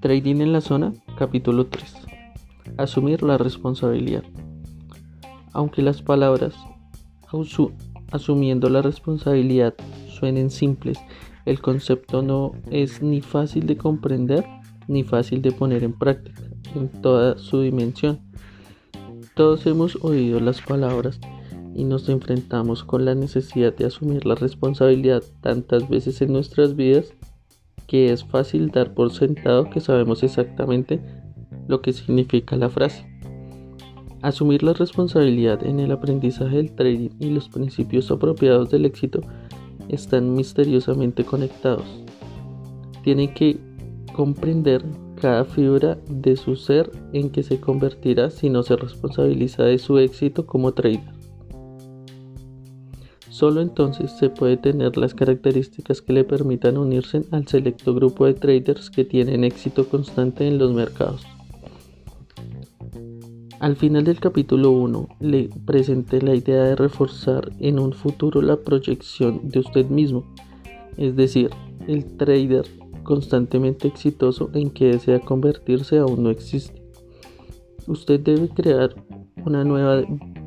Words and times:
Trading 0.00 0.42
en 0.42 0.52
la 0.52 0.60
zona, 0.60 0.92
capítulo 1.16 1.66
3. 1.66 1.94
Asumir 2.76 3.22
la 3.22 3.38
responsabilidad. 3.38 4.22
Aunque 5.52 5.80
las 5.80 6.02
palabras 6.02 6.54
asumiendo 8.12 8.68
la 8.68 8.82
responsabilidad 8.82 9.74
suenen 10.08 10.50
simples, 10.50 10.98
el 11.46 11.60
concepto 11.60 12.22
no 12.22 12.52
es 12.70 13.02
ni 13.02 13.20
fácil 13.20 13.66
de 13.66 13.76
comprender 13.76 14.44
ni 14.88 15.04
fácil 15.04 15.40
de 15.42 15.52
poner 15.52 15.84
en 15.84 15.94
práctica 15.94 16.42
en 16.74 16.88
toda 16.88 17.38
su 17.38 17.60
dimensión. 17.60 18.20
Todos 19.34 19.66
hemos 19.66 19.96
oído 20.02 20.38
las 20.38 20.60
palabras 20.60 21.18
y 21.74 21.84
nos 21.84 22.08
enfrentamos 22.08 22.84
con 22.84 23.04
la 23.04 23.14
necesidad 23.14 23.74
de 23.74 23.86
asumir 23.86 24.26
la 24.26 24.34
responsabilidad 24.34 25.22
tantas 25.40 25.88
veces 25.88 26.22
en 26.22 26.32
nuestras 26.32 26.76
vidas 26.76 27.12
que 27.86 28.12
es 28.12 28.24
fácil 28.24 28.70
dar 28.70 28.94
por 28.94 29.12
sentado 29.12 29.68
que 29.70 29.80
sabemos 29.80 30.22
exactamente 30.22 31.00
lo 31.68 31.82
que 31.82 31.92
significa 31.92 32.56
la 32.56 32.68
frase. 32.68 33.06
Asumir 34.22 34.62
la 34.62 34.72
responsabilidad 34.72 35.64
en 35.66 35.80
el 35.80 35.92
aprendizaje 35.92 36.56
del 36.56 36.74
trading 36.74 37.10
y 37.18 37.30
los 37.30 37.48
principios 37.48 38.10
apropiados 38.10 38.70
del 38.70 38.86
éxito 38.86 39.20
están 39.88 40.34
misteriosamente 40.34 41.24
conectados. 41.24 41.84
Tienen 43.02 43.34
que 43.34 43.58
comprender 44.14 44.82
cada 45.20 45.44
fibra 45.44 45.98
de 46.08 46.36
su 46.36 46.56
ser 46.56 46.90
en 47.12 47.30
que 47.30 47.42
se 47.42 47.60
convertirá 47.60 48.30
si 48.30 48.48
no 48.48 48.62
se 48.62 48.76
responsabiliza 48.76 49.64
de 49.64 49.78
su 49.78 49.98
éxito 49.98 50.46
como 50.46 50.72
trader. 50.72 51.13
Solo 53.34 53.62
entonces 53.62 54.12
se 54.12 54.30
puede 54.30 54.56
tener 54.56 54.96
las 54.96 55.12
características 55.12 56.00
que 56.00 56.12
le 56.12 56.22
permitan 56.22 56.78
unirse 56.78 57.24
al 57.32 57.48
selecto 57.48 57.92
grupo 57.92 58.26
de 58.26 58.34
traders 58.34 58.90
que 58.90 59.04
tienen 59.04 59.42
éxito 59.42 59.88
constante 59.88 60.46
en 60.46 60.56
los 60.56 60.72
mercados. 60.72 61.26
Al 63.58 63.74
final 63.74 64.04
del 64.04 64.20
capítulo 64.20 64.70
1 64.70 65.08
le 65.18 65.50
presenté 65.66 66.22
la 66.22 66.36
idea 66.36 66.62
de 66.62 66.76
reforzar 66.76 67.50
en 67.58 67.80
un 67.80 67.92
futuro 67.92 68.40
la 68.40 68.56
proyección 68.56 69.48
de 69.48 69.58
usted 69.58 69.86
mismo, 69.86 70.32
es 70.96 71.16
decir, 71.16 71.50
el 71.88 72.16
trader 72.16 72.66
constantemente 73.02 73.88
exitoso 73.88 74.48
en 74.54 74.70
que 74.70 74.92
desea 74.92 75.18
convertirse 75.18 75.98
aún 75.98 76.22
no 76.22 76.30
existe. 76.30 76.84
Usted 77.88 78.20
debe 78.20 78.48
crear 78.50 78.94
una 79.44 79.64
nueva 79.64 80.04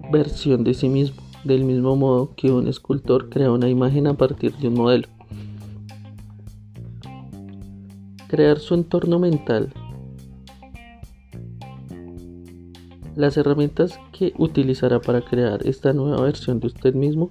versión 0.10 0.64
de 0.64 0.74
sí 0.74 0.88
mismo 0.88 1.27
del 1.48 1.64
mismo 1.64 1.96
modo 1.96 2.36
que 2.36 2.52
un 2.52 2.68
escultor 2.68 3.30
crea 3.30 3.52
una 3.52 3.70
imagen 3.70 4.06
a 4.08 4.14
partir 4.14 4.56
de 4.58 4.68
un 4.68 4.74
modelo. 4.76 5.08
Crear 8.28 8.60
su 8.60 8.74
entorno 8.74 9.18
mental. 9.18 9.74
Las 13.16 13.38
herramientas 13.38 14.00
que 14.12 14.34
utilizará 14.38 15.00
para 15.00 15.22
crear 15.22 15.66
esta 15.66 15.94
nueva 15.94 16.22
versión 16.22 16.60
de 16.60 16.68
usted 16.68 16.94
mismo 16.94 17.30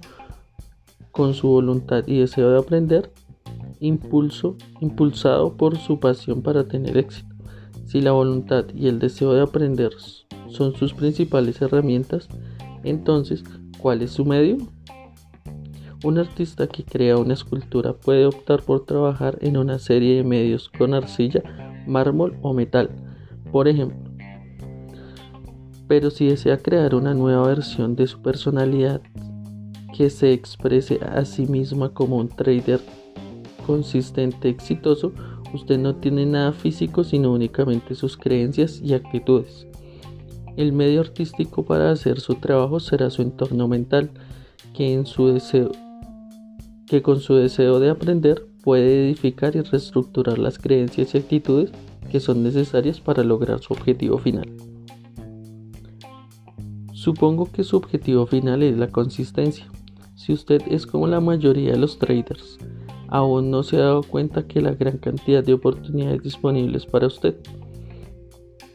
con 1.11 1.33
su 1.33 1.47
voluntad 1.47 2.03
y 2.07 2.19
deseo 2.19 2.49
de 2.51 2.59
aprender, 2.59 3.11
impulso, 3.79 4.57
impulsado 4.81 5.55
por 5.55 5.77
su 5.77 5.99
pasión 5.99 6.41
para 6.41 6.67
tener 6.67 6.97
éxito. 6.97 7.33
Si 7.85 8.01
la 8.01 8.11
voluntad 8.11 8.65
y 8.75 8.87
el 8.87 8.99
deseo 8.99 9.33
de 9.33 9.41
aprender 9.41 9.91
son 10.49 10.75
sus 10.75 10.93
principales 10.93 11.61
herramientas, 11.61 12.27
entonces 12.83 13.43
¿Cuál 13.77 14.01
es 14.01 14.11
su 14.11 14.25
medio? 14.25 14.57
Un 16.03 16.17
artista 16.17 16.67
que 16.67 16.83
crea 16.83 17.17
una 17.17 17.33
escultura 17.33 17.93
puede 17.93 18.25
optar 18.25 18.63
por 18.63 18.85
trabajar 18.85 19.37
en 19.41 19.57
una 19.57 19.79
serie 19.79 20.17
de 20.17 20.23
medios 20.23 20.69
con 20.69 20.93
arcilla, 20.93 21.43
mármol 21.87 22.37
o 22.41 22.53
metal, 22.53 22.89
por 23.51 23.67
ejemplo. 23.67 23.97
Pero 25.87 26.09
si 26.09 26.27
desea 26.27 26.57
crear 26.57 26.95
una 26.95 27.13
nueva 27.13 27.47
versión 27.47 27.95
de 27.95 28.07
su 28.07 28.21
personalidad 28.21 29.01
que 29.95 30.09
se 30.09 30.33
exprese 30.33 30.99
a 31.01 31.23
sí 31.25 31.45
misma 31.47 31.93
como 31.93 32.17
un 32.17 32.29
trader 32.29 32.79
consistente, 33.65 34.49
exitoso, 34.49 35.13
usted 35.53 35.77
no 35.79 35.95
tiene 35.95 36.25
nada 36.25 36.51
físico 36.51 37.03
sino 37.03 37.31
únicamente 37.31 37.95
sus 37.95 38.17
creencias 38.17 38.81
y 38.83 38.93
actitudes. 38.93 39.67
El 40.57 40.73
medio 40.73 41.01
artístico 41.01 41.63
para 41.65 41.91
hacer 41.91 42.19
su 42.19 42.33
trabajo 42.33 42.79
será 42.79 43.11
su 43.11 43.21
entorno 43.21 43.67
mental, 43.67 44.09
que, 44.73 44.95
con 47.03 47.19
su 47.19 47.35
deseo 47.35 47.79
de 47.79 47.89
aprender 47.91 48.47
puede 48.63 49.05
edificar 49.05 49.55
y 49.55 49.61
reestructurar 49.61 50.39
las 50.39 50.57
creencias 50.57 51.13
y 51.13 51.19
actitudes 51.19 51.71
que 52.11 52.19
son 52.19 52.41
necesarias 52.41 52.99
para 52.99 53.23
lograr 53.23 53.59
su 53.59 53.73
objetivo 53.73 54.17
final. 54.17 54.49
Supongo 56.91 57.51
que 57.51 57.63
su 57.63 57.77
objetivo 57.77 58.25
final 58.25 58.63
es 58.63 58.75
la 58.77 58.87
consistencia. 58.87 59.67
Si 60.15 60.33
usted 60.33 60.63
es 60.69 60.87
como 60.87 61.05
la 61.05 61.21
mayoría 61.21 61.73
de 61.73 61.77
los 61.77 61.99
traders, 61.99 62.57
aún 63.09 63.51
no 63.51 63.61
se 63.61 63.77
ha 63.77 63.81
dado 63.81 64.01
cuenta 64.01 64.47
que 64.47 64.61
la 64.61 64.73
gran 64.73 64.97
cantidad 64.97 65.43
de 65.43 65.53
oportunidades 65.53 66.23
disponibles 66.23 66.87
para 66.87 67.05
usted 67.05 67.35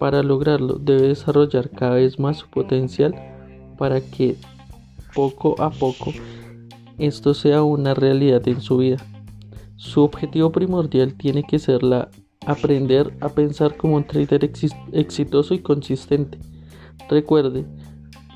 para 0.02 0.24
lograrlo 0.24 0.80
debe 0.80 1.06
desarrollar 1.06 1.70
cada 1.70 1.94
vez 1.94 2.18
más 2.18 2.38
su 2.38 2.50
potencial 2.50 3.14
para 3.78 4.00
que 4.00 4.34
poco 5.14 5.54
a 5.62 5.70
poco 5.70 6.12
esto 6.98 7.34
sea 7.34 7.62
una 7.62 7.94
realidad 7.94 8.48
en 8.48 8.60
su 8.60 8.78
vida. 8.78 8.96
Su 9.76 10.02
objetivo 10.02 10.50
primordial 10.50 11.14
tiene 11.14 11.44
que 11.44 11.60
ser 11.60 11.84
la 11.84 12.08
aprender 12.46 13.16
a 13.20 13.28
pensar 13.28 13.76
como 13.76 13.94
un 13.94 14.02
trader 14.02 14.50
exitoso 14.90 15.54
y 15.54 15.60
consistente. 15.60 16.36
Recuerde, 17.08 17.64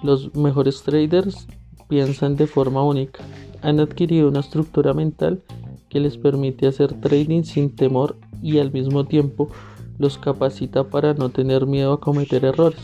los 0.05 0.37
mejores 0.37 0.85
traders 0.85 1.49
piensan 1.89 2.37
de 2.37 2.47
forma 2.47 2.85
única. 2.85 3.25
Han 3.63 3.81
adquirido 3.81 4.29
una 4.29 4.39
estructura 4.39 4.95
mental 4.95 5.43
que 5.89 5.99
les 5.99 6.17
permite 6.17 6.69
hacer 6.69 7.01
trading 7.01 7.43
sin 7.43 7.75
temor 7.75 8.17
y 8.41 8.59
al 8.61 8.71
mismo 8.71 9.05
tiempo 9.05 9.51
los 9.99 10.19
capacita 10.19 10.85
para 10.89 11.15
no 11.15 11.31
tener 11.31 11.67
miedo 11.67 11.93
a 11.93 12.01
cometer 12.01 12.45
errores. 12.45 12.81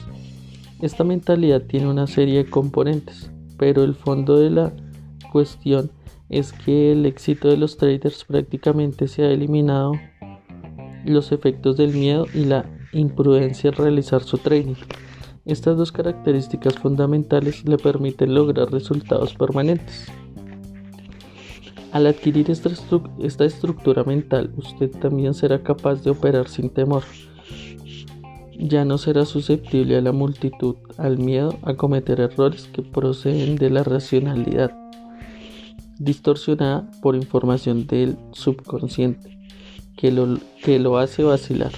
Esta 0.81 1.05
mentalidad 1.05 1.63
tiene 1.63 1.89
una 1.89 2.07
serie 2.07 2.45
de 2.45 2.51
componentes, 2.51 3.31
pero 3.57 3.85
el 3.85 3.95
fondo 3.95 4.39
de 4.39 4.51
la 4.51 4.73
cuestión 5.31 5.91
es 6.29 6.53
que 6.53 6.93
el 6.93 7.07
éxito 7.07 7.49
de 7.49 7.57
los 7.57 7.77
traders 7.77 8.25
prácticamente 8.25 9.07
se 9.07 9.23
ha 9.23 9.31
eliminado 9.31 9.93
los 11.05 11.33
efectos 11.33 11.77
del 11.77 11.93
miedo 11.93 12.27
y 12.35 12.45
la 12.45 12.65
imprudencia 12.93 13.71
al 13.71 13.77
realizar 13.77 14.23
su 14.23 14.39
trading. 14.39 14.75
Estas 15.45 15.77
dos 15.77 15.91
características 15.93 16.75
fundamentales 16.75 17.65
le 17.67 17.77
permiten 17.77 18.35
lograr 18.35 18.71
resultados 18.71 19.35
permanentes. 19.35 20.07
Al 21.93 22.07
adquirir 22.07 22.51
esta, 22.51 22.71
estructura 23.45 24.03
mental, 24.03 24.51
usted 24.57 24.91
también 24.93 25.35
será 25.35 25.63
capaz 25.63 26.03
de 26.03 26.11
operar 26.11 26.49
sin 26.49 26.71
temor. 26.71 27.03
Ya 28.59 28.87
no 28.87 28.97
será 28.97 29.27
susceptible 29.27 29.99
a 29.99 30.01
la 30.01 30.13
multitud, 30.13 30.77
al 30.97 31.19
miedo 31.19 31.59
a 31.63 31.75
cometer 31.75 32.21
errores 32.21 32.67
que 32.73 32.81
proceden 32.81 33.57
de 33.57 33.69
la 33.69 33.83
racionalidad, 33.83 34.75
distorsionada 35.99 36.91
por 37.03 37.15
información 37.15 37.87
del 37.87 38.17
subconsciente, 38.33 39.39
que 39.95 40.11
lo, 40.13 40.39
que 40.65 40.79
lo 40.79 40.97
hace 40.97 41.25
vacilar. 41.25 41.73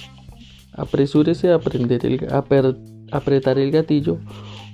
Apresúrese 0.75 1.51
a, 1.51 1.57
aprender 1.57 2.29
a 2.31 2.45
apretar 3.11 3.59
el 3.59 3.73
gatillo 3.73 4.19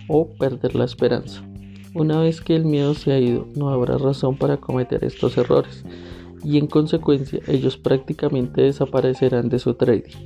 o 0.06 0.28
perder 0.34 0.74
la 0.74 0.84
esperanza. 0.84 1.42
Una 1.92 2.20
vez 2.20 2.40
que 2.40 2.54
el 2.54 2.64
miedo 2.64 2.94
se 2.94 3.12
ha 3.12 3.18
ido, 3.18 3.48
no 3.56 3.70
habrá 3.70 3.98
razón 3.98 4.36
para 4.36 4.59
cometer 4.59 5.03
estos 5.04 5.36
errores 5.36 5.84
y 6.44 6.56
en 6.59 6.68
consecuencia 6.68 7.41
ellos 7.48 7.76
prácticamente 7.76 8.62
desaparecerán 8.62 9.48
de 9.48 9.59
su 9.59 9.74
trading. 9.74 10.16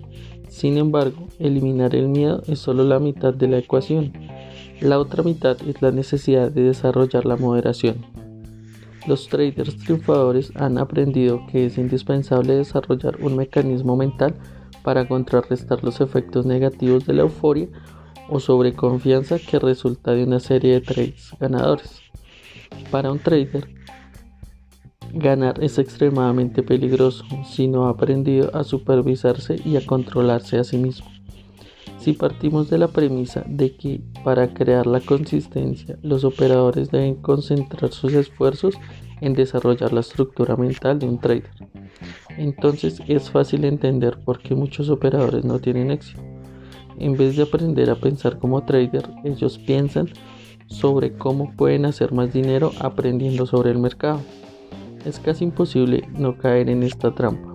Sin 0.49 0.77
embargo, 0.77 1.27
eliminar 1.39 1.94
el 1.94 2.09
miedo 2.09 2.43
es 2.47 2.59
solo 2.59 2.85
la 2.85 2.99
mitad 2.99 3.33
de 3.33 3.49
la 3.49 3.59
ecuación. 3.59 4.12
La 4.81 4.99
otra 4.99 5.23
mitad 5.23 5.56
es 5.67 5.81
la 5.81 5.91
necesidad 5.91 6.50
de 6.50 6.65
desarrollar 6.65 7.25
la 7.25 7.37
moderación. 7.37 8.05
Los 9.06 9.29
traders 9.29 9.77
triunfadores 9.79 10.53
han 10.56 10.79
aprendido 10.79 11.47
que 11.50 11.67
es 11.67 11.79
indispensable 11.79 12.56
desarrollar 12.56 13.17
un 13.23 13.37
mecanismo 13.37 13.97
mental 13.97 14.35
para 14.83 15.09
contrarrestar 15.09 15.83
los 15.83 16.00
efectos 16.00 16.44
negativos 16.44 17.06
de 17.06 17.15
la 17.15 17.23
euforia 17.23 17.69
o 18.29 18.41
sobreconfianza 18.41 19.38
que 19.38 19.59
resulta 19.59 20.12
de 20.12 20.25
una 20.25 20.41
serie 20.41 20.75
de 20.75 20.81
trades 20.81 21.31
ganadores. 21.38 22.00
Para 22.91 23.11
un 23.12 23.19
trader, 23.19 23.69
ganar 25.12 25.62
es 25.62 25.79
extremadamente 25.79 26.62
peligroso 26.62 27.25
si 27.44 27.69
no 27.69 27.87
ha 27.87 27.91
aprendido 27.91 28.50
a 28.55 28.65
supervisarse 28.65 29.56
y 29.65 29.76
a 29.76 29.87
controlarse 29.87 30.59
a 30.59 30.65
sí 30.65 30.76
mismo. 30.76 31.06
Si 31.99 32.12
partimos 32.12 32.69
de 32.69 32.76
la 32.76 32.88
premisa 32.88 33.44
de 33.47 33.76
que 33.76 34.03
para 34.25 34.53
crear 34.53 34.87
la 34.87 35.00
consistencia 35.00 35.97
los 36.03 36.25
operadores 36.25 36.91
deben 36.91 37.15
concentrar 37.15 37.93
sus 37.93 38.12
esfuerzos 38.12 38.75
en 39.20 39.32
desarrollar 39.32 39.93
la 39.93 40.00
estructura 40.00 40.56
mental 40.56 40.99
de 40.99 41.06
un 41.06 41.19
trader. 41.19 41.50
Entonces 42.37 43.00
es 43.09 43.31
fácil 43.31 43.65
entender 43.65 44.19
por 44.23 44.41
qué 44.41 44.55
muchos 44.55 44.91
operadores 44.91 45.44
no 45.44 45.61
tienen 45.61 45.91
éxito. 45.91 46.34
En 46.99 47.17
vez 47.17 47.37
de 47.37 47.43
aprender 47.43 47.91
a 47.91 47.96
pensar 47.96 48.38
como 48.38 48.64
trader, 48.64 49.11
ellos 49.25 49.58
piensan 49.58 50.08
sobre 50.67 51.12
cómo 51.12 51.52
pueden 51.56 51.87
hacer 51.87 52.12
más 52.12 52.32
dinero 52.32 52.73
aprendiendo 52.81 53.46
sobre 53.46 53.70
el 53.70 53.79
mercado. 53.79 54.20
Es 55.05 55.19
casi 55.19 55.44
imposible 55.44 56.08
no 56.17 56.38
caer 56.38 56.70
en 56.70 56.82
esta 56.82 57.14
trampa. 57.14 57.55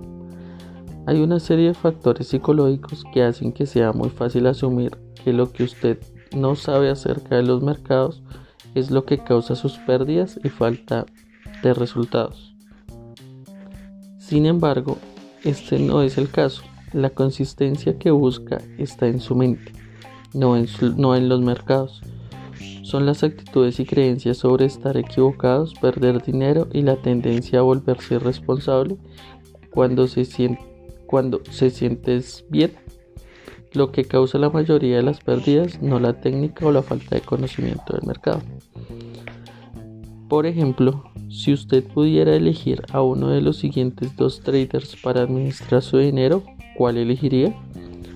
Hay 1.07 1.21
una 1.21 1.39
serie 1.39 1.69
de 1.69 1.73
factores 1.73 2.27
psicológicos 2.27 3.03
que 3.13 3.23
hacen 3.23 3.51
que 3.51 3.65
sea 3.65 3.93
muy 3.93 4.09
fácil 4.09 4.45
asumir 4.45 4.97
que 5.23 5.33
lo 5.33 5.51
que 5.51 5.63
usted 5.63 5.99
no 6.35 6.55
sabe 6.55 6.89
acerca 6.89 7.35
de 7.35 7.43
los 7.43 7.63
mercados 7.63 8.21
es 8.75 8.91
lo 8.91 9.05
que 9.05 9.17
causa 9.17 9.55
sus 9.55 9.77
pérdidas 9.79 10.39
y 10.43 10.49
falta 10.49 11.05
de 11.63 11.73
resultados. 11.73 12.55
Sin 14.19 14.45
embargo, 14.45 14.97
este 15.43 15.79
no 15.79 16.03
es 16.03 16.17
el 16.17 16.29
caso. 16.29 16.61
La 16.93 17.11
consistencia 17.11 17.99
que 17.99 18.09
busca 18.09 18.61
está 18.77 19.07
en 19.07 19.19
su 19.19 19.35
mente, 19.35 19.73
no 20.33 20.57
en, 20.57 20.67
no 20.97 21.15
en 21.15 21.29
los 21.29 21.41
mercados. 21.41 22.01
Son 22.81 23.05
las 23.05 23.23
actitudes 23.23 23.79
y 23.79 23.85
creencias 23.85 24.37
sobre 24.37 24.65
estar 24.65 24.97
equivocados, 24.97 25.75
perder 25.75 26.23
dinero 26.23 26.67
y 26.73 26.81
la 26.81 26.95
tendencia 26.95 27.59
a 27.59 27.61
volverse 27.61 28.15
irresponsable 28.15 28.97
cuando 29.69 30.07
se, 30.07 30.25
siente, 30.25 30.61
cuando 31.05 31.41
se 31.51 31.69
sientes 31.69 32.45
bien. 32.49 32.71
Lo 33.73 33.91
que 33.91 34.05
causa 34.05 34.39
la 34.39 34.49
mayoría 34.49 34.97
de 34.97 35.03
las 35.03 35.19
pérdidas, 35.19 35.79
no 35.83 35.99
la 35.99 36.19
técnica 36.19 36.65
o 36.65 36.71
la 36.71 36.81
falta 36.81 37.15
de 37.15 37.21
conocimiento 37.21 37.93
del 37.93 38.07
mercado. 38.07 38.41
Por 40.27 40.47
ejemplo, 40.47 41.03
si 41.29 41.53
usted 41.53 41.83
pudiera 41.83 42.35
elegir 42.35 42.81
a 42.91 43.03
uno 43.03 43.29
de 43.29 43.41
los 43.41 43.57
siguientes 43.57 44.15
dos 44.15 44.41
traders 44.41 44.95
para 44.95 45.21
administrar 45.21 45.83
su 45.83 45.99
dinero, 45.99 46.43
¿cuál 46.79 46.95
elegiría? 46.95 47.53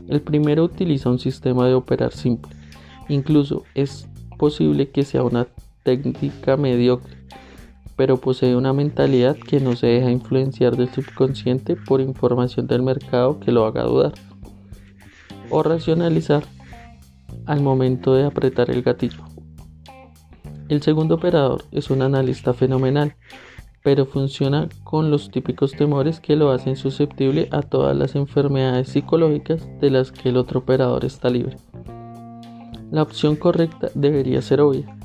El 0.07 0.21
primero 0.21 0.63
utiliza 0.63 1.10
un 1.10 1.19
sistema 1.19 1.68
de 1.68 1.74
operar 1.74 2.13
simple. 2.13 2.56
Incluso 3.10 3.63
es 3.75 4.07
posible 4.38 4.89
que 4.89 5.04
sea 5.04 5.24
una 5.24 5.48
técnica 5.83 6.56
mediocre, 6.56 7.13
pero 7.98 8.21
posee 8.21 8.56
una 8.56 8.71
mentalidad 8.71 9.36
que 9.36 9.60
no 9.60 9.75
se 9.75 9.88
deja 9.88 10.12
influenciar 10.12 10.77
del 10.77 10.88
subconsciente 10.94 11.75
por 11.75 12.00
información 12.00 12.65
del 12.65 12.83
mercado 12.83 13.38
que 13.42 13.51
lo 13.51 13.65
haga 13.65 13.83
dudar 13.83 14.13
o 15.50 15.62
racionalizar 15.62 16.45
al 17.45 17.62
momento 17.62 18.16
de 18.16 18.24
apretar 18.24 18.71
el 18.71 18.81
gatillo. 18.81 19.25
El 20.69 20.81
segundo 20.81 21.16
operador 21.16 21.66
es 21.74 21.89
un 21.89 22.01
analista 22.01 22.54
fenomenal, 22.54 23.18
pero 23.83 24.06
funciona 24.06 24.69
con 24.83 25.12
los 25.12 25.30
típicos 25.30 25.74
temores 25.74 26.21
que 26.21 26.38
lo 26.38 26.51
hacen 26.51 26.77
susceptible 26.77 27.50
a 27.51 27.62
todas 27.62 27.95
las 27.95 28.15
enfermedades 28.15 28.89
psicológicas 28.89 29.68
de 29.81 29.91
las 29.91 30.12
que 30.12 30.30
el 30.30 30.38
otro 30.38 30.62
operador 30.62 31.03
está 31.03 31.30
libre. 31.30 31.57
La 32.91 33.01
opción 33.01 33.35
correcta 33.35 33.89
debería 33.94 34.41
ser 34.41 34.62
obvia. 34.62 34.95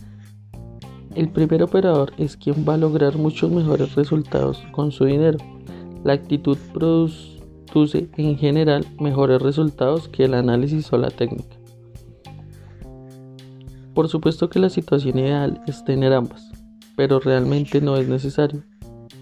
El 1.14 1.30
primer 1.30 1.62
operador 1.64 2.12
es 2.18 2.36
quien 2.36 2.64
va 2.68 2.74
a 2.74 2.78
lograr 2.78 3.16
muchos 3.16 3.50
mejores 3.50 3.96
resultados 3.96 4.62
con 4.70 4.92
su 4.92 5.06
dinero. 5.06 5.38
La 6.04 6.12
actitud 6.12 6.56
produce 6.72 8.08
en 8.16 8.38
general 8.38 8.86
mejores 9.00 9.42
resultados 9.42 10.08
que 10.08 10.24
el 10.24 10.34
análisis 10.34 10.92
o 10.92 10.98
la 10.98 11.10
técnica. 11.10 11.56
Por 13.94 14.08
supuesto 14.08 14.48
que 14.48 14.60
la 14.60 14.70
situación 14.70 15.18
ideal 15.18 15.60
es 15.66 15.84
tener 15.84 16.12
ambas, 16.12 16.52
pero 16.94 17.18
realmente 17.18 17.80
no 17.80 17.96
es 17.96 18.06
necesario, 18.06 18.62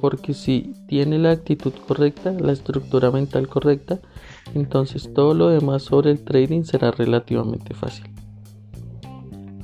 porque 0.01 0.35
si 0.35 0.73
tiene 0.89 1.19
la 1.19 1.31
actitud 1.31 1.73
correcta, 1.87 2.33
la 2.33 2.53
estructura 2.53 3.11
mental 3.11 3.49
correcta, 3.49 4.01
entonces 4.55 5.13
todo 5.15 5.35
lo 5.35 5.49
demás 5.49 5.83
sobre 5.83 6.11
el 6.11 6.25
trading 6.25 6.63
será 6.63 6.91
relativamente 6.91 7.75
fácil 7.75 8.07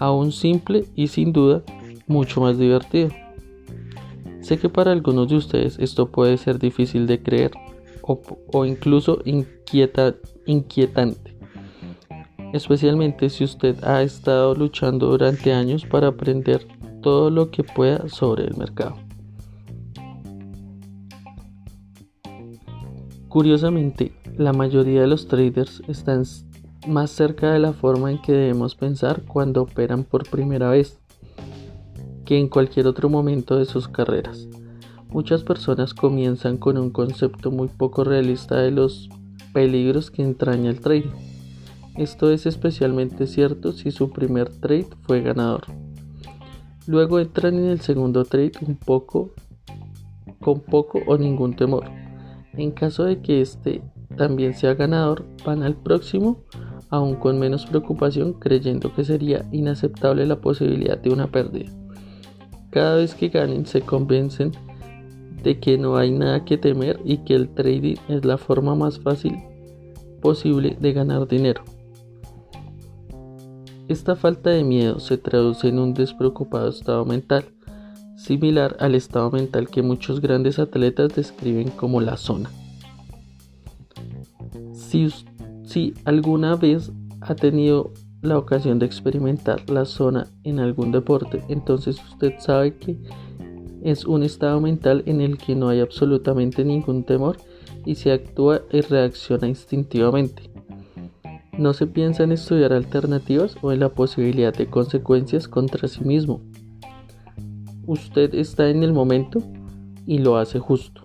aún 0.03 0.33
simple 0.33 0.85
y 0.97 1.07
sin 1.07 1.33
duda 1.33 1.63
mucho 2.09 2.41
más 2.41 2.59
divertido. 2.59 3.11
Sé 4.41 4.59
que 4.59 4.69
para 4.69 4.91
algunos 4.91 5.29
de 5.29 5.37
ustedes 5.37 5.79
esto 5.79 6.11
puede 6.11 6.37
ser 6.39 6.59
difícil 6.59 7.07
de 7.07 7.23
creer 7.23 7.53
o, 8.03 8.67
incluso 8.67 9.21
inquieta, 9.25 10.17
inquietante, 10.45 11.37
especialmente 12.53 13.31
si 13.31 13.45
usted 13.45 13.77
ha 13.85 14.03
estado 14.03 14.57
luchando 14.57 15.07
durante 15.07 15.53
años 15.53 15.87
para 15.87 16.09
aprender 16.09 16.67
todo 17.01 17.31
lo 17.31 17.53
que 17.53 17.63
pueda 17.63 18.09
sobre 18.09 18.45
el 18.45 18.57
mercado. 18.57 18.97
Curiosamente, 23.33 24.13
la 24.37 24.53
mayoría 24.53 25.01
de 25.01 25.07
los 25.07 25.27
traders 25.27 25.81
están 25.89 26.25
más 26.87 27.11
cerca 27.11 27.51
de 27.51 27.61
la 27.61 27.73
forma 27.73 28.11
en 28.11 28.21
que 28.21 28.31
debemos 28.33 28.75
pensar 28.75 29.23
cuando 29.23 29.63
operan 29.63 30.05
por 30.05 30.29
primera 30.29 30.69
vez 30.69 30.99
que 32.27 32.39
en 32.39 32.49
cualquier 32.49 32.87
otro 32.87 33.09
momento 33.09 33.57
de 33.57 33.65
sus 33.65 33.89
carreras. 33.89 34.49
Muchas 35.09 35.45
personas 35.45 35.95
comienzan 35.95 36.59
con 36.59 36.77
un 36.77 36.91
concepto 36.91 37.51
muy 37.51 37.69
poco 37.69 38.05
realista 38.05 38.57
de 38.57 38.71
los 38.71 39.09
peligros 39.55 40.11
que 40.11 40.21
entraña 40.21 40.69
el 40.69 40.81
trading. 40.81 41.13
Esto 41.97 42.31
es 42.31 42.45
especialmente 42.45 43.27
cierto 43.27 43.73
si 43.73 43.93
su 43.93 44.11
primer 44.11 44.51
trade 44.51 44.89
fue 45.05 45.23
ganador. 45.23 45.63
Luego 46.87 47.19
entran 47.19 47.55
en 47.55 47.71
el 47.71 47.81
segundo 47.81 48.27
trade 48.27 48.53
un 48.61 48.77
poco 48.77 49.31
con 50.39 50.61
poco 50.61 51.01
o 51.07 51.17
ningún 51.17 51.57
temor. 51.57 52.02
En 52.55 52.71
caso 52.71 53.05
de 53.05 53.21
que 53.21 53.41
este 53.41 53.83
también 54.17 54.55
sea 54.55 54.75
ganador, 54.75 55.25
van 55.45 55.63
al 55.63 55.75
próximo 55.75 56.43
aún 56.91 57.15
con 57.15 57.39
menos 57.39 57.65
preocupación, 57.65 58.35
creyendo 58.35 58.95
que 58.95 59.03
sería 59.03 59.47
inaceptable 59.51 60.27
la 60.27 60.41
posibilidad 60.43 60.99
de 60.99 61.11
una 61.11 61.27
pérdida. 61.27 61.73
Cada 62.71 62.97
vez 62.97 63.15
que 63.15 63.31
ganen 63.31 63.65
se 63.65 63.81
convencen 63.81 64.53
de 65.43 65.59
que 65.59 65.79
no 65.79 65.97
hay 65.97 66.11
nada 66.11 66.45
que 66.45 66.59
temer 66.59 67.01
y 67.05 67.19
que 67.19 67.35
el 67.35 67.49
trading 67.49 67.97
es 68.09 68.27
la 68.27 68.37
forma 68.37 68.75
más 68.75 69.01
fácil 69.01 69.35
posible 70.21 70.77
de 70.81 70.93
ganar 70.93 71.27
dinero. 71.27 71.63
Esta 73.89 74.15
falta 74.15 74.51
de 74.51 74.63
miedo 74.63 75.01
se 75.01 75.17
traduce 75.17 75.69
en 75.69 75.79
un 75.79 75.95
despreocupado 75.95 76.69
estado 76.69 77.05
mental, 77.07 77.45
similar 78.23 78.77
al 78.79 78.95
estado 78.95 79.31
mental 79.31 79.69
que 79.69 79.83
muchos 79.83 80.21
grandes 80.21 80.59
atletas 80.59 81.15
describen 81.15 81.71
como 81.71 82.01
la 82.01 82.17
zona. 82.17 82.51
Si 85.65 85.95
alguna 86.05 86.55
vez 86.55 86.93
ha 87.21 87.35
tenido 87.35 87.93
la 88.21 88.39
ocasión 88.39 88.79
de 88.79 88.87
experimentar 88.87 89.69
la 89.71 89.85
zona 89.85 90.29
en 90.45 90.61
algún 90.61 90.93
deporte, 90.93 91.43
entonces 91.49 91.97
usted 92.11 92.35
sabe 92.39 92.77
que 92.77 92.99
es 93.83 94.05
un 94.05 94.23
estado 94.23 94.61
mental 94.61 95.03
en 95.07 95.21
el 95.21 95.39
que 95.39 95.57
no 95.57 95.71
hay 95.71 95.81
absolutamente 95.81 96.65
ningún 96.65 97.05
temor 97.05 97.39
y 97.85 97.97
se 97.97 98.13
actúa 98.13 98.63
y 98.71 98.83
reacciona 98.83 99.49
instintivamente. 99.49 100.51
No 101.59 101.73
se 101.73 101.87
piensa 101.87 102.23
en 102.23 102.33
estudiar 102.33 102.73
alternativas 102.73 103.57
o 103.63 103.73
en 103.73 103.81
la 103.81 103.89
posibilidad 103.89 104.55
de 104.55 104.67
consecuencias 104.67 105.49
contra 105.49 105.89
sí 105.89 106.05
mismo. 106.05 106.41
Usted 107.87 108.35
está 108.35 108.69
en 108.69 108.83
el 108.83 108.93
momento 108.93 109.41
y 110.07 110.19
lo 110.19 110.37
hace 110.37 110.59
justo 110.59 111.03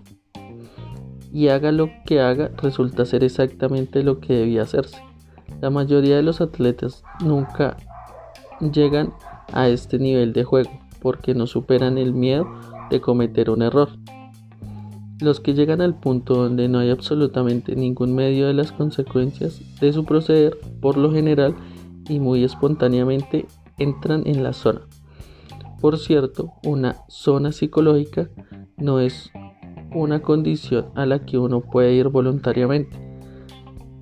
y 1.32 1.48
haga 1.48 1.72
lo 1.72 1.90
que 2.04 2.20
haga 2.20 2.50
resulta 2.62 3.04
ser 3.04 3.24
exactamente 3.24 4.02
lo 4.02 4.20
que 4.20 4.34
debía 4.34 4.62
hacerse. 4.62 4.98
La 5.60 5.70
mayoría 5.70 6.16
de 6.16 6.22
los 6.22 6.40
atletas 6.40 7.02
nunca 7.24 7.76
llegan 8.72 9.12
a 9.52 9.68
este 9.68 9.98
nivel 9.98 10.32
de 10.32 10.44
juego 10.44 10.70
porque 11.00 11.34
no 11.34 11.46
superan 11.46 11.98
el 11.98 12.12
miedo 12.12 12.48
de 12.90 13.00
cometer 13.00 13.50
un 13.50 13.62
error. 13.62 13.90
Los 15.20 15.40
que 15.40 15.54
llegan 15.54 15.80
al 15.80 15.98
punto 15.98 16.34
donde 16.34 16.68
no 16.68 16.78
hay 16.78 16.90
absolutamente 16.90 17.74
ningún 17.74 18.14
medio 18.14 18.46
de 18.46 18.54
las 18.54 18.70
consecuencias 18.70 19.60
de 19.80 19.92
su 19.92 20.04
proceder, 20.04 20.58
por 20.80 20.96
lo 20.96 21.12
general 21.12 21.56
y 22.08 22.20
muy 22.20 22.44
espontáneamente, 22.44 23.46
entran 23.78 24.22
en 24.26 24.44
la 24.44 24.52
zona. 24.52 24.87
Por 25.80 25.98
cierto, 25.98 26.52
una 26.64 26.96
zona 27.08 27.52
psicológica 27.52 28.28
no 28.76 28.98
es 28.98 29.30
una 29.94 30.20
condición 30.20 30.86
a 30.94 31.06
la 31.06 31.24
que 31.24 31.38
uno 31.38 31.60
puede 31.60 31.94
ir 31.94 32.08
voluntariamente. 32.08 32.96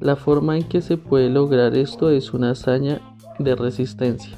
La 0.00 0.16
forma 0.16 0.56
en 0.56 0.64
que 0.64 0.80
se 0.80 0.96
puede 0.96 1.30
lograr 1.30 1.76
esto 1.76 2.10
es 2.10 2.32
una 2.32 2.50
hazaña 2.50 3.00
de 3.38 3.54
resistencia. 3.54 4.36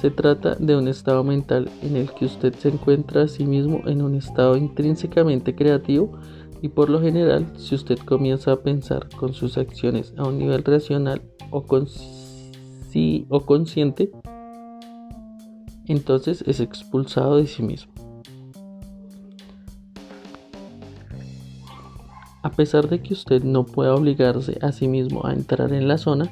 Se 0.00 0.10
trata 0.10 0.54
de 0.56 0.76
un 0.76 0.86
estado 0.86 1.24
mental 1.24 1.68
en 1.82 1.96
el 1.96 2.12
que 2.12 2.26
usted 2.26 2.54
se 2.54 2.68
encuentra 2.68 3.22
a 3.22 3.28
sí 3.28 3.46
mismo 3.46 3.80
en 3.86 4.02
un 4.02 4.14
estado 4.14 4.56
intrínsecamente 4.56 5.54
creativo 5.54 6.12
y 6.60 6.68
por 6.68 6.88
lo 6.88 7.00
general 7.00 7.46
si 7.56 7.74
usted 7.74 7.98
comienza 7.98 8.52
a 8.52 8.62
pensar 8.62 9.08
con 9.16 9.32
sus 9.32 9.58
acciones 9.58 10.14
a 10.16 10.24
un 10.24 10.38
nivel 10.38 10.62
racional 10.62 11.22
o, 11.50 11.64
o 13.28 13.40
consciente, 13.46 14.12
entonces 15.86 16.42
es 16.46 16.60
expulsado 16.60 17.36
de 17.36 17.46
sí 17.46 17.62
mismo. 17.62 17.92
A 22.42 22.50
pesar 22.50 22.88
de 22.88 23.00
que 23.00 23.14
usted 23.14 23.42
no 23.42 23.64
pueda 23.64 23.94
obligarse 23.94 24.58
a 24.60 24.70
sí 24.70 24.86
mismo 24.86 25.24
a 25.24 25.32
entrar 25.32 25.72
en 25.72 25.88
la 25.88 25.96
zona, 25.96 26.30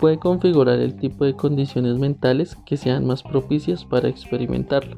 puede 0.00 0.18
configurar 0.18 0.78
el 0.78 0.94
tipo 0.94 1.24
de 1.24 1.34
condiciones 1.34 1.98
mentales 1.98 2.56
que 2.64 2.76
sean 2.76 3.06
más 3.06 3.24
propicias 3.24 3.84
para 3.84 4.08
experimentarlo, 4.08 4.96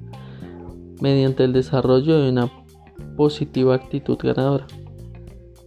mediante 1.00 1.44
el 1.44 1.54
desarrollo 1.54 2.20
de 2.20 2.28
una 2.28 2.50
positiva 3.16 3.74
actitud 3.74 4.18
ganadora. 4.18 4.66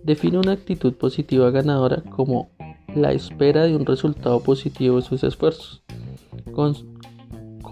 Define 0.04 0.38
una 0.38 0.52
actitud 0.52 0.94
positiva 0.94 1.50
ganadora 1.50 2.04
como 2.04 2.52
la 2.96 3.14
espera 3.14 3.64
de 3.64 3.76
un 3.76 3.86
resultado 3.86 4.42
positivo 4.42 4.98
de 4.98 5.02
sus 5.02 5.24
esfuerzos, 5.24 5.84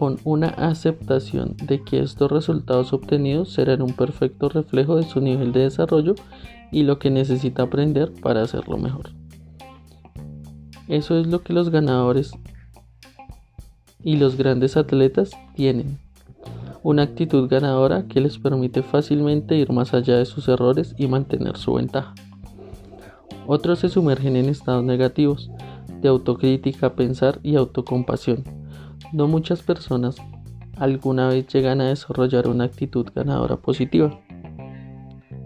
con, 0.02 0.18
una 0.24 0.48
aceptación 0.48 1.56
de 1.64 1.84
que 1.84 2.00
estos 2.00 2.32
resultados 2.32 2.92
obtenidos 2.92 3.54
serán 3.54 3.84
un 3.84 3.94
perfecto 3.94 4.50
reflejo 4.50 4.96
de 4.96 5.04
su 5.04 5.22
nivel 5.22 5.52
de 5.52 5.60
desarrollo 5.60 6.16
y 6.72 6.82
lo 6.82 6.98
que 6.98 7.12
necesita 7.12 7.62
aprender 7.62 8.12
para 8.12 8.42
hacerlo 8.42 8.80
mejor. 8.80 9.12
Eso 10.88 11.20
es 11.20 11.28
lo 11.28 11.44
que 11.44 11.54
los 11.54 11.70
ganadores 11.70 12.32
y 14.04 14.16
los 14.16 14.38
grandes 14.38 14.76
atletas 14.76 15.30
tienen. 15.56 16.00
Una 16.82 17.04
actitud 17.04 17.48
ganadora 17.48 18.08
que 18.08 18.22
les 18.22 18.40
permite 18.40 18.82
fácilmente 18.82 19.56
ir 19.56 19.72
más 19.72 19.94
allá 19.94 20.18
de 20.18 20.26
sus 20.26 20.48
errores 20.48 20.96
y 20.98 21.06
mantener 21.06 21.58
su 21.58 21.76
ventaja. 21.76 22.16
Otros 23.46 23.78
se 23.78 23.90
sumergen 23.90 24.36
en 24.36 24.50
estados 24.50 24.84
negativos 24.84 25.52
de 26.02 26.10
autocrítica, 26.10 26.96
pensar 26.96 27.40
y 27.44 27.56
autocompasión. 27.56 28.61
No 29.14 29.28
muchas 29.28 29.62
personas 29.62 30.16
alguna 30.78 31.28
vez 31.28 31.48
llegan 31.48 31.82
a 31.82 31.90
desarrollar 31.90 32.48
una 32.48 32.64
actitud 32.64 33.08
ganadora 33.14 33.58
positiva. 33.58 34.20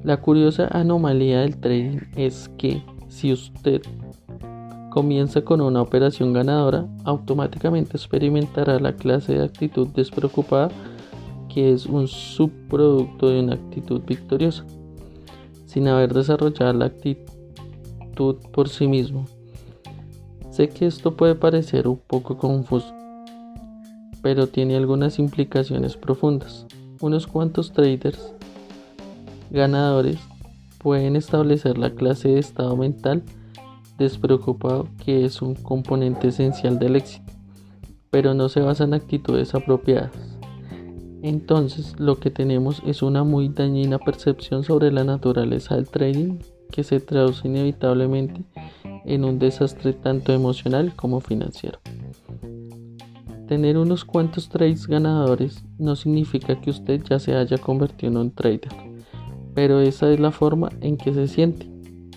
La 0.03 0.17
curiosa 0.21 0.67
anomalía 0.71 1.41
del 1.41 1.57
trading 1.57 1.99
es 2.15 2.49
que 2.57 2.83
si 3.09 3.33
usted 3.33 3.81
comienza 4.91 5.41
con 5.41 5.59
una 5.59 5.81
operación 5.81 6.31
ganadora, 6.31 6.87
automáticamente 7.03 7.97
experimentará 7.97 8.79
la 8.79 8.95
clase 8.95 9.33
de 9.33 9.43
actitud 9.43 9.89
despreocupada 9.89 10.69
que 11.55 11.73
es 11.73 11.85
un 11.85 12.07
subproducto 12.07 13.29
de 13.29 13.41
una 13.41 13.55
actitud 13.55 14.01
victoriosa, 14.05 14.65
sin 15.65 15.89
haber 15.89 16.13
desarrollado 16.13 16.73
la 16.73 16.85
actitud 16.85 18.35
por 18.53 18.69
sí 18.69 18.87
mismo. 18.87 19.25
Sé 20.49 20.69
que 20.69 20.85
esto 20.85 21.17
puede 21.17 21.35
parecer 21.35 21.89
un 21.89 21.97
poco 21.97 22.37
confuso, 22.37 22.94
pero 24.25 24.47
tiene 24.47 24.75
algunas 24.75 25.19
implicaciones 25.19 25.97
profundas. 25.97 26.65
Unos 26.99 27.27
cuantos 27.27 27.71
traders 27.73 28.33
ganadores 29.51 30.17
pueden 30.79 31.15
establecer 31.15 31.77
la 31.77 31.91
clase 31.91 32.29
de 32.29 32.39
estado 32.39 32.75
mental 32.75 33.21
despreocupado 33.99 34.87
que 35.05 35.25
es 35.25 35.43
un 35.43 35.53
componente 35.53 36.29
esencial 36.29 36.79
del 36.79 36.95
éxito, 36.95 37.31
pero 38.09 38.33
no 38.33 38.49
se 38.49 38.61
basa 38.61 38.85
en 38.85 38.95
actitudes 38.95 39.53
apropiadas. 39.53 40.09
Entonces 41.21 41.93
lo 41.99 42.17
que 42.17 42.31
tenemos 42.31 42.81
es 42.83 43.03
una 43.03 43.23
muy 43.23 43.49
dañina 43.49 43.99
percepción 43.99 44.63
sobre 44.63 44.91
la 44.91 45.03
naturaleza 45.03 45.75
del 45.75 45.87
trading 45.87 46.39
que 46.71 46.83
se 46.83 46.99
traduce 46.99 47.47
inevitablemente 47.47 48.41
en 49.05 49.23
un 49.23 49.37
desastre 49.37 49.93
tanto 49.93 50.33
emocional 50.33 50.93
como 50.95 51.19
financiero. 51.21 51.77
Tener 53.47 53.77
unos 53.77 54.03
cuantos 54.05 54.49
trades 54.49 54.87
ganadores 54.87 55.63
no 55.77 55.95
significa 55.95 56.59
que 56.59 56.71
usted 56.71 57.03
ya 57.07 57.19
se 57.19 57.35
haya 57.35 57.57
convertido 57.57 58.11
en 58.11 58.17
un 58.17 58.31
trader, 58.31 58.69
pero 59.53 59.79
esa 59.81 60.11
es 60.11 60.19
la 60.19 60.31
forma 60.31 60.69
en 60.81 60.97
que 60.97 61.13
se 61.13 61.27
siente 61.27 61.69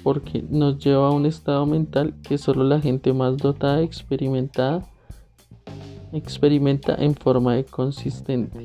porque 0.03 0.43
nos 0.49 0.79
lleva 0.79 1.09
a 1.09 1.13
un 1.13 1.27
estado 1.27 1.67
mental 1.67 2.15
que 2.23 2.39
solo 2.39 2.65
la 2.65 2.81
gente 2.81 3.13
más 3.13 3.37
dotada 3.37 3.83
experimentada 3.83 4.89
experimenta 6.13 6.95
en 6.95 7.15
forma 7.15 7.55
de 7.57 7.65
consistente. 7.65 8.59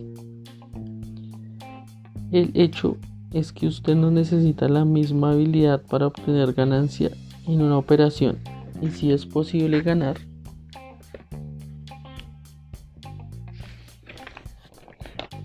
El 2.32 2.51
hecho 2.53 2.98
es 3.32 3.51
que 3.51 3.67
usted 3.67 3.96
no 3.96 4.10
necesita 4.10 4.70
la 4.70 4.86
misma 4.86 5.32
habilidad 5.32 5.82
para 5.82 6.08
obtener 6.08 6.53
ganancia 6.53 7.12
en 7.46 7.62
una 7.62 7.77
operación 7.77 8.38
y 8.82 8.89
si 8.89 9.12
es 9.12 9.25
posible 9.25 9.82
ganar 9.82 10.17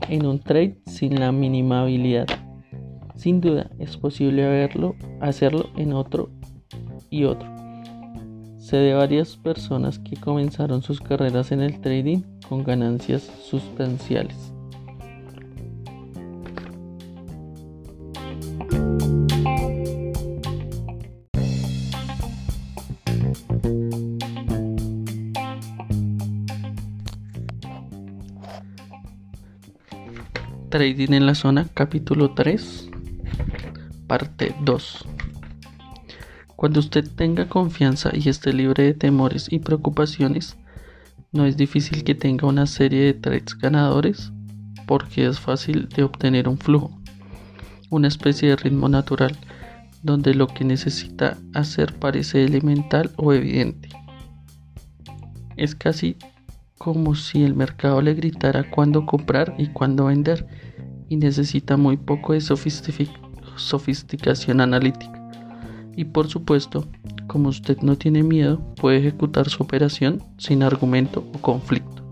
en 0.08 0.26
un 0.26 0.38
trade 0.40 0.78
sin 0.86 1.18
la 1.18 1.32
mínima 1.32 1.82
habilidad. 1.82 2.26
Sin 3.16 3.40
duda 3.40 3.70
es 3.78 3.96
posible 3.96 4.68
hacerlo 5.20 5.66
en 5.76 5.92
otro 5.92 6.30
y 7.10 7.24
otro. 7.24 7.48
Sé 8.58 8.76
de 8.76 8.94
varias 8.94 9.36
personas 9.36 9.98
que 9.98 10.16
comenzaron 10.16 10.82
sus 10.82 11.00
carreras 11.00 11.52
en 11.52 11.60
el 11.60 11.80
trading 11.80 12.22
con 12.48 12.64
ganancias 12.64 13.22
sustanciales. 13.22 14.47
Trading 30.78 31.12
en 31.12 31.26
la 31.26 31.34
zona, 31.34 31.66
capítulo 31.74 32.34
3 32.34 32.88
parte 34.06 34.54
2. 34.60 35.06
Cuando 36.54 36.78
usted 36.78 37.04
tenga 37.16 37.48
confianza 37.48 38.12
y 38.14 38.28
esté 38.28 38.52
libre 38.52 38.84
de 38.84 38.94
temores 38.94 39.48
y 39.50 39.58
preocupaciones, 39.58 40.56
no 41.32 41.46
es 41.46 41.56
difícil 41.56 42.04
que 42.04 42.14
tenga 42.14 42.46
una 42.46 42.66
serie 42.66 43.06
de 43.06 43.14
trades 43.14 43.58
ganadores 43.58 44.30
porque 44.86 45.26
es 45.26 45.40
fácil 45.40 45.88
de 45.88 46.04
obtener 46.04 46.48
un 46.48 46.58
flujo, 46.58 46.96
una 47.90 48.06
especie 48.06 48.50
de 48.50 48.54
ritmo 48.54 48.88
natural 48.88 49.36
donde 50.04 50.32
lo 50.32 50.46
que 50.46 50.64
necesita 50.64 51.38
hacer 51.54 51.98
parece 51.98 52.44
elemental 52.44 53.10
o 53.16 53.32
evidente. 53.32 53.88
Es 55.56 55.74
casi 55.74 56.16
como 56.78 57.16
si 57.16 57.42
el 57.42 57.56
mercado 57.56 58.00
le 58.00 58.14
gritara 58.14 58.70
cuándo 58.70 59.06
comprar 59.06 59.56
y 59.58 59.66
cuándo 59.66 60.04
vender 60.04 60.67
y 61.08 61.16
necesita 61.16 61.76
muy 61.76 61.96
poco 61.96 62.32
de 62.32 62.40
sofisticación 63.56 64.60
analítica. 64.60 65.30
Y 65.96 66.04
por 66.04 66.28
supuesto, 66.28 66.86
como 67.26 67.48
usted 67.48 67.78
no 67.78 67.96
tiene 67.96 68.22
miedo, 68.22 68.60
puede 68.76 68.98
ejecutar 68.98 69.48
su 69.48 69.62
operación 69.62 70.22
sin 70.38 70.62
argumento 70.62 71.24
o 71.34 71.38
conflicto. 71.38 72.02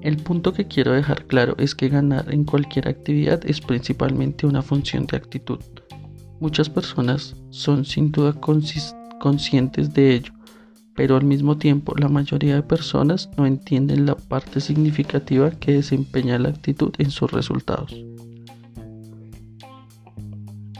El 0.00 0.16
punto 0.16 0.52
que 0.52 0.66
quiero 0.66 0.92
dejar 0.92 1.26
claro 1.26 1.54
es 1.58 1.74
que 1.74 1.88
ganar 1.88 2.32
en 2.32 2.44
cualquier 2.44 2.88
actividad 2.88 3.44
es 3.44 3.60
principalmente 3.60 4.46
una 4.46 4.62
función 4.62 5.06
de 5.06 5.16
actitud. 5.16 5.58
Muchas 6.40 6.70
personas 6.70 7.36
son 7.50 7.84
sin 7.84 8.12
duda 8.12 8.32
conscientes 9.20 9.92
de 9.92 10.14
ello, 10.14 10.32
pero 10.98 11.16
al 11.16 11.24
mismo 11.24 11.56
tiempo 11.56 11.94
la 11.96 12.08
mayoría 12.08 12.56
de 12.56 12.62
personas 12.64 13.30
no 13.36 13.46
entienden 13.46 14.04
la 14.04 14.16
parte 14.16 14.60
significativa 14.60 15.52
que 15.52 15.74
desempeña 15.74 16.40
la 16.40 16.48
actitud 16.48 16.92
en 16.98 17.12
sus 17.12 17.30
resultados. 17.30 17.94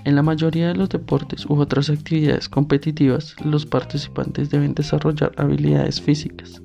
En 0.05 0.17
la 0.17 0.23
mayoría 0.23 0.67
de 0.67 0.75
los 0.75 0.89
deportes 0.89 1.47
u 1.47 1.55
otras 1.61 1.89
actividades 1.89 2.49
competitivas, 2.49 3.37
los 3.45 3.65
participantes 3.65 4.51
deben 4.51 4.75
desarrollar 4.75 5.31
habilidades 5.37 6.01
físicas, 6.01 6.61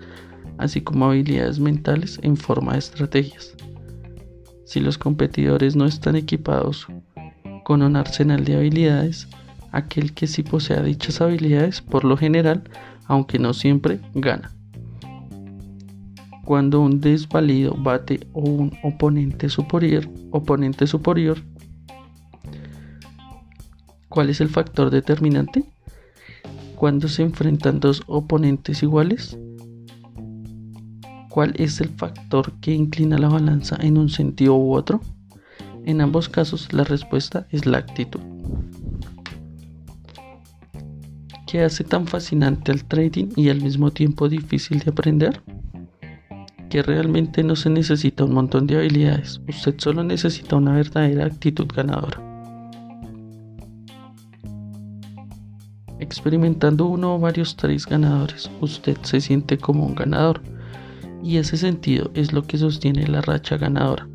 así 0.58 0.82
como 0.82 1.06
habilidades 1.06 1.60
mentales 1.60 2.20
en 2.24 2.36
forma 2.36 2.74
de 2.74 2.80
estrategias. 2.80 3.56
Si 4.66 4.80
los 4.80 4.98
competidores 4.98 5.76
no 5.76 5.86
están 5.86 6.16
equipados 6.16 6.88
con 7.66 7.84
un 7.84 7.98
arsenal 7.98 8.46
de 8.46 8.58
habilidades, 8.58 9.28
aquel 9.74 10.14
que 10.14 10.26
sí 10.26 10.42
posea 10.42 10.82
dichas 10.82 11.22
habilidades, 11.22 11.82
por 11.82 12.04
lo 12.04 12.18
general, 12.18 12.64
aunque 13.06 13.40
no 13.40 13.54
siempre, 13.54 14.00
gana. 14.14 14.52
Cuando 16.46 16.82
un 16.82 17.00
desvalido 17.00 17.76
bate 17.78 18.28
o 18.34 18.42
un 18.42 18.74
oponente 18.84 19.50
superior, 19.50 20.10
oponente 20.32 20.88
superior 20.88 21.38
¿Cuál 24.14 24.30
es 24.30 24.42
el 24.42 24.50
factor 24.50 24.92
determinante? 24.92 25.64
Cuando 26.76 27.08
se 27.08 27.24
enfrentan 27.24 27.80
dos 27.80 28.04
oponentes 28.06 28.84
iguales. 28.84 29.40
¿Cuál 31.30 31.56
es 31.58 31.82
el 31.82 31.90
factor 31.90 32.54
que 32.62 32.76
inclina 32.76 33.18
la 33.18 33.28
balanza 33.28 33.76
en 33.82 33.98
un 33.98 34.10
sentido 34.10 34.56
u 34.56 34.76
otro? 34.76 35.02
En 35.84 36.00
ambos 36.00 36.30
casos 36.30 36.72
la 36.74 36.84
respuesta 36.84 37.48
es 37.50 37.66
la 37.66 37.80
actitud. 37.80 38.22
¿Qué 41.54 41.62
hace 41.62 41.84
tan 41.84 42.08
fascinante 42.08 42.72
al 42.72 42.84
trading 42.84 43.28
y 43.36 43.50
al 43.50 43.62
mismo 43.62 43.92
tiempo 43.92 44.28
difícil 44.28 44.80
de 44.80 44.90
aprender? 44.90 45.40
Que 46.68 46.82
realmente 46.82 47.44
no 47.44 47.56
se 47.56 47.70
necesita 47.70 48.24
un 48.24 48.34
montón 48.34 48.66
de 48.66 48.78
habilidades, 48.78 49.40
usted 49.48 49.76
solo 49.78 50.04
necesita 50.04 50.56
una 50.56 50.74
verdadera 50.74 51.28
actitud 51.28 51.68
ganadora. 51.68 52.20
Experimentando 56.00 56.88
uno 56.88 57.18
o 57.18 57.20
varios 57.20 57.56
trades 57.56 57.86
ganadores, 57.86 58.50
usted 58.60 58.98
se 59.04 59.22
siente 59.22 59.60
como 59.60 59.86
un 59.86 59.94
ganador. 59.94 60.42
Y 61.24 61.38
ese 61.38 61.58
sentido 61.58 62.10
es 62.16 62.34
lo 62.34 62.48
que 62.48 62.58
sostiene 62.58 63.06
la 63.06 63.22
racha 63.22 63.58
ganadora. 63.58 64.10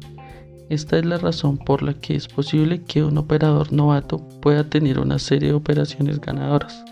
Esta 0.70 0.98
es 0.98 1.04
la 1.04 1.18
razón 1.18 1.56
por 1.56 1.84
la 1.84 1.94
que 1.94 2.16
es 2.16 2.26
posible 2.26 2.82
que 2.82 3.04
un 3.04 3.16
operador 3.16 3.72
novato 3.72 4.18
pueda 4.40 4.68
tener 4.68 4.98
una 4.98 5.20
serie 5.20 5.50
de 5.50 5.54
operaciones 5.54 6.20
ganadoras, 6.20 6.84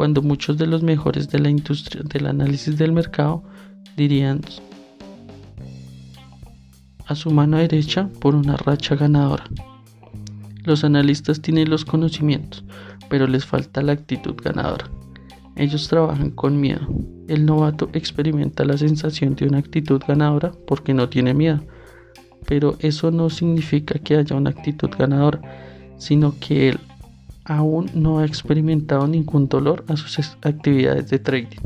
cuando 0.00 0.22
muchos 0.22 0.56
de 0.56 0.66
los 0.66 0.82
mejores 0.82 1.28
de 1.28 1.40
la 1.40 1.50
industria 1.50 2.02
del 2.02 2.26
análisis 2.26 2.78
del 2.78 2.90
mercado 2.90 3.42
dirían 3.98 4.40
a 7.04 7.14
su 7.14 7.30
mano 7.30 7.58
derecha 7.58 8.08
por 8.18 8.34
una 8.34 8.56
racha 8.56 8.96
ganadora. 8.96 9.44
Los 10.64 10.84
analistas 10.84 11.42
tienen 11.42 11.68
los 11.68 11.84
conocimientos, 11.84 12.64
pero 13.10 13.26
les 13.26 13.44
falta 13.44 13.82
la 13.82 13.92
actitud 13.92 14.36
ganadora. 14.42 14.88
Ellos 15.56 15.86
trabajan 15.86 16.30
con 16.30 16.58
miedo. 16.58 16.88
El 17.28 17.44
novato 17.44 17.90
experimenta 17.92 18.64
la 18.64 18.78
sensación 18.78 19.34
de 19.34 19.48
una 19.48 19.58
actitud 19.58 20.00
ganadora 20.08 20.50
porque 20.66 20.94
no 20.94 21.10
tiene 21.10 21.34
miedo 21.34 21.60
pero 22.46 22.76
eso 22.78 23.10
no 23.10 23.28
significa 23.28 23.98
que 23.98 24.16
haya 24.16 24.34
una 24.34 24.48
actitud 24.48 24.88
ganadora, 24.98 25.42
sino 25.98 26.34
que 26.40 26.70
él 26.70 26.80
aún 27.50 27.90
no 27.94 28.20
ha 28.20 28.24
experimentado 28.24 29.08
ningún 29.08 29.48
dolor 29.48 29.84
a 29.88 29.96
sus 29.96 30.20
actividades 30.42 31.10
de 31.10 31.18
trading. 31.18 31.58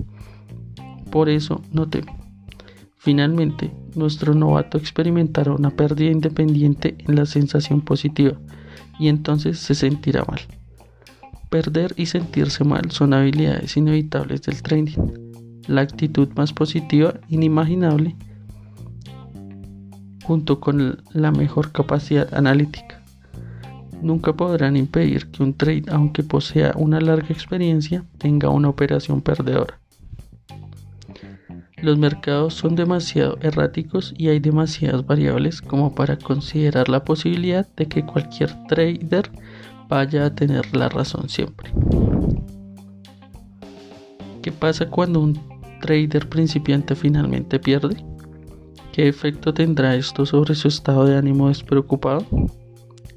Por 1.10 1.28
eso 1.28 1.60
no 1.72 1.86
teme. 1.90 2.16
Finalmente, 2.96 3.70
nuestro 3.94 4.34
novato 4.34 4.78
experimentará 4.78 5.52
una 5.52 5.68
pérdida 5.68 6.10
independiente 6.10 6.96
en 7.06 7.16
la 7.16 7.26
sensación 7.26 7.82
positiva 7.82 8.32
y 8.98 9.08
entonces 9.08 9.58
se 9.58 9.74
sentirá 9.74 10.24
mal. 10.24 10.40
Perder 11.50 11.92
y 11.98 12.06
sentirse 12.06 12.64
mal 12.64 12.90
son 12.90 13.12
habilidades 13.12 13.76
inevitables 13.76 14.40
del 14.40 14.62
trading. 14.62 14.96
La 15.66 15.82
actitud 15.82 16.28
más 16.34 16.54
positiva, 16.54 17.12
inimaginable, 17.28 18.16
junto 20.24 20.60
con 20.60 21.02
la 21.12 21.30
mejor 21.30 21.72
capacidad 21.72 22.32
analítica. 22.32 23.03
Nunca 24.04 24.34
podrán 24.34 24.76
impedir 24.76 25.28
que 25.30 25.42
un 25.42 25.54
trade, 25.54 25.84
aunque 25.90 26.22
posea 26.22 26.74
una 26.76 27.00
larga 27.00 27.28
experiencia, 27.30 28.04
tenga 28.18 28.50
una 28.50 28.68
operación 28.68 29.22
perdedora. 29.22 29.80
Los 31.80 31.96
mercados 31.96 32.52
son 32.52 32.76
demasiado 32.76 33.38
erráticos 33.40 34.12
y 34.18 34.28
hay 34.28 34.40
demasiadas 34.40 35.06
variables 35.06 35.62
como 35.62 35.94
para 35.94 36.18
considerar 36.18 36.90
la 36.90 37.02
posibilidad 37.02 37.66
de 37.76 37.86
que 37.86 38.04
cualquier 38.04 38.52
trader 38.66 39.30
vaya 39.88 40.26
a 40.26 40.34
tener 40.34 40.76
la 40.76 40.90
razón 40.90 41.30
siempre. 41.30 41.72
¿Qué 44.42 44.52
pasa 44.52 44.90
cuando 44.90 45.20
un 45.20 45.40
trader 45.80 46.28
principiante 46.28 46.94
finalmente 46.94 47.58
pierde? 47.58 47.96
¿Qué 48.92 49.08
efecto 49.08 49.54
tendrá 49.54 49.96
esto 49.96 50.26
sobre 50.26 50.54
su 50.54 50.68
estado 50.68 51.06
de 51.06 51.16
ánimo 51.16 51.48
despreocupado? 51.48 52.26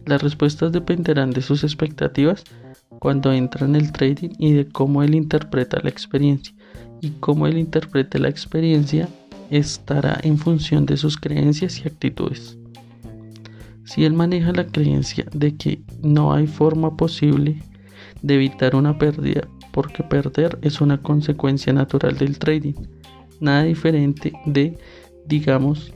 Las 0.07 0.23
respuestas 0.23 0.71
dependerán 0.71 1.31
de 1.31 1.41
sus 1.41 1.65
expectativas 1.65 2.45
cuando 2.99 3.33
entra 3.33 3.65
en 3.65 3.75
el 3.75 3.91
trading 3.91 4.29
y 4.39 4.53
de 4.53 4.65
cómo 4.65 5.03
él 5.03 5.13
interpreta 5.13 5.81
la 5.83 5.89
experiencia. 5.89 6.55
Y 7.01 7.11
cómo 7.19 7.45
él 7.45 7.57
interprete 7.57 8.17
la 8.17 8.29
experiencia 8.29 9.09
estará 9.49 10.17
en 10.23 10.37
función 10.37 10.85
de 10.85 10.95
sus 10.95 11.17
creencias 11.17 11.81
y 11.83 11.89
actitudes. 11.89 12.57
Si 13.83 14.05
él 14.05 14.13
maneja 14.13 14.53
la 14.53 14.65
creencia 14.65 15.25
de 15.33 15.55
que 15.55 15.81
no 16.01 16.33
hay 16.33 16.47
forma 16.47 16.95
posible 16.95 17.61
de 18.21 18.35
evitar 18.35 18.75
una 18.75 18.97
pérdida 18.97 19.47
porque 19.73 20.03
perder 20.03 20.57
es 20.61 20.79
una 20.79 21.01
consecuencia 21.01 21.73
natural 21.73 22.17
del 22.17 22.39
trading, 22.39 22.73
nada 23.41 23.63
diferente 23.63 24.31
de 24.45 24.77
digamos, 25.27 25.93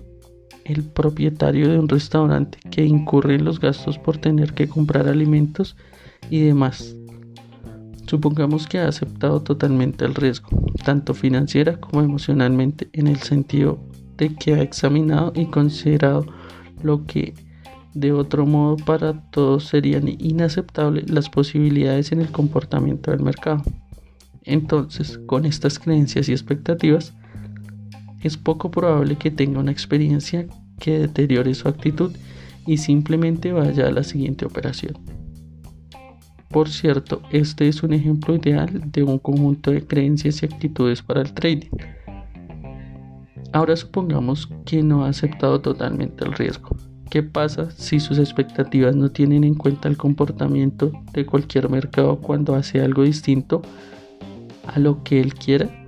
el 0.65 0.84
propietario 0.84 1.69
de 1.69 1.80
un 1.80 1.88
restaurante 1.88 2.58
que 2.69 2.86
incurre 2.86 3.36
en 3.36 3.45
los 3.45 3.60
gastos 3.60 3.97
por 3.97 4.17
tener 4.17 4.54
que 4.54 4.67
comprar 4.67 5.08
alimentos 5.08 5.76
y 6.30 6.41
demás. 6.41 6.95
Supongamos 8.08 8.67
que 8.67 8.80
ha 8.80 8.88
aceptado 8.88 9.41
totalmente 9.41 10.04
el 10.06 10.15
riesgo, 10.15 10.50
tanto 10.84 11.13
financiera 11.13 11.80
como 11.80 12.02
emocionalmente, 12.02 12.89
en 12.93 13.08
el 13.08 13.17
sentido 13.17 13.80
de 14.17 14.36
que 14.36 14.54
ha 14.56 14.62
examinado 14.62 15.32
y 15.36 15.45
considerado 15.45 16.26
lo 16.84 17.06
que 17.06 17.34
de 17.93 18.12
otro 18.12 18.45
modo 18.45 18.78
para 18.78 19.21
todos 19.32 19.65
serían 19.65 20.08
inaceptables 20.08 21.10
las 21.10 21.30
posibilidades 21.30 22.12
en 22.12 22.21
el 22.21 22.32
comportamiento 22.32 23.12
del 23.12 23.21
mercado. 23.21 23.63
Entonces, 24.43 25.19
con 25.26 25.45
estas 25.45 25.78
creencias 25.78 26.30
y 26.30 26.32
expectativas, 26.32 27.13
es 28.23 28.38
poco 28.38 28.71
probable 28.71 29.15
que 29.15 29.31
tenga 29.31 29.60
una 29.60 29.71
experiencia 29.71 30.47
que 30.79 30.99
deteriore 30.99 31.53
su 31.53 31.67
actitud 31.67 32.12
y 32.65 32.77
simplemente 32.77 33.51
vaya 33.51 33.88
a 33.88 33.91
la 33.91 34.03
siguiente 34.03 34.45
operación. 34.45 34.97
Por 36.49 36.69
cierto, 36.69 37.21
este 37.31 37.67
es 37.69 37.81
un 37.81 37.93
ejemplo 37.93 38.36
ideal 38.36 38.91
de 38.91 39.03
un 39.03 39.19
conjunto 39.19 39.71
de 39.71 39.86
creencias 39.86 40.41
y 40.41 40.45
actitudes 40.45 41.01
para 41.01 41.21
el 41.21 41.34
trading. 41.34 41.69
Ahora 43.53 43.75
supongamos 43.75 44.49
que 44.65 44.84
no 44.84 45.05
ha 45.05 45.10
aceptado 45.10 45.62
totalmente 45.62 46.25
el 46.25 46.34
riesgo. 46.34 46.75
¿Qué 47.10 47.23
pasa 47.23 47.71
si 47.71 47.99
sus 47.99 48.19
expectativas 48.19 48.95
no 48.95 49.12
tienen 49.12 49.43
en 49.43 49.55
cuenta 49.55 49.89
el 49.89 49.97
comportamiento 49.97 50.91
de 51.13 51.25
cualquier 51.25 51.69
mercado 51.69 52.19
cuando 52.19 52.55
hace 52.55 52.81
algo 52.81 53.03
distinto 53.03 53.62
a 54.65 54.79
lo 54.79 55.03
que 55.03 55.19
él 55.19 55.34
quiera? 55.34 55.81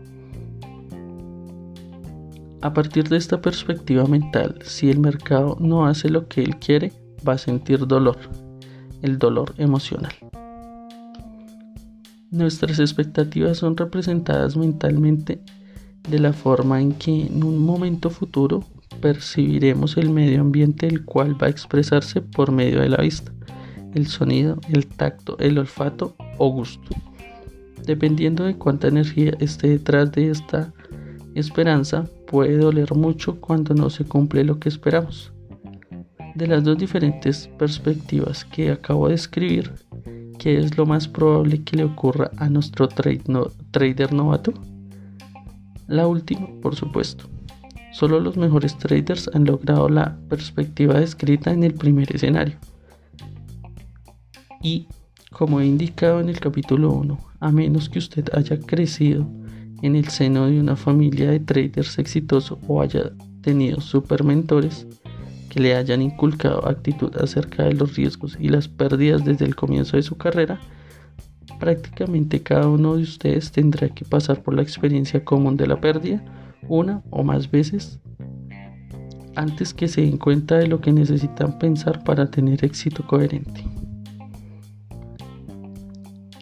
A 2.63 2.73
partir 2.73 3.09
de 3.09 3.17
esta 3.17 3.41
perspectiva 3.41 4.05
mental, 4.05 4.57
si 4.63 4.89
el 4.89 4.97
mercado 4.97 5.57
no 5.59 5.85
hace 5.85 6.07
lo 6.07 6.29
que 6.29 6.41
él 6.41 6.55
quiere, 6.59 6.93
va 7.27 7.33
a 7.33 7.37
sentir 7.37 7.85
dolor, 7.87 8.17
el 9.01 9.19
dolor 9.19 9.53
emocional. 9.57 10.13
Nuestras 12.31 12.79
expectativas 12.79 13.57
son 13.57 13.75
representadas 13.75 14.55
mentalmente 14.55 15.41
de 16.09 16.19
la 16.19 16.31
forma 16.31 16.79
en 16.79 16.93
que 16.93 17.25
en 17.25 17.43
un 17.43 17.57
momento 17.57 18.09
futuro 18.09 18.63
percibiremos 19.01 19.97
el 19.97 20.09
medio 20.09 20.39
ambiente 20.39 20.87
el 20.87 21.03
cual 21.03 21.35
va 21.39 21.47
a 21.47 21.49
expresarse 21.49 22.21
por 22.21 22.53
medio 22.53 22.79
de 22.79 22.87
la 22.87 23.01
vista, 23.01 23.33
el 23.93 24.07
sonido, 24.07 24.57
el 24.69 24.87
tacto, 24.87 25.37
el 25.39 25.57
olfato 25.57 26.15
o 26.37 26.49
gusto. 26.49 26.95
Dependiendo 27.85 28.45
de 28.45 28.55
cuánta 28.55 28.87
energía 28.87 29.33
esté 29.41 29.67
detrás 29.67 30.13
de 30.13 30.31
esta 30.31 30.71
esperanza, 31.35 32.05
puede 32.33 32.57
doler 32.57 32.95
mucho 32.95 33.39
cuando 33.39 33.75
no 33.75 33.91
se 33.91 34.05
cumple 34.05 34.43
lo 34.43 34.57
que 34.57 34.67
esperamos. 34.67 35.31
De 36.33 36.47
las 36.47 36.63
dos 36.63 36.79
diferentes 36.79 37.47
perspectivas 37.59 38.43
que 38.43 38.71
acabo 38.71 39.07
de 39.07 39.13
escribir, 39.13 39.71
¿qué 40.39 40.57
es 40.57 40.75
lo 40.75 40.87
más 40.87 41.07
probable 41.07 41.63
que 41.63 41.77
le 41.77 41.83
ocurra 41.83 42.31
a 42.37 42.49
nuestro 42.49 42.87
trader 42.87 44.13
novato? 44.13 44.51
La 45.87 46.07
última, 46.07 46.47
por 46.59 46.73
supuesto. 46.75 47.25
Solo 47.91 48.19
los 48.19 48.35
mejores 48.35 48.79
traders 48.79 49.29
han 49.35 49.45
logrado 49.45 49.87
la 49.87 50.17
perspectiva 50.27 50.99
descrita 50.99 51.51
en 51.51 51.63
el 51.63 51.75
primer 51.75 52.15
escenario. 52.15 52.57
Y, 54.59 54.87
como 55.29 55.59
he 55.59 55.67
indicado 55.67 56.19
en 56.19 56.29
el 56.29 56.39
capítulo 56.39 56.93
1, 56.93 57.15
a 57.41 57.51
menos 57.51 57.89
que 57.89 57.99
usted 57.99 58.27
haya 58.33 58.57
crecido 58.57 59.29
en 59.83 59.97
el 59.97 60.07
seno 60.07 60.47
de 60.47 60.59
una 60.59 60.77
familia 60.77 61.29
de 61.29 61.41
traders 61.41 61.99
exitosos 61.99 62.57
o 62.67 62.81
haya 62.81 63.11
tenido 63.41 63.81
super 63.81 64.23
mentores 64.23 64.87
que 65.49 65.59
le 65.59 65.75
hayan 65.75 66.01
inculcado 66.01 66.67
actitud 66.67 67.15
acerca 67.17 67.65
de 67.65 67.73
los 67.73 67.95
riesgos 67.95 68.37
y 68.39 68.47
las 68.47 68.69
pérdidas 68.69 69.25
desde 69.25 69.45
el 69.45 69.55
comienzo 69.55 69.97
de 69.97 70.03
su 70.03 70.17
carrera, 70.17 70.59
prácticamente 71.59 72.41
cada 72.41 72.67
uno 72.67 72.95
de 72.95 73.03
ustedes 73.03 73.51
tendrá 73.51 73.89
que 73.89 74.05
pasar 74.05 74.41
por 74.41 74.55
la 74.55 74.61
experiencia 74.61 75.23
común 75.23 75.57
de 75.57 75.67
la 75.67 75.79
pérdida 75.79 76.23
una 76.69 77.03
o 77.09 77.23
más 77.23 77.51
veces 77.51 77.99
antes 79.35 79.73
que 79.73 79.89
se 79.89 80.01
den 80.01 80.17
cuenta 80.17 80.55
de 80.57 80.67
lo 80.67 80.79
que 80.79 80.93
necesitan 80.93 81.59
pensar 81.59 82.03
para 82.05 82.31
tener 82.31 82.63
éxito 82.63 83.05
coherente. 83.05 83.72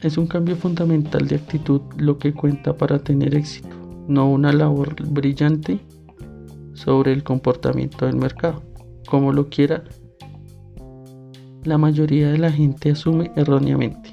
Es 0.02 0.18
un 0.18 0.26
cambio 0.26 0.56
fundamental 0.56 1.28
de 1.28 1.36
actitud 1.36 1.82
lo 1.98 2.18
que 2.18 2.34
cuenta 2.34 2.76
para 2.76 2.98
tener 3.00 3.36
éxito, 3.36 3.70
no 4.08 4.32
una 4.32 4.52
labor 4.52 4.96
brillante 5.08 5.80
sobre 6.74 7.14
el 7.14 7.24
comportamiento 7.24 8.08
del 8.08 8.16
mercado. 8.16 8.64
Como 9.08 9.32
lo 9.32 9.50
quiera, 9.50 9.84
la 11.64 11.78
mayoría 11.78 12.32
de 12.32 12.40
la 12.40 12.52
gente 12.52 12.90
asume 12.90 13.32
erróneamente. 13.36 14.12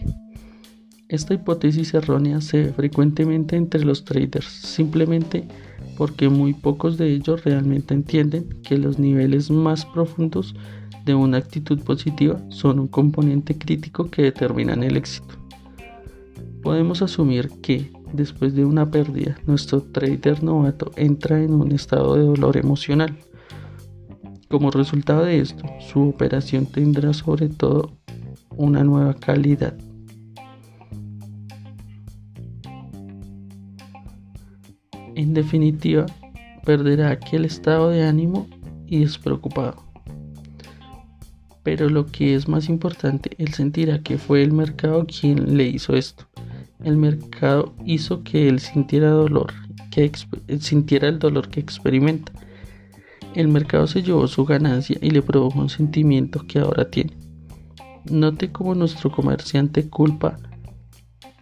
Esta 1.08 1.32
hipótesis 1.32 1.94
errónea 1.94 2.42
se 2.42 2.64
ve 2.64 2.72
frecuentemente 2.74 3.56
entre 3.56 3.82
los 3.82 4.04
traders, 4.04 4.44
simplemente 4.44 5.48
porque 5.96 6.28
muy 6.28 6.52
pocos 6.52 6.98
de 6.98 7.14
ellos 7.14 7.44
realmente 7.44 7.94
entienden 7.94 8.46
que 8.62 8.76
los 8.76 8.98
niveles 8.98 9.50
más 9.50 9.86
profundos 9.86 10.54
de 11.06 11.14
una 11.14 11.38
actitud 11.38 11.80
positiva 11.80 12.38
son 12.50 12.78
un 12.78 12.88
componente 12.88 13.56
crítico 13.56 14.10
que 14.10 14.20
determinan 14.20 14.82
el 14.82 14.98
éxito. 14.98 15.37
Podemos 16.68 17.00
asumir 17.00 17.48
que, 17.62 17.90
después 18.12 18.54
de 18.54 18.66
una 18.66 18.90
pérdida, 18.90 19.38
nuestro 19.46 19.80
trader 19.80 20.42
novato 20.44 20.90
entra 20.96 21.42
en 21.42 21.54
un 21.54 21.72
estado 21.72 22.14
de 22.14 22.24
dolor 22.24 22.58
emocional. 22.58 23.16
Como 24.50 24.70
resultado 24.70 25.24
de 25.24 25.40
esto, 25.40 25.64
su 25.80 26.10
operación 26.10 26.66
tendrá 26.66 27.14
sobre 27.14 27.48
todo 27.48 27.96
una 28.54 28.84
nueva 28.84 29.14
calidad. 29.14 29.78
En 35.14 35.32
definitiva, 35.32 36.04
perderá 36.66 37.12
aquel 37.12 37.46
estado 37.46 37.88
de 37.88 38.04
ánimo 38.04 38.46
y 38.86 38.98
despreocupado. 38.98 39.84
Pero 41.62 41.88
lo 41.88 42.04
que 42.04 42.34
es 42.34 42.46
más 42.46 42.68
importante, 42.68 43.30
él 43.38 43.54
sentirá 43.54 44.02
que 44.02 44.18
fue 44.18 44.42
el 44.42 44.52
mercado 44.52 45.06
quien 45.06 45.56
le 45.56 45.66
hizo 45.66 45.96
esto. 45.96 46.27
El 46.82 46.96
mercado 46.96 47.74
hizo 47.84 48.22
que 48.22 48.48
él 48.48 48.60
sintiera 48.60 49.10
dolor, 49.10 49.52
que 49.90 50.10
sintiera 50.60 51.08
el 51.08 51.18
dolor 51.18 51.48
que 51.48 51.60
experimenta. 51.60 52.32
El 53.34 53.48
mercado 53.48 53.86
se 53.86 54.02
llevó 54.02 54.26
su 54.28 54.44
ganancia 54.44 54.96
y 55.00 55.10
le 55.10 55.22
provocó 55.22 55.58
un 55.58 55.70
sentimiento 55.70 56.44
que 56.46 56.60
ahora 56.60 56.88
tiene. 56.90 57.16
Note 58.10 58.52
cómo 58.52 58.74
nuestro 58.74 59.10
comerciante 59.10 59.88
culpa 59.88 60.38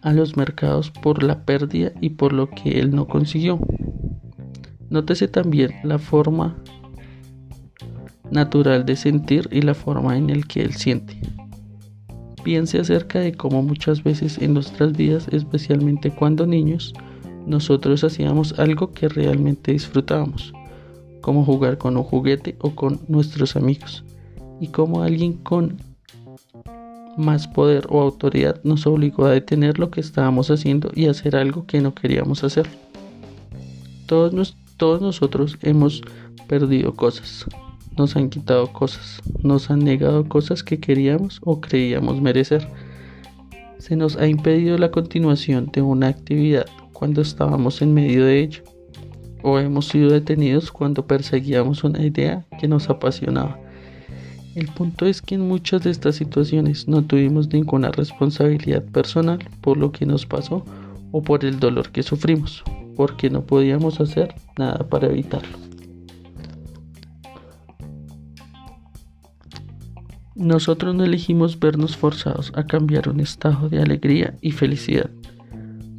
a 0.01 0.13
los 0.13 0.37
mercados 0.37 0.89
por 0.91 1.23
la 1.23 1.45
pérdida 1.45 1.91
y 2.01 2.11
por 2.11 2.33
lo 2.33 2.49
que 2.49 2.79
él 2.79 2.95
no 2.95 3.07
consiguió. 3.07 3.59
Nótese 4.89 5.27
también 5.27 5.75
la 5.83 5.99
forma 5.99 6.57
natural 8.31 8.85
de 8.85 8.95
sentir 8.95 9.47
y 9.51 9.61
la 9.61 9.73
forma 9.73 10.17
en 10.17 10.29
el 10.29 10.47
que 10.47 10.61
él 10.61 10.73
siente. 10.73 11.19
Piense 12.47 12.79
acerca 12.79 13.19
de 13.19 13.33
cómo 13.33 13.61
muchas 13.61 14.01
veces 14.01 14.37
en 14.37 14.53
nuestras 14.53 14.93
vidas, 14.93 15.27
especialmente 15.33 16.11
cuando 16.11 16.47
niños, 16.47 16.93
nosotros 17.45 18.05
hacíamos 18.05 18.57
algo 18.57 18.93
que 18.93 19.09
realmente 19.09 19.73
disfrutábamos, 19.73 20.53
como 21.19 21.43
jugar 21.43 21.77
con 21.77 21.97
un 21.97 22.03
juguete 22.03 22.55
o 22.59 22.73
con 22.73 23.01
nuestros 23.09 23.57
amigos, 23.57 24.05
y 24.61 24.69
cómo 24.69 25.03
alguien 25.03 25.33
con 25.33 25.75
más 27.17 27.49
poder 27.49 27.85
o 27.89 27.99
autoridad 27.99 28.61
nos 28.63 28.87
obligó 28.87 29.25
a 29.25 29.31
detener 29.31 29.77
lo 29.77 29.91
que 29.91 29.99
estábamos 29.99 30.49
haciendo 30.49 30.89
y 30.95 31.07
hacer 31.07 31.35
algo 31.35 31.65
que 31.65 31.81
no 31.81 31.93
queríamos 31.93 32.45
hacer. 32.45 32.65
Todos, 34.05 34.55
todos 34.77 35.01
nosotros 35.01 35.57
hemos 35.63 36.01
perdido 36.47 36.93
cosas, 36.93 37.45
nos 37.97 38.15
han 38.15 38.29
quitado 38.29 38.71
cosas, 38.71 39.21
nos 39.41 39.69
han 39.69 39.79
negado 39.79 40.27
cosas 40.27 40.63
que 40.63 40.79
queríamos 40.79 41.41
o 41.43 41.59
creíamos 41.59 42.21
merecer. 42.21 42.67
Se 43.79 43.95
nos 43.95 44.15
ha 44.17 44.27
impedido 44.27 44.77
la 44.77 44.91
continuación 44.91 45.69
de 45.73 45.81
una 45.81 46.07
actividad 46.07 46.65
cuando 46.93 47.21
estábamos 47.21 47.81
en 47.81 47.93
medio 47.93 48.25
de 48.25 48.39
ella, 48.39 48.63
o 49.43 49.59
hemos 49.59 49.87
sido 49.87 50.09
detenidos 50.09 50.71
cuando 50.71 51.05
perseguíamos 51.05 51.83
una 51.83 52.03
idea 52.03 52.45
que 52.59 52.67
nos 52.67 52.89
apasionaba. 52.89 53.59
El 54.55 54.67
punto 54.69 55.05
es 55.05 55.21
que 55.21 55.35
en 55.35 55.47
muchas 55.47 55.83
de 55.83 55.91
estas 55.91 56.15
situaciones 56.15 56.87
no 56.87 57.03
tuvimos 57.03 57.53
ninguna 57.53 57.91
responsabilidad 57.91 58.83
personal 58.83 59.37
por 59.61 59.77
lo 59.77 59.91
que 59.91 60.07
nos 60.07 60.25
pasó 60.25 60.65
o 61.11 61.21
por 61.21 61.45
el 61.45 61.59
dolor 61.59 61.91
que 61.91 62.01
sufrimos, 62.01 62.63
porque 62.95 63.29
no 63.29 63.43
podíamos 63.43 64.01
hacer 64.01 64.33
nada 64.57 64.89
para 64.89 65.07
evitarlo. 65.07 65.76
Nosotros 70.37 70.93
no 70.93 71.03
elegimos 71.03 71.59
vernos 71.59 71.97
forzados 71.97 72.51
a 72.55 72.67
cambiar 72.67 73.09
un 73.09 73.19
estado 73.19 73.69
de 73.69 73.81
alegría 73.81 74.35
y 74.39 74.51
felicidad 74.51 75.09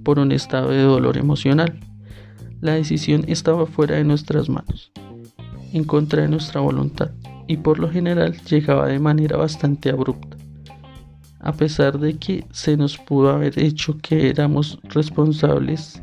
por 0.04 0.20
un 0.20 0.30
estado 0.30 0.70
de 0.70 0.82
dolor 0.82 1.18
emocional. 1.18 1.80
La 2.60 2.74
decisión 2.74 3.24
estaba 3.26 3.66
fuera 3.66 3.96
de 3.96 4.04
nuestras 4.04 4.48
manos, 4.48 4.92
en 5.72 5.82
contra 5.82 6.22
de 6.22 6.28
nuestra 6.28 6.60
voluntad, 6.60 7.10
y 7.48 7.56
por 7.56 7.80
lo 7.80 7.90
general 7.90 8.36
llegaba 8.48 8.86
de 8.86 9.00
manera 9.00 9.36
bastante 9.36 9.90
abrupta. 9.90 10.36
A 11.40 11.52
pesar 11.52 11.98
de 11.98 12.16
que 12.16 12.44
se 12.52 12.76
nos 12.76 12.96
pudo 12.96 13.30
haber 13.30 13.58
hecho 13.58 13.98
que 13.98 14.30
éramos 14.30 14.78
responsables 14.84 16.00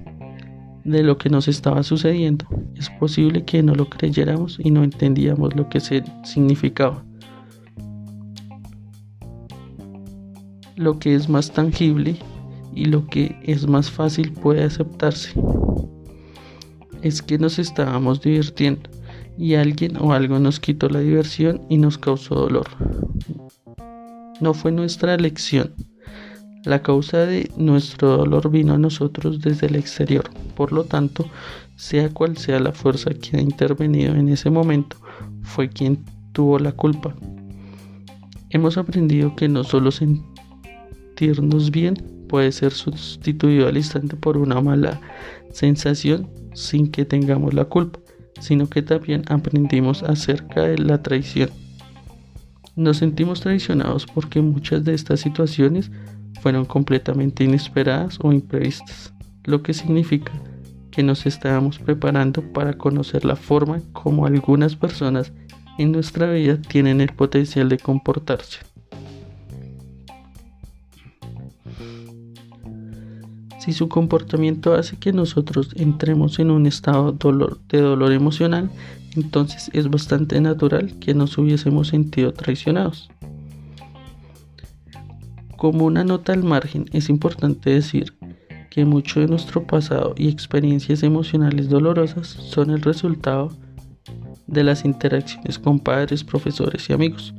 de 0.83 1.03
lo 1.03 1.17
que 1.17 1.29
nos 1.29 1.47
estaba 1.47 1.83
sucediendo, 1.83 2.45
es 2.75 2.89
posible 2.89 3.45
que 3.45 3.63
no 3.63 3.75
lo 3.75 3.89
creyéramos 3.89 4.59
y 4.61 4.71
no 4.71 4.83
entendíamos 4.83 5.55
lo 5.55 5.69
que 5.69 5.79
se 5.79 6.03
significaba. 6.25 7.01
Lo 10.75 10.99
que 10.99 11.15
es 11.15 11.29
más 11.29 11.51
tangible 11.51 12.17
y 12.73 12.85
lo 12.85 13.07
que 13.07 13.37
es 13.43 13.67
más 13.67 13.89
fácil 13.89 14.31
puede 14.33 14.63
aceptarse. 14.63 15.33
Es 17.01 17.21
que 17.21 17.37
nos 17.37 17.59
estábamos 17.59 18.21
divirtiendo 18.21 18.89
y 19.37 19.55
alguien 19.55 19.97
o 19.97 20.13
algo 20.13 20.39
nos 20.39 20.59
quitó 20.59 20.89
la 20.89 20.99
diversión 20.99 21.61
y 21.69 21.77
nos 21.77 21.97
causó 21.97 22.35
dolor. 22.35 22.67
No 24.41 24.53
fue 24.53 24.71
nuestra 24.71 25.13
elección. 25.13 25.73
La 26.65 26.81
causa 26.81 27.19
de 27.19 27.51
nuestro 27.57 28.17
dolor 28.17 28.49
vino 28.49 28.73
a 28.73 28.77
nosotros 28.77 29.39
desde 29.39 29.67
el 29.67 29.75
exterior. 29.75 30.29
Por 30.55 30.71
lo 30.71 30.83
tanto, 30.83 31.25
sea 31.75 32.09
cual 32.09 32.37
sea 32.37 32.59
la 32.59 32.71
fuerza 32.71 33.11
que 33.13 33.37
ha 33.37 33.41
intervenido 33.41 34.15
en 34.15 34.29
ese 34.29 34.49
momento, 34.49 34.97
fue 35.43 35.69
quien 35.69 36.03
tuvo 36.31 36.57
la 36.57 36.71
culpa. 36.71 37.15
Hemos 38.49 38.77
aprendido 38.77 39.35
que 39.35 39.47
no 39.47 39.63
solo 39.63 39.91
sentimos 39.91 40.34
sentirnos 41.15 41.71
bien 41.71 41.95
puede 42.27 42.51
ser 42.51 42.73
sustituido 42.73 43.69
al 43.69 43.77
instante 43.77 44.17
por 44.17 44.35
una 44.35 44.59
mala 44.59 44.99
sensación 45.53 46.29
sin 46.53 46.91
que 46.91 47.05
tengamos 47.05 47.53
la 47.53 47.63
culpa, 47.65 47.99
sino 48.41 48.67
que 48.67 48.81
también 48.81 49.23
aprendimos 49.29 50.03
acerca 50.03 50.63
de 50.63 50.77
la 50.77 51.01
traición. 51.01 51.49
Nos 52.75 52.97
sentimos 52.97 53.39
traicionados 53.39 54.05
porque 54.05 54.41
muchas 54.41 54.83
de 54.83 54.93
estas 54.93 55.21
situaciones 55.21 55.89
fueron 56.41 56.65
completamente 56.65 57.45
inesperadas 57.45 58.19
o 58.21 58.33
imprevistas, 58.33 59.13
lo 59.45 59.63
que 59.63 59.73
significa 59.73 60.33
que 60.91 61.01
nos 61.01 61.25
estábamos 61.25 61.79
preparando 61.79 62.41
para 62.51 62.73
conocer 62.73 63.23
la 63.23 63.37
forma 63.37 63.81
como 63.93 64.25
algunas 64.25 64.75
personas 64.75 65.31
en 65.77 65.93
nuestra 65.93 66.29
vida 66.31 66.57
tienen 66.61 66.99
el 66.99 67.13
potencial 67.13 67.69
de 67.69 67.77
comportarse. 67.77 68.74
Si 73.65 73.73
su 73.73 73.89
comportamiento 73.89 74.75
hace 74.75 74.97
que 74.97 75.11
nosotros 75.11 75.71
entremos 75.75 76.37
en 76.37 76.51
un 76.51 76.67
estado 76.67 77.13
de 77.67 77.81
dolor 77.81 78.11
emocional, 78.11 78.69
entonces 79.15 79.71
es 79.73 79.89
bastante 79.89 80.39
natural 80.39 80.99
que 80.99 81.15
nos 81.15 81.35
hubiésemos 81.39 81.87
sentido 81.87 82.31
traicionados. 82.31 83.09
Como 85.57 85.85
una 85.85 86.03
nota 86.03 86.31
al 86.31 86.43
margen, 86.43 86.85
es 86.93 87.09
importante 87.09 87.71
decir 87.71 88.13
que 88.69 88.85
mucho 88.85 89.19
de 89.19 89.25
nuestro 89.25 89.65
pasado 89.65 90.13
y 90.15 90.29
experiencias 90.29 91.01
emocionales 91.01 91.67
dolorosas 91.67 92.27
son 92.27 92.69
el 92.69 92.83
resultado 92.83 93.49
de 94.45 94.63
las 94.63 94.85
interacciones 94.85 95.57
con 95.57 95.79
padres, 95.79 96.23
profesores 96.23 96.87
y 96.91 96.93
amigos. 96.93 97.33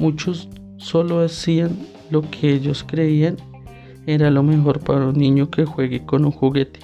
Muchos 0.00 0.48
solo 0.78 1.22
hacían 1.22 1.76
lo 2.10 2.22
que 2.22 2.54
ellos 2.54 2.82
creían 2.82 3.36
era 4.06 4.30
lo 4.30 4.42
mejor 4.42 4.80
para 4.80 5.06
un 5.06 5.18
niño 5.18 5.50
que 5.50 5.64
juegue 5.64 6.04
con 6.04 6.24
un 6.24 6.30
juguete, 6.30 6.80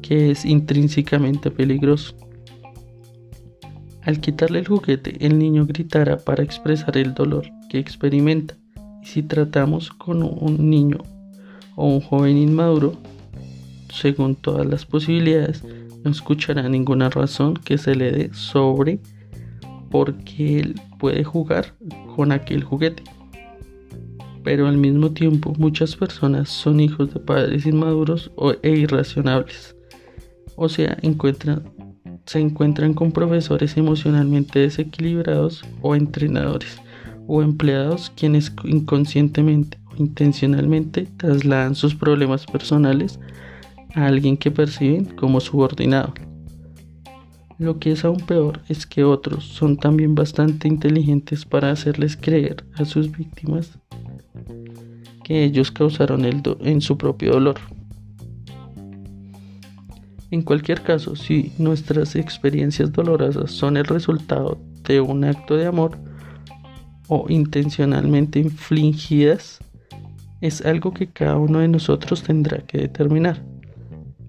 que 0.00 0.30
es 0.30 0.44
intrínsecamente 0.44 1.50
peligroso. 1.50 2.14
Al 4.02 4.20
quitarle 4.20 4.60
el 4.60 4.68
juguete, 4.68 5.24
el 5.24 5.38
niño 5.38 5.66
gritará 5.66 6.16
para 6.16 6.42
expresar 6.42 6.96
el 6.96 7.14
dolor 7.14 7.46
que 7.68 7.78
experimenta. 7.78 8.54
Y 9.02 9.06
si 9.06 9.22
tratamos 9.22 9.90
con 9.90 10.22
un 10.22 10.70
niño 10.70 10.98
o 11.76 11.86
un 11.86 12.00
joven 12.00 12.38
inmaduro, 12.38 12.94
según 13.92 14.36
todas 14.36 14.66
las 14.66 14.86
posibilidades, 14.86 15.64
no 16.04 16.10
escuchará 16.10 16.68
ninguna 16.68 17.10
razón 17.10 17.54
que 17.54 17.76
se 17.76 17.94
le 17.94 18.12
dé 18.12 18.30
sobre 18.32 19.00
por 19.90 20.14
qué 20.24 20.60
él 20.60 20.80
puede 20.98 21.24
jugar 21.24 21.74
con 22.14 22.32
aquel 22.32 22.62
juguete 22.62 23.02
pero 24.42 24.66
al 24.66 24.76
mismo 24.76 25.10
tiempo 25.10 25.54
muchas 25.58 25.96
personas 25.96 26.48
son 26.48 26.80
hijos 26.80 27.12
de 27.12 27.20
padres 27.20 27.66
inmaduros 27.66 28.30
e 28.62 28.70
irracionables. 28.70 29.76
O 30.56 30.68
sea, 30.68 30.98
se 32.26 32.40
encuentran 32.40 32.94
con 32.94 33.12
profesores 33.12 33.76
emocionalmente 33.76 34.60
desequilibrados 34.60 35.64
o 35.82 35.94
entrenadores 35.94 36.80
o 37.26 37.42
empleados 37.42 38.12
quienes 38.16 38.52
inconscientemente 38.64 39.78
o 39.90 39.96
intencionalmente 39.96 41.06
trasladan 41.16 41.74
sus 41.74 41.94
problemas 41.94 42.46
personales 42.46 43.20
a 43.94 44.06
alguien 44.06 44.36
que 44.36 44.50
perciben 44.50 45.04
como 45.04 45.40
subordinado. 45.40 46.12
Lo 47.58 47.78
que 47.78 47.92
es 47.92 48.04
aún 48.04 48.20
peor 48.20 48.60
es 48.68 48.86
que 48.86 49.04
otros 49.04 49.44
son 49.44 49.76
también 49.76 50.14
bastante 50.14 50.66
inteligentes 50.66 51.44
para 51.44 51.70
hacerles 51.70 52.16
creer 52.16 52.64
a 52.74 52.84
sus 52.84 53.10
víctimas 53.14 53.78
ellos 55.30 55.70
causaron 55.70 56.24
en 56.24 56.80
su 56.80 56.98
propio 56.98 57.32
dolor. 57.32 57.56
En 60.30 60.42
cualquier 60.42 60.82
caso, 60.82 61.16
si 61.16 61.52
nuestras 61.58 62.14
experiencias 62.14 62.92
dolorosas 62.92 63.50
son 63.50 63.76
el 63.76 63.84
resultado 63.84 64.58
de 64.84 65.00
un 65.00 65.24
acto 65.24 65.56
de 65.56 65.66
amor 65.66 65.98
o 67.08 67.26
intencionalmente 67.28 68.38
infligidas, 68.38 69.58
es 70.40 70.64
algo 70.64 70.94
que 70.94 71.08
cada 71.08 71.36
uno 71.36 71.58
de 71.58 71.68
nosotros 71.68 72.22
tendrá 72.22 72.58
que 72.58 72.78
determinar. 72.78 73.42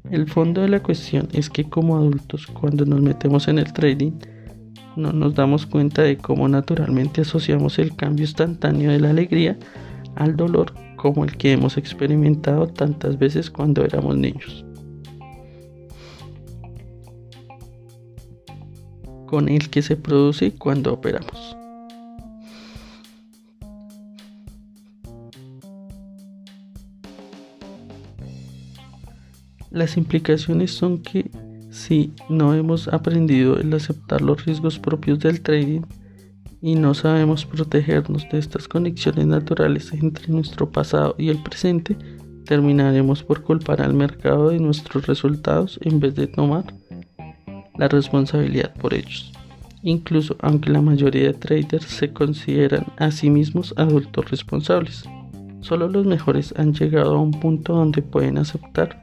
El 0.10 0.28
fondo 0.28 0.62
de 0.62 0.70
la 0.70 0.82
cuestión 0.82 1.30
es 1.34 1.50
que 1.50 1.70
como 1.70 1.96
adultos, 1.96 2.48
cuando 2.48 2.84
nos 2.86 3.02
metemos 3.02 3.48
en 3.48 3.60
el 3.60 3.72
trading, 3.72 4.14
no 4.96 5.14
nos 5.14 5.36
damos 5.36 5.68
cuenta 5.68 6.02
de 6.02 6.18
cómo 6.18 6.48
naturalmente 6.50 7.22
asociamos 7.22 7.78
el 7.80 7.96
cambio 7.96 8.26
instantáneo 8.26 8.92
de 8.92 9.00
la 9.00 9.12
alegría 9.12 9.58
al 10.16 10.36
dolor 10.36 10.74
como 11.02 11.24
el 11.24 11.36
que 11.36 11.52
hemos 11.52 11.78
experimentado 11.78 12.68
tantas 12.68 13.18
veces 13.18 13.50
cuando 13.50 13.84
éramos 13.84 14.16
niños. 14.16 14.64
Con 19.26 19.50
el 19.50 19.72
que 19.72 19.82
se 19.82 19.96
produce 19.96 20.52
cuando 20.52 20.94
operamos. 20.94 21.58
Las 29.72 29.98
implicaciones 29.98 30.72
son 30.72 31.02
que 31.02 31.32
si 31.72 32.14
no 32.30 32.54
hemos 32.54 32.88
aprendido 32.90 33.58
el 33.58 33.74
aceptar 33.74 34.22
los 34.22 34.46
riesgos 34.46 34.78
propios 34.78 35.18
del 35.18 35.42
trading 35.42 35.82
y 36.62 36.76
no 36.76 36.93
sabemos 36.93 37.45
protegernos 37.45 38.28
de 38.32 38.38
estas 38.38 38.67
conexiones 38.67 39.26
naturales 39.26 39.91
entre 39.93 40.28
nuestro 40.28 40.69
pasado 40.69 41.15
y 41.17 41.30
el 41.30 41.41
presente, 41.41 41.97
terminaremos 42.45 43.24
por 43.24 43.41
culpar 43.41 43.82
al 43.82 43.93
mercado 43.93 44.50
de 44.50 44.60
nuestros 44.60 45.08
resultados 45.08 45.80
en 45.82 46.00
vez 46.00 46.15
de 46.15 46.28
tomar 46.28 46.65
la 47.78 47.88
responsabilidad 47.88 48.74
por 48.76 48.93
ellos. 48.93 49.32
Incluso 49.84 50.36
aunque 50.39 50.69
la 50.69 50.82
mayoría 50.82 51.24
de 51.24 51.34
traders 51.34 51.86
se 51.86 52.13
consideran 52.13 52.86
a 52.97 53.10
sí 53.10 53.32
mismos 53.32 53.74
adultos 53.78 54.30
responsables, 54.30 55.06
solo 55.62 55.88
los 55.88 56.06
mejores 56.06 56.54
han 56.58 56.74
llegado 56.74 57.15
a 57.15 57.21
un 57.21 57.32
punto 57.32 57.74
donde 57.74 58.04
pueden 58.04 58.38
aceptar 58.38 59.02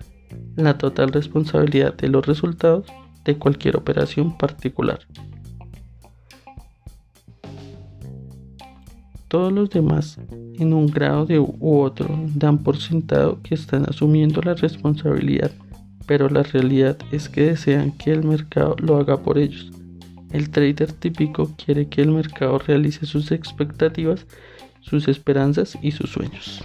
la 0.55 0.79
total 0.79 1.09
responsabilidad 1.11 1.95
de 1.95 2.09
los 2.09 2.25
resultados 2.27 2.87
de 3.25 3.37
cualquier 3.37 3.77
operación 3.77 4.39
particular. 4.39 5.01
Todos 9.29 9.53
los 9.53 9.69
demás, 9.69 10.19
en 10.59 10.73
un 10.73 10.87
grado 10.87 11.27
u 11.61 11.81
otro, 11.81 12.09
dan 12.35 12.59
por 12.59 12.79
sentado 12.79 13.43
que 13.43 13.55
están 13.55 13.85
asumiendo 13.87 14.41
la 14.41 14.55
responsabilidad, 14.55 15.51
pero 16.07 16.31
la 16.31 16.43
realidad 16.43 16.97
es 17.13 17.29
que 17.29 17.43
desean 17.43 17.93
que 17.93 18.11
el 18.11 18.25
mercado 18.25 18.75
lo 18.79 18.97
haga 18.97 19.23
por 19.23 19.37
ellos. 19.37 19.71
El 20.33 20.49
trader 20.49 20.93
típico 20.93 21.51
quiere 21.63 21.89
que 21.89 22.01
el 22.01 22.11
mercado 22.11 22.59
realice 22.59 23.05
sus 23.05 23.31
expectativas, 23.31 24.27
sus 24.81 25.09
esperanzas 25.09 25.79
y 25.83 25.91
sus 25.91 26.11
sueños. 26.11 26.65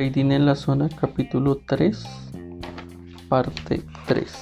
Trading 0.00 0.32
en 0.32 0.46
la 0.46 0.54
zona 0.54 0.88
capítulo 0.88 1.60
3 1.66 2.06
parte 3.28 3.82
3 4.06 4.32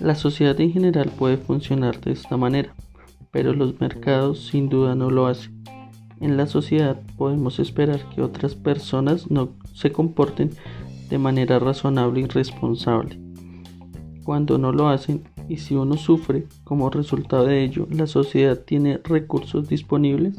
La 0.00 0.16
sociedad 0.16 0.60
en 0.60 0.72
general 0.72 1.12
puede 1.16 1.36
funcionar 1.36 2.00
de 2.00 2.10
esta 2.10 2.36
manera, 2.36 2.74
pero 3.30 3.52
los 3.52 3.78
mercados 3.80 4.48
sin 4.48 4.68
duda 4.68 4.96
no 4.96 5.10
lo 5.10 5.28
hacen. 5.28 5.62
En 6.20 6.36
la 6.36 6.48
sociedad 6.48 7.00
podemos 7.16 7.60
esperar 7.60 8.00
que 8.12 8.20
otras 8.20 8.56
personas 8.56 9.30
no 9.30 9.50
se 9.72 9.92
comporten 9.92 10.50
de 11.08 11.18
manera 11.18 11.60
razonable 11.60 12.22
y 12.22 12.26
responsable. 12.26 13.20
Cuando 14.24 14.58
no 14.58 14.72
lo 14.72 14.88
hacen 14.88 15.22
y 15.48 15.58
si 15.58 15.76
uno 15.76 15.96
sufre 15.96 16.48
como 16.64 16.90
resultado 16.90 17.44
de 17.44 17.62
ello, 17.62 17.86
la 17.92 18.08
sociedad 18.08 18.58
tiene 18.58 18.98
recursos 19.04 19.68
disponibles 19.68 20.36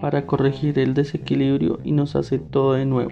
para 0.00 0.26
corregir 0.26 0.78
el 0.78 0.94
desequilibrio 0.94 1.78
y 1.84 1.92
nos 1.92 2.16
hace 2.16 2.38
todo 2.38 2.74
de 2.74 2.86
nuevo. 2.86 3.10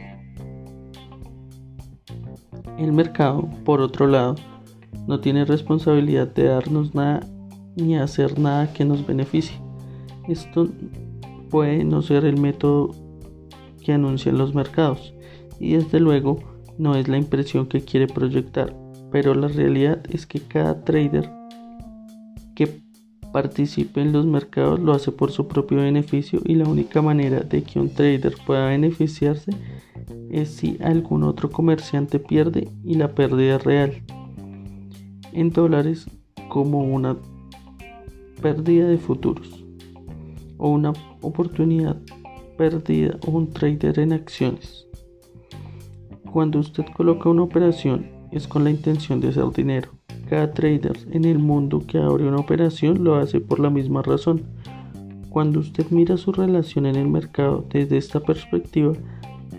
El 2.78 2.92
mercado, 2.92 3.48
por 3.64 3.80
otro 3.80 4.06
lado, 4.06 4.34
no 5.06 5.20
tiene 5.20 5.44
responsabilidad 5.44 6.28
de 6.28 6.44
darnos 6.44 6.94
nada 6.94 7.20
ni 7.76 7.96
hacer 7.96 8.38
nada 8.38 8.72
que 8.72 8.84
nos 8.84 9.06
beneficie. 9.06 9.56
Esto 10.28 10.68
puede 11.50 11.84
no 11.84 12.02
ser 12.02 12.24
el 12.24 12.40
método 12.40 12.90
que 13.82 13.92
anuncian 13.92 14.38
los 14.38 14.54
mercados 14.54 15.14
y 15.60 15.74
desde 15.74 16.00
luego 16.00 16.38
no 16.78 16.96
es 16.96 17.08
la 17.08 17.18
impresión 17.18 17.66
que 17.66 17.82
quiere 17.82 18.06
proyectar, 18.06 18.74
pero 19.12 19.34
la 19.34 19.48
realidad 19.48 20.02
es 20.10 20.26
que 20.26 20.40
cada 20.40 20.84
trader 20.84 21.30
participe 23.34 24.00
en 24.00 24.12
los 24.12 24.26
mercados 24.26 24.78
lo 24.78 24.92
hace 24.92 25.10
por 25.10 25.32
su 25.32 25.48
propio 25.48 25.78
beneficio 25.78 26.40
y 26.44 26.54
la 26.54 26.68
única 26.68 27.02
manera 27.02 27.40
de 27.40 27.64
que 27.64 27.80
un 27.80 27.90
trader 27.90 28.36
pueda 28.46 28.68
beneficiarse 28.68 29.50
es 30.30 30.50
si 30.50 30.78
algún 30.80 31.24
otro 31.24 31.50
comerciante 31.50 32.20
pierde 32.20 32.68
y 32.84 32.94
la 32.94 33.12
pérdida 33.16 33.58
real 33.58 34.04
en 35.32 35.50
dólares 35.50 36.06
como 36.48 36.84
una 36.84 37.16
pérdida 38.40 38.86
de 38.86 38.98
futuros 38.98 39.64
o 40.56 40.68
una 40.68 40.92
oportunidad 41.20 42.00
perdida 42.56 43.18
o 43.26 43.32
un 43.32 43.50
trader 43.52 43.98
en 43.98 44.12
acciones. 44.12 44.86
Cuando 46.30 46.60
usted 46.60 46.84
coloca 46.96 47.30
una 47.30 47.42
operación 47.42 48.12
es 48.30 48.46
con 48.46 48.62
la 48.62 48.70
intención 48.70 49.20
de 49.20 49.30
hacer 49.30 49.50
dinero 49.50 49.90
cada 50.28 50.52
trader 50.52 50.98
en 51.10 51.24
el 51.24 51.38
mundo 51.38 51.82
que 51.87 51.98
abre 51.98 52.26
una 52.26 52.38
operación 52.38 53.04
lo 53.04 53.16
hace 53.16 53.40
por 53.40 53.60
la 53.60 53.70
misma 53.70 54.02
razón. 54.02 54.42
Cuando 55.30 55.60
usted 55.60 55.87
mira 55.90 56.16
su 56.16 56.32
relación 56.32 56.87
en 56.87 56.96
el 56.96 57.08
mercado 57.08 57.64
desde 57.70 57.96
esta 57.96 58.20
perspectiva, 58.20 58.92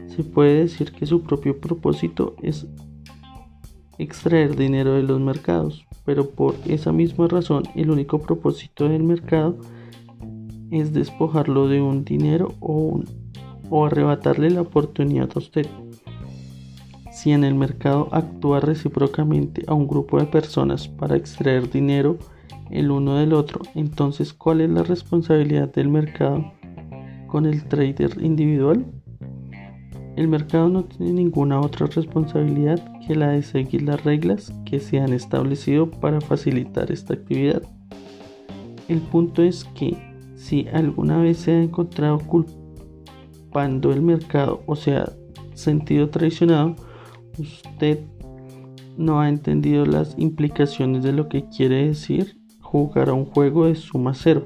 se 0.07 0.23
puede 0.23 0.61
decir 0.61 0.91
que 0.93 1.05
su 1.05 1.21
propio 1.21 1.59
propósito 1.59 2.35
es 2.41 2.67
extraer 3.97 4.55
dinero 4.55 4.93
de 4.93 5.03
los 5.03 5.19
mercados, 5.19 5.85
pero 6.05 6.29
por 6.29 6.55
esa 6.65 6.91
misma 6.91 7.27
razón 7.27 7.63
el 7.75 7.89
único 7.89 8.19
propósito 8.19 8.87
del 8.87 9.03
mercado 9.03 9.57
es 10.71 10.93
despojarlo 10.93 11.67
de 11.67 11.81
un 11.81 12.05
dinero 12.05 12.53
o, 12.59 13.01
o 13.69 13.85
arrebatarle 13.85 14.49
la 14.49 14.61
oportunidad 14.61 15.29
a 15.35 15.39
usted. 15.39 15.67
Si 17.15 17.31
en 17.31 17.45
el 17.45 17.55
mercado 17.55 18.09
actúa 18.11 18.59
recíprocamente 18.59 19.63
a 19.67 19.73
un 19.73 19.87
grupo 19.87 20.19
de 20.19 20.25
personas 20.25 20.89
para 20.89 21.15
extraer 21.15 21.71
dinero 21.71 22.17
el 22.71 22.91
uno 22.91 23.15
del 23.15 23.31
otro, 23.31 23.61
entonces 23.73 24.33
¿cuál 24.33 24.59
es 24.59 24.69
la 24.69 24.83
responsabilidad 24.83 25.71
del 25.71 25.87
mercado 25.87 26.51
con 27.27 27.45
el 27.45 27.63
trader 27.69 28.21
individual? 28.21 28.85
El 30.17 30.27
mercado 30.27 30.67
no 30.67 30.83
tiene 30.83 31.13
ninguna 31.13 31.61
otra 31.61 31.87
responsabilidad 31.87 32.83
que 33.07 33.15
la 33.15 33.29
de 33.29 33.43
seguir 33.43 33.83
las 33.83 34.03
reglas 34.03 34.51
que 34.65 34.81
se 34.81 34.99
han 34.99 35.13
establecido 35.13 35.89
para 35.89 36.19
facilitar 36.19 36.91
esta 36.91 37.13
actividad. 37.13 37.61
El 38.89 38.99
punto 38.99 39.41
es 39.41 39.63
que 39.73 39.95
si 40.35 40.67
alguna 40.67 41.19
vez 41.19 41.37
se 41.37 41.51
ha 41.51 41.63
encontrado 41.63 42.19
culpando 42.19 43.93
el 43.93 44.01
mercado 44.01 44.63
o 44.65 44.75
se 44.75 44.97
ha 44.97 45.13
sentido 45.53 46.09
traicionado, 46.09 46.75
usted 47.37 47.99
no 48.97 49.19
ha 49.19 49.29
entendido 49.29 49.85
las 49.85 50.15
implicaciones 50.17 51.03
de 51.03 51.13
lo 51.13 51.27
que 51.27 51.45
quiere 51.49 51.87
decir 51.87 52.37
jugar 52.61 53.09
a 53.09 53.13
un 53.13 53.25
juego 53.25 53.65
de 53.65 53.75
suma 53.75 54.13
cero. 54.13 54.45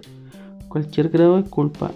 Cualquier 0.67 1.09
grado 1.09 1.41
de 1.41 1.49
culpa 1.49 1.91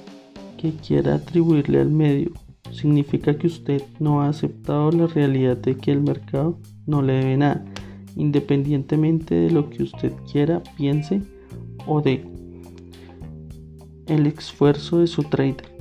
que 0.57 0.71
quiera 0.71 1.15
atribuirle 1.15 1.79
al 1.79 1.89
medio 1.89 2.31
significa 2.71 3.37
que 3.37 3.47
usted 3.47 3.83
no 3.99 4.21
ha 4.21 4.29
aceptado 4.29 4.91
la 4.91 5.07
realidad 5.07 5.57
de 5.57 5.77
que 5.77 5.91
el 5.91 6.01
mercado 6.01 6.57
no 6.85 7.01
le 7.01 7.13
debe 7.13 7.37
nada, 7.37 7.65
independientemente 8.15 9.35
de 9.35 9.51
lo 9.51 9.69
que 9.69 9.83
usted 9.83 10.11
quiera, 10.31 10.61
piense 10.77 11.21
o 11.85 12.01
de 12.01 12.25
el 14.07 14.25
esfuerzo 14.25 14.99
de 14.99 15.07
su 15.07 15.23
trader. 15.23 15.71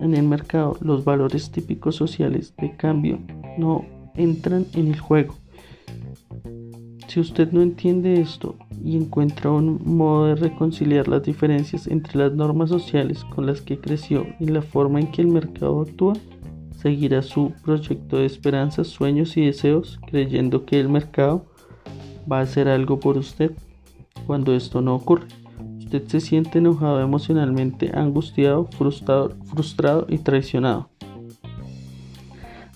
En 0.00 0.14
el 0.14 0.28
mercado, 0.28 0.76
los 0.80 1.04
valores 1.04 1.50
típicos 1.50 1.96
sociales 1.96 2.54
de 2.56 2.76
cambio 2.76 3.18
no 3.58 3.84
entran 4.14 4.66
en 4.74 4.88
el 4.88 4.98
juego. 4.98 5.34
Si 7.06 7.20
usted 7.20 7.52
no 7.52 7.62
entiende 7.62 8.20
esto, 8.20 8.56
y 8.84 8.96
encuentra 8.96 9.50
un 9.50 9.80
modo 9.84 10.26
de 10.26 10.34
reconciliar 10.36 11.08
las 11.08 11.22
diferencias 11.22 11.86
entre 11.86 12.18
las 12.18 12.32
normas 12.32 12.70
sociales 12.70 13.24
con 13.24 13.46
las 13.46 13.60
que 13.60 13.78
creció 13.78 14.26
y 14.38 14.46
la 14.46 14.62
forma 14.62 15.00
en 15.00 15.10
que 15.10 15.22
el 15.22 15.28
mercado 15.28 15.80
actúa, 15.80 16.14
seguirá 16.76 17.22
su 17.22 17.52
proyecto 17.64 18.18
de 18.18 18.26
esperanzas, 18.26 18.88
sueños 18.88 19.36
y 19.36 19.44
deseos 19.44 19.98
creyendo 20.06 20.64
que 20.64 20.78
el 20.78 20.88
mercado 20.88 21.46
va 22.30 22.38
a 22.38 22.42
hacer 22.42 22.68
algo 22.68 23.00
por 23.00 23.16
usted 23.16 23.52
cuando 24.26 24.54
esto 24.54 24.80
no 24.80 24.94
ocurre. 24.94 25.26
Usted 25.78 26.06
se 26.06 26.20
siente 26.20 26.58
enojado 26.58 27.00
emocionalmente, 27.00 27.90
angustiado, 27.94 28.66
frustrado, 28.66 29.36
frustrado 29.46 30.06
y 30.08 30.18
traicionado. 30.18 30.90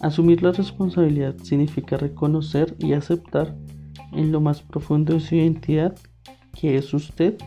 Asumir 0.02 0.42
la 0.42 0.50
responsabilidad 0.50 1.36
significa 1.38 1.96
reconocer 1.96 2.74
y 2.80 2.92
aceptar 2.92 3.54
en 4.12 4.32
lo 4.32 4.40
más 4.40 4.60
profundo 4.60 5.14
de 5.14 5.20
su 5.20 5.36
identidad 5.36 5.94
que 6.58 6.76
es 6.76 6.92
usted, 6.92 7.38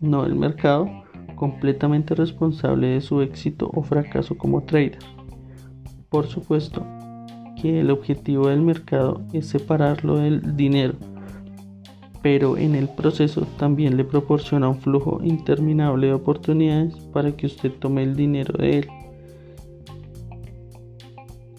no 0.00 0.24
el 0.24 0.34
mercado, 0.34 0.88
completamente 1.36 2.14
responsable 2.14 2.88
de 2.88 3.00
su 3.02 3.20
éxito 3.20 3.70
o 3.74 3.82
fracaso 3.82 4.38
como 4.38 4.62
trader. 4.62 4.98
Por 6.08 6.26
supuesto 6.26 6.82
que 7.60 7.80
el 7.80 7.90
objetivo 7.90 8.48
del 8.48 8.62
mercado 8.62 9.22
es 9.34 9.48
separarlo 9.48 10.16
del 10.16 10.56
dinero, 10.56 10.94
pero 12.22 12.56
en 12.56 12.74
el 12.74 12.88
proceso 12.88 13.46
también 13.58 13.98
le 13.98 14.04
proporciona 14.04 14.68
un 14.68 14.80
flujo 14.80 15.20
interminable 15.22 16.06
de 16.06 16.14
oportunidades 16.14 16.94
para 17.12 17.32
que 17.32 17.46
usted 17.46 17.70
tome 17.72 18.02
el 18.02 18.16
dinero 18.16 18.54
de 18.56 18.78
él. 18.78 18.88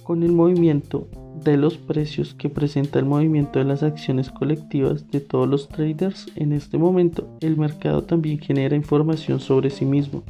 Con 0.03 0.23
el 0.23 0.33
movimiento 0.33 1.07
de 1.43 1.57
los 1.57 1.77
precios 1.77 2.33
que 2.33 2.49
presenta 2.49 2.99
el 2.99 3.05
movimiento 3.05 3.59
de 3.59 3.65
las 3.65 3.83
acciones 3.83 4.29
colectivas 4.29 5.09
de 5.09 5.21
todos 5.21 5.47
los 5.47 5.69
traders 5.69 6.27
en 6.35 6.51
este 6.51 6.77
momento, 6.77 7.29
el 7.41 7.57
mercado 7.57 8.03
también 8.03 8.39
genera 8.39 8.75
información 8.75 9.39
sobre 9.39 9.69
sí 9.69 9.85
mismo 9.85 10.23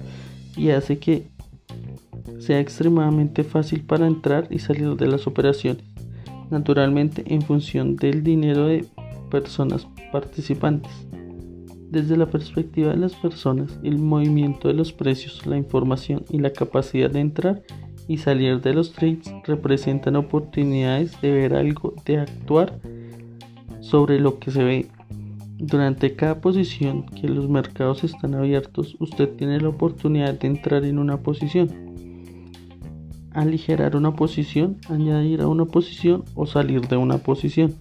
y 0.55 0.69
hace 0.69 0.99
que 0.99 1.27
sea 2.39 2.59
extremadamente 2.59 3.43
fácil 3.43 3.81
para 3.81 4.05
entrar 4.05 4.47
y 4.51 4.59
salir 4.59 4.95
de 4.95 5.07
las 5.07 5.27
operaciones, 5.27 5.83
naturalmente 6.51 7.23
en 7.33 7.41
función 7.41 7.95
del 7.95 8.23
dinero 8.23 8.67
de 8.67 8.86
personas 9.31 9.88
participantes. 10.12 10.91
Desde 11.89 12.17
la 12.17 12.27
perspectiva 12.27 12.91
de 12.91 12.97
las 12.97 13.13
personas, 13.15 13.79
el 13.83 13.97
movimiento 13.97 14.67
de 14.67 14.73
los 14.73 14.93
precios, 14.93 15.45
la 15.45 15.57
información 15.57 16.25
y 16.29 16.39
la 16.39 16.51
capacidad 16.51 17.09
de 17.09 17.19
entrar 17.19 17.63
y 18.08 18.18
salir 18.18 18.62
de 18.62 18.74
los 18.74 18.94
trades 18.94 19.32
representan 19.46 20.16
oportunidades 20.16 21.20
de 21.22 21.32
ver 21.32 21.54
algo, 21.56 21.94
de 22.06 22.20
actuar 22.20 22.80
sobre 23.82 24.20
lo 24.20 24.39
que 24.39 24.52
se 24.52 24.63
ve. 24.63 24.88
Durante 25.58 26.16
cada 26.16 26.42
posición 26.42 27.06
que 27.06 27.28
los 27.30 27.48
mercados 27.48 28.04
están 28.04 28.36
abiertos, 28.36 28.98
usted 29.00 29.30
tiene 29.36 29.60
la 29.60 29.70
oportunidad 29.70 30.34
de 30.34 30.48
entrar 30.48 30.84
en 30.84 31.00
una 31.00 31.18
posición 31.18 31.94
aligerar 33.34 33.96
una 33.96 34.16
posición, 34.16 34.78
añadir 34.89 35.42
a 35.42 35.48
una 35.48 35.66
posición 35.66 36.24
o 36.36 36.46
salir 36.46 36.88
de 36.88 36.98
una 36.98 37.18
posición. 37.18 37.76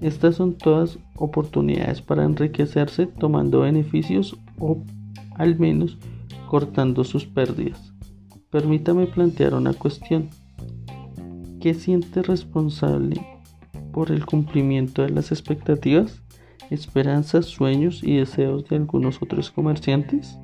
Estas 0.00 0.36
son 0.36 0.54
todas 0.54 0.98
oportunidades 1.16 2.02
para 2.02 2.24
enriquecerse 2.24 3.06
tomando 3.06 3.60
beneficios 3.60 4.36
o 4.58 4.78
al 5.36 5.58
menos 5.58 5.96
cortando 6.48 7.04
sus 7.04 7.24
pérdidas. 7.24 7.91
Permítame 8.52 9.06
plantear 9.06 9.54
una 9.54 9.72
cuestión. 9.72 10.28
¿Qué 11.58 11.72
siente 11.72 12.20
responsable 12.20 13.26
por 13.94 14.10
el 14.10 14.26
cumplimiento 14.26 15.00
de 15.00 15.08
las 15.08 15.32
expectativas, 15.32 16.20
esperanzas, 16.68 17.46
sueños 17.46 18.02
y 18.04 18.16
deseos 18.16 18.68
de 18.68 18.76
algunos 18.76 19.22
otros 19.22 19.50
comerciantes? 19.50 20.38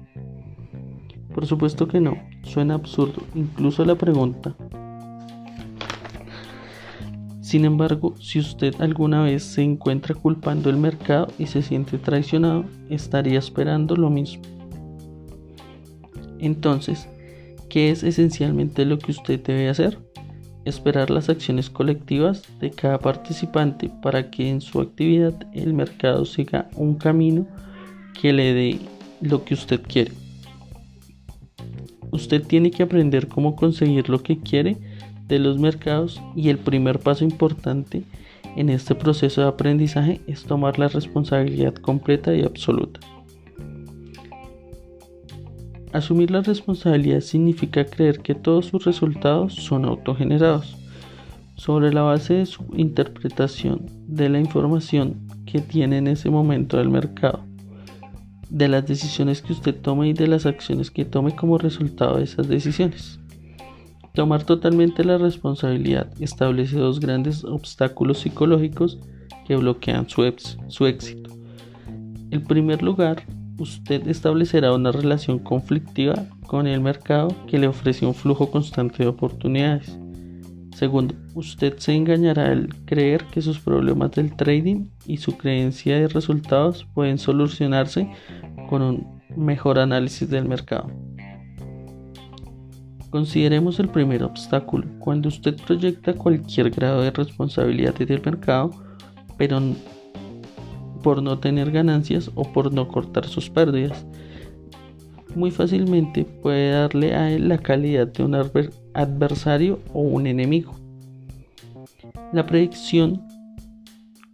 Por 1.35 1.45
supuesto 1.45 1.87
que 1.87 2.01
no, 2.01 2.17
suena 2.45 2.77
absurdo, 2.77 3.23
incluso 3.35 3.85
la 3.85 3.97
pregunta. 3.97 4.57
Sin 7.43 7.67
embargo, 7.67 8.15
si 8.19 8.39
usted 8.39 8.75
alguna 8.81 9.23
vez 9.23 9.43
se 9.43 9.61
encuentra 9.61 10.15
culpando 10.15 10.71
el 10.71 10.79
mercado 10.79 11.29
y 11.39 11.45
se 11.45 11.61
siente 11.61 11.99
traicionado, 11.99 12.65
estaría 12.89 13.39
esperando 13.39 13.97
lo 13.97 14.09
mismo. 14.09 14.45
Entonces, 16.39 17.07
¿qué 17.69 17.91
es 17.91 18.03
esencialmente 18.03 18.85
lo 18.85 18.99
que 18.99 19.13
usted 19.13 19.41
debe 19.41 19.69
hacer? 19.69 19.99
Esperar 20.65 21.11
las 21.11 21.29
acciones 21.29 21.71
colectivas 21.71 22.43
de 22.61 22.71
cada 22.71 22.99
participante 22.99 23.91
para 24.03 24.31
que 24.31 24.49
en 24.51 24.61
su 24.61 24.81
actividad 24.81 25.35
el 25.53 25.73
mercado 25.73 26.25
siga 26.25 26.69
un 26.75 26.95
camino 26.97 27.47
que 28.21 28.33
le 28.33 28.53
dé 28.53 28.79
lo 29.21 29.45
que 29.45 29.55
usted 29.55 29.81
quiere. 29.83 30.13
Usted 32.11 32.43
tiene 32.47 32.71
que 32.71 32.83
aprender 32.83 33.29
cómo 33.29 33.55
conseguir 33.55 34.09
lo 34.09 34.23
que 34.23 34.39
quiere 34.39 34.77
de 35.27 35.39
los 35.39 35.59
mercados 35.59 36.21
y 36.35 36.49
el 36.49 36.59
primer 36.59 36.99
paso 36.99 37.25
importante 37.25 38.03
en 38.57 38.71
este 38.71 38.95
proceso 38.95 39.43
de 39.43 39.49
aprendizaje 39.49 40.21
es 40.27 40.45
tomar 40.45 40.79
la 40.79 40.89
responsabilidad 40.89 41.75
completa 41.75 42.35
y 42.35 42.43
absoluta. 42.43 43.01
Asumir 45.93 46.31
la 46.31 46.43
responsabilidad 46.43 47.21
significa 47.21 47.85
creer 47.85 48.21
que 48.21 48.35
todos 48.35 48.67
sus 48.67 48.85
resultados 48.85 49.55
son 49.55 49.85
autogenerados 49.85 50.77
sobre 51.57 51.93
la 51.93 52.03
base 52.03 52.35
de 52.35 52.47
su 52.47 52.65
interpretación 52.77 53.87
de 54.07 54.29
la 54.29 54.39
información 54.39 55.27
que 55.47 55.61
tiene 55.61 55.99
en 55.99 56.07
ese 56.09 56.31
momento 56.31 56.77
del 56.77 56.91
mercado 56.91 57.49
de 58.51 58.69
las 58.69 58.87
decisiones 58.87 59.43
que 59.43 59.53
usted 59.53 59.75
tome 59.75 60.09
y 60.09 60.13
de 60.13 60.27
las 60.27 60.47
acciones 60.47 60.91
que 60.91 61.05
tome 61.05 61.35
como 61.37 61.59
resultado 61.59 62.17
de 62.17 62.25
esas 62.25 62.49
decisiones. 62.49 63.21
Tomar 64.15 64.45
totalmente 64.45 65.05
la 65.05 65.19
responsabilidad 65.19 66.11
establece 66.21 66.77
dos 66.77 66.99
grandes 66.99 67.45
obstáculos 67.45 68.21
psicológicos 68.21 68.99
que 69.47 69.57
bloquean 69.57 70.09
su, 70.09 70.35
su 70.69 70.87
éxito. 70.87 71.31
En 72.31 72.43
primer 72.45 72.83
lugar, 72.83 73.23
usted 73.59 74.07
establecerá 74.09 74.73
una 74.73 74.93
relación 74.93 75.39
conflictiva 75.39 76.27
con 76.47 76.67
el 76.67 76.81
mercado 76.81 77.35
que 77.47 77.59
le 77.59 77.69
ofrece 77.69 78.07
un 78.07 78.15
flujo 78.15 78.51
constante 78.51 79.03
de 79.03 79.09
oportunidades. 79.09 79.99
Segundo, 80.75 81.17
usted 81.35 81.77
se 81.79 81.93
engañará 81.93 82.53
al 82.53 82.69
creer 82.85 83.25
que 83.25 83.43
sus 83.43 83.59
problemas 83.59 84.13
del 84.13 84.37
trading 84.37 84.87
y 85.07 85.17
su 85.17 85.37
creencia 85.37 85.99
de 85.99 86.07
resultados 86.07 86.87
pueden 86.95 87.19
solucionarse 87.19 88.09
con 88.69 88.83
un 88.83 89.21
mejor 89.37 89.81
análisis 89.81 90.31
del 90.31 90.47
mercado. 90.47 90.89
Consideremos 93.11 93.81
el 93.81 93.89
primer 93.89 94.23
obstáculo. 94.23 94.87
Cuando 95.01 95.29
usted 95.29 95.57
proyecta 95.67 96.13
cualquier 96.13 96.71
grado 96.71 97.01
de 97.03 97.11
responsabilidad 97.11 97.95
del 97.95 98.23
mercado, 98.23 98.71
pero 99.37 99.61
por 101.03 101.23
no 101.23 101.39
tener 101.39 101.71
ganancias 101.71 102.31
o 102.35 102.53
por 102.53 102.73
no 102.73 102.89
cortar 102.89 103.27
sus 103.27 103.51
pérdidas, 103.51 104.07
muy 105.35 105.51
fácilmente 105.51 106.25
puede 106.25 106.71
darle 106.71 107.15
a 107.15 107.31
él 107.31 107.49
la 107.49 107.59
calidad 107.59 108.07
de 108.07 108.25
un 108.25 108.35
adversario 108.95 109.79
o 109.93 110.01
un 110.01 110.27
enemigo. 110.27 110.75
La 112.33 112.47
predicción 112.47 113.23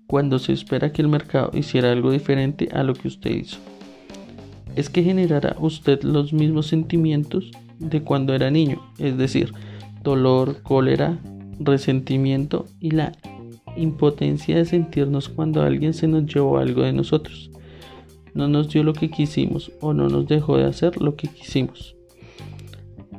cuando 0.07 0.39
se 0.39 0.53
espera 0.53 0.93
que 0.93 1.03
el 1.03 1.09
mercado 1.09 1.51
hiciera 1.55 1.93
algo 1.93 2.11
diferente 2.11 2.69
a 2.73 2.83
lo 2.83 2.95
que 2.95 3.09
usted 3.09 3.31
hizo 3.31 3.59
es 4.77 4.91
que 4.91 5.03
generará 5.03 5.57
usted 5.61 6.03
los 6.03 6.33
mismos 6.33 6.67
sentimientos 6.67 7.51
de 7.79 8.03
cuando 8.03 8.35
era 8.35 8.51
niño, 8.51 8.81
es 8.99 9.17
decir, 9.17 9.53
dolor, 10.03 10.63
cólera, 10.63 11.19
resentimiento 11.59 12.67
y 12.81 12.91
la 12.91 13.13
impotencia 13.77 14.57
de 14.57 14.65
sentirnos 14.65 15.29
cuando 15.29 15.63
alguien 15.63 15.95
se 15.95 16.09
nos 16.09 16.27
llevó 16.27 16.59
algo 16.59 16.83
de 16.83 16.93
nosotros, 16.93 17.51
no 18.35 18.49
nos 18.49 18.69
dio 18.69 18.83
lo 18.83 18.93
que 18.93 19.11
quisimos 19.11 19.73
o 19.81 19.93
no 19.95 20.09
nos 20.09 20.27
dejó 20.27 20.57
de 20.57 20.65
hacer 20.65 21.01
lo 21.01 21.17
que 21.17 21.29
quisimos. 21.29 21.97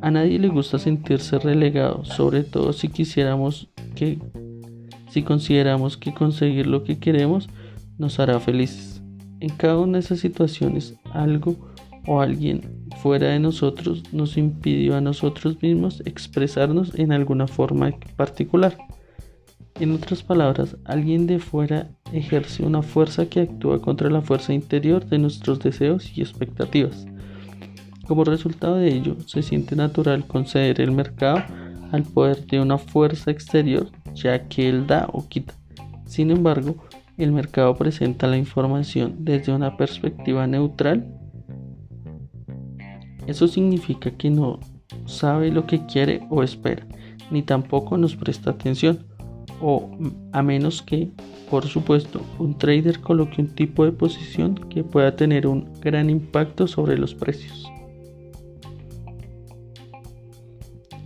A 0.02 0.12
nadie 0.12 0.38
le 0.38 0.50
gusta 0.50 0.78
sentirse 0.78 1.40
relegado, 1.40 2.04
sobre 2.06 2.44
todo 2.44 2.74
si 2.74 2.90
quisiéramos 2.90 3.70
que 3.96 4.20
si 5.10 5.24
consideramos 5.24 5.96
que 5.96 6.14
conseguir 6.14 6.68
lo 6.68 6.84
que 6.84 7.00
queremos 7.00 7.48
nos 7.98 8.20
hará 8.20 8.40
felices. 8.40 9.02
En 9.40 9.50
cada 9.50 9.80
una 9.80 9.94
de 9.94 10.00
esas 10.00 10.20
situaciones, 10.20 10.96
algo 11.14 11.56
o 12.06 12.20
alguien 12.20 12.86
fuera 13.02 13.30
de 13.30 13.40
nosotros 13.40 14.04
nos 14.12 14.38
impidió 14.38 14.96
a 14.96 15.02
nosotros 15.02 15.62
mismos 15.62 16.02
expresarnos 16.06 16.94
en 17.00 17.12
alguna 17.12 17.48
forma 17.48 17.92
particular. 18.16 18.78
En 19.78 19.92
otras 19.92 20.24
palabras, 20.24 20.78
alguien 20.86 21.28
de 21.28 21.40
fuera 21.40 21.90
ejerce 22.14 22.64
una 22.64 22.82
fuerza 22.82 23.26
que 23.26 23.42
actúa 23.42 23.82
contra 23.82 24.10
la 24.10 24.22
fuerza 24.22 24.54
interior 24.54 25.06
de 25.06 25.18
nuestros 25.18 25.60
deseos 25.60 26.18
y 26.18 26.22
expectativas. 26.22 27.06
Como 28.08 28.24
resultado 28.24 28.78
de 28.78 28.88
ello, 28.88 29.18
se 29.26 29.42
siente 29.42 29.76
natural 29.76 30.26
conceder 30.28 30.80
el 30.80 30.92
mercado 30.92 31.44
al 31.92 32.04
poder 32.04 32.46
de 32.46 32.62
una 32.62 32.78
fuerza 32.78 33.32
exterior, 33.32 33.90
ya 34.14 34.48
que 34.48 34.70
él 34.70 34.88
da 34.88 35.10
o 35.12 35.28
quita. 35.28 35.54
Sin 36.06 36.32
embargo, 36.32 36.78
el 37.18 37.34
mercado 37.34 37.76
presenta 37.76 38.28
la 38.28 38.38
información 38.38 39.26
desde 39.26 39.52
una 39.52 39.76
perspectiva 39.76 40.48
neutral. 40.48 41.06
Eso 43.28 43.50
significa 43.50 44.12
que 44.12 44.30
no 44.30 44.62
sabe 45.06 45.52
lo 45.52 45.66
que 45.66 45.86
quiere 45.86 46.26
o 46.30 46.44
espera, 46.44 46.88
ni 47.30 47.42
tampoco 47.42 47.98
nos 47.98 48.16
presta 48.16 48.52
atención, 48.52 49.06
o 49.68 49.90
a 50.32 50.44
menos 50.44 50.84
que, 50.84 51.10
por 51.50 51.66
supuesto, 51.66 52.22
un 52.38 52.56
trader 52.56 53.00
coloque 53.00 53.42
un 53.42 53.48
tipo 53.48 53.84
de 53.84 53.92
posición 53.92 54.54
que 54.54 54.84
pueda 54.84 55.16
tener 55.16 55.48
un 55.48 55.74
gran 55.82 56.12
impacto 56.12 56.68
sobre 56.68 57.00
los 57.00 57.16
precios. 57.16 57.68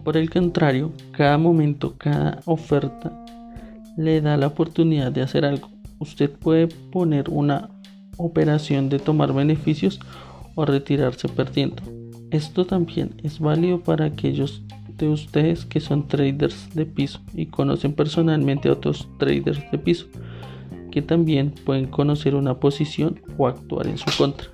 Por 0.04 0.18
el 0.18 0.30
contrario, 0.30 0.92
cada 1.12 1.38
momento, 1.38 1.96
cada 1.98 2.42
oferta 2.44 3.24
le 3.96 4.20
da 4.20 4.36
la 4.36 4.48
oportunidad 4.48 5.14
de 5.14 5.22
hacer 5.22 5.46
algo. 5.46 5.70
Usted 6.00 6.30
puede 6.30 6.68
poner 6.68 7.30
una 7.30 7.70
operación 8.18 8.90
de 8.90 9.00
tomar 9.00 9.32
beneficios 9.32 10.02
o 10.56 10.66
retirarse 10.66 11.30
perdiendo. 11.30 11.82
Esto 12.30 12.66
también 12.66 13.16
es 13.24 13.40
válido 13.40 13.80
para 13.80 14.04
aquellos 14.04 14.64
de 15.06 15.12
ustedes 15.12 15.66
que 15.66 15.80
son 15.80 16.08
traders 16.08 16.74
de 16.74 16.86
piso 16.86 17.22
y 17.34 17.48
conocen 17.48 17.94
personalmente 17.94 18.70
a 18.70 18.74
otros 18.74 19.08
traders 19.18 19.60
de 19.72 19.78
piso 19.78 20.08
que 20.92 21.02
también 21.02 21.52
pueden 21.66 21.88
conocer 21.88 22.36
una 22.36 22.60
posición 22.60 23.22
o 23.38 23.48
actuar 23.48 23.88
en 23.88 23.98
su 23.98 24.06
contra. 24.18 24.48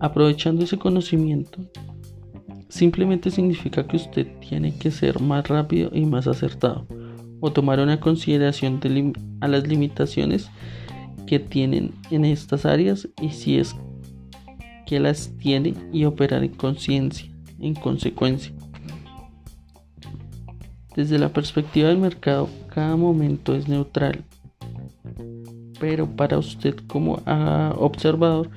Aprovechando 0.00 0.64
ese 0.64 0.78
conocimiento, 0.78 1.58
Simplemente 2.76 3.30
significa 3.30 3.86
que 3.86 3.96
usted 3.96 4.26
tiene 4.40 4.76
que 4.76 4.90
ser 4.90 5.20
más 5.20 5.46
rápido 5.48 5.90
y 5.94 6.04
más 6.04 6.26
acertado 6.26 6.86
o 7.40 7.52
tomar 7.52 7.80
una 7.80 8.00
consideración 8.00 8.80
a 9.40 9.48
las 9.48 9.66
limitaciones 9.68 10.50
que 11.26 11.38
tienen 11.38 11.92
en 12.10 12.24
estas 12.24 12.66
áreas 12.66 13.08
y 13.20 13.30
si 13.30 13.58
es 13.58 13.74
que 14.86 15.00
las 15.00 15.32
tiene 15.38 15.74
y 15.92 16.04
operar 16.04 16.44
en 16.44 16.54
conciencia, 16.54 17.28
en 17.60 17.74
consecuencia. 17.74 18.52
Desde 20.96 21.18
la 21.18 21.28
perspectiva 21.28 21.90
del 21.90 21.98
mercado, 21.98 22.48
cada 22.74 22.96
momento 22.96 23.54
es 23.54 23.68
neutral, 23.68 24.24
pero 25.78 26.06
para 26.06 26.38
usted 26.38 26.74
como 26.86 27.20
observador, 27.76 28.48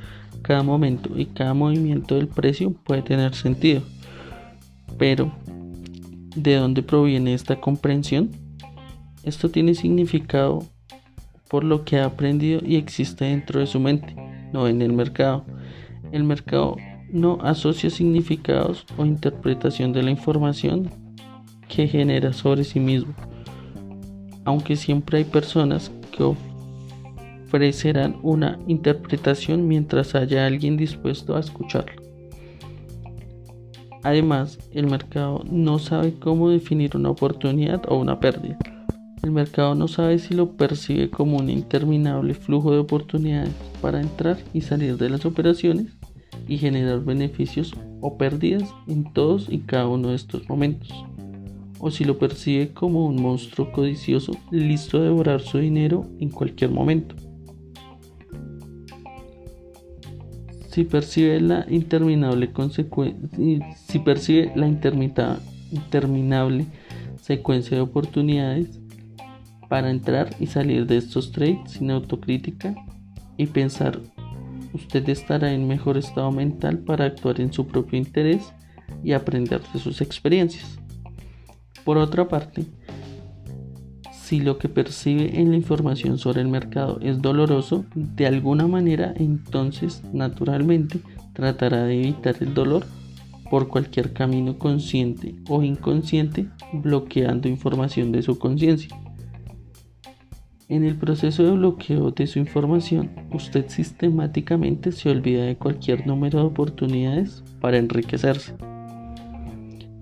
cada 0.41 0.63
momento 0.63 1.19
y 1.19 1.25
cada 1.25 1.53
movimiento 1.53 2.15
del 2.15 2.29
precio 2.29 2.71
puede 2.85 3.01
tener 3.01 3.35
sentido. 3.35 3.81
Pero, 4.97 5.33
¿de 6.33 6.55
dónde 6.55 6.81
proviene 6.81 7.33
esta 7.33 7.59
comprensión? 7.59 8.31
Esto 9.23 9.49
tiene 9.49 9.75
significado 9.75 10.63
por 11.49 11.65
lo 11.65 11.83
que 11.83 11.99
ha 11.99 12.05
aprendido 12.05 12.61
y 12.65 12.77
existe 12.77 13.25
dentro 13.25 13.59
de 13.59 13.67
su 13.67 13.81
mente, 13.81 14.15
no 14.53 14.67
en 14.69 14.81
el 14.81 14.93
mercado. 14.93 15.43
El 16.13 16.23
mercado 16.23 16.77
no 17.11 17.37
asocia 17.41 17.89
significados 17.89 18.85
o 18.97 19.05
interpretación 19.05 19.91
de 19.91 20.03
la 20.03 20.11
información 20.11 20.89
que 21.69 21.87
genera 21.87 22.33
sobre 22.33 22.65
sí 22.65 22.81
mismo, 22.81 23.13
aunque 24.43 24.75
siempre 24.75 25.19
hay 25.19 25.23
personas 25.23 25.91
que 26.11 26.35
ofrecerán 27.45 28.17
una 28.21 28.59
interpretación 28.67 29.67
mientras 29.67 30.15
haya 30.15 30.45
alguien 30.45 30.75
dispuesto 30.75 31.37
a 31.37 31.39
escucharlo. 31.39 32.01
Además, 34.03 34.57
el 34.71 34.87
mercado 34.87 35.43
no 35.49 35.77
sabe 35.79 36.13
cómo 36.19 36.49
definir 36.49 36.95
una 36.95 37.09
oportunidad 37.09 37.81
o 37.87 37.97
una 37.97 38.19
pérdida. 38.19 38.57
El 39.21 39.31
mercado 39.31 39.75
no 39.75 39.89
sabe 39.89 40.17
si 40.19 40.33
lo 40.33 40.51
percibe 40.55 41.09
como 41.09 41.37
un 41.37 41.49
interminable 41.49 42.33
flujo 42.33 42.71
de 42.71 42.79
oportunidades 42.79 43.53
para 43.81 43.99
entrar 43.99 44.37
y 44.53 44.61
salir 44.61 44.97
de 44.97 45.09
las 45.09 45.25
operaciones 45.25 45.87
y 46.47 46.57
generar 46.57 47.01
beneficios 47.01 47.73
o 47.99 48.17
pérdidas 48.17 48.73
en 48.87 49.11
todos 49.11 49.47
y 49.49 49.59
cada 49.59 49.87
uno 49.87 50.09
de 50.09 50.15
estos 50.15 50.47
momentos, 50.47 50.89
o 51.79 51.91
si 51.91 52.03
lo 52.03 52.17
percibe 52.17 52.73
como 52.73 53.05
un 53.05 53.21
monstruo 53.21 53.71
codicioso 53.71 54.33
listo 54.51 54.97
a 54.97 55.03
devorar 55.03 55.41
su 55.41 55.57
dinero 55.57 56.05
en 56.19 56.29
cualquier 56.29 56.71
momento. 56.71 57.15
si 60.69 60.83
percibe 60.85 61.41
la 61.41 61.65
interminable 61.69 62.51
si 63.87 63.99
percibe 63.99 64.51
la 64.55 64.67
interminable 64.67 66.65
secuencia 67.21 67.75
de 67.75 67.81
oportunidades 67.81 68.79
para 69.67 69.89
entrar 69.89 70.29
y 70.39 70.47
salir 70.47 70.85
de 70.85 70.97
estos 70.97 71.31
trades 71.31 71.71
sin 71.71 71.91
autocrítica 71.91 72.75
y 73.35 73.47
pensar 73.47 73.99
usted 74.73 75.09
estará 75.09 75.51
en 75.53 75.67
mejor 75.67 75.97
estado 75.97 76.31
mental 76.31 76.79
para 76.79 77.05
actuar 77.05 77.41
en 77.41 77.51
su 77.51 77.67
propio 77.67 77.97
interés 77.97 78.53
y 79.03 79.13
aprender 79.13 79.61
de 79.73 79.79
sus 79.79 80.01
experiencias. 80.01 80.79
Por 81.89 81.97
otra 81.97 82.27
parte, 82.27 82.65
si 84.11 84.41
lo 84.41 84.59
que 84.59 84.69
percibe 84.69 85.39
en 85.39 85.49
la 85.49 85.57
información 85.57 86.19
sobre 86.19 86.41
el 86.41 86.47
mercado 86.47 86.99
es 87.01 87.19
doloroso, 87.19 87.83
de 87.95 88.27
alguna 88.27 88.67
manera 88.67 89.11
entonces 89.17 90.03
naturalmente 90.13 90.99
tratará 91.33 91.85
de 91.85 91.99
evitar 91.99 92.35
el 92.41 92.53
dolor 92.53 92.85
por 93.49 93.69
cualquier 93.69 94.13
camino 94.13 94.59
consciente 94.59 95.33
o 95.49 95.63
inconsciente, 95.63 96.47
bloqueando 96.73 97.47
información 97.49 98.11
de 98.11 98.21
su 98.21 98.37
conciencia. 98.37 98.95
En 100.67 100.85
el 100.85 100.95
proceso 100.95 101.41
de 101.41 101.53
bloqueo 101.53 102.11
de 102.11 102.27
su 102.27 102.37
información, 102.37 103.09
usted 103.33 103.65
sistemáticamente 103.67 104.91
se 104.91 105.09
olvida 105.09 105.43
de 105.43 105.57
cualquier 105.57 106.05
número 106.05 106.37
de 106.37 106.45
oportunidades 106.45 107.43
para 107.59 107.79
enriquecerse. 107.79 108.53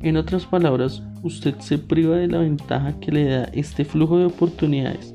En 0.01 0.15
otras 0.15 0.45
palabras, 0.45 1.01
usted 1.23 1.55
se 1.59 1.79
priva 1.79 2.17
de 2.17 2.27
la 2.27 2.37
ventaja 2.39 2.99
que 2.99 3.11
le 3.11 3.25
da 3.25 3.43
este 3.45 3.83
flujo 3.83 4.19
de 4.19 4.25
oportunidades. 4.25 5.13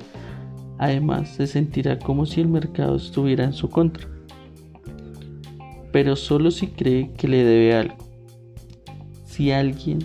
Además, 0.79 1.29
se 1.29 1.47
sentirá 1.47 1.99
como 1.99 2.27
si 2.27 2.41
el 2.41 2.49
mercado 2.49 2.97
estuviera 2.97 3.45
en 3.45 3.53
su 3.53 3.69
contra. 3.69 4.09
Pero 5.93 6.17
solo 6.17 6.51
si 6.51 6.67
cree 6.67 7.13
que 7.13 7.29
le 7.29 7.45
debe 7.45 7.77
algo. 7.77 7.97
Si 9.25 9.53
alguien 9.53 10.01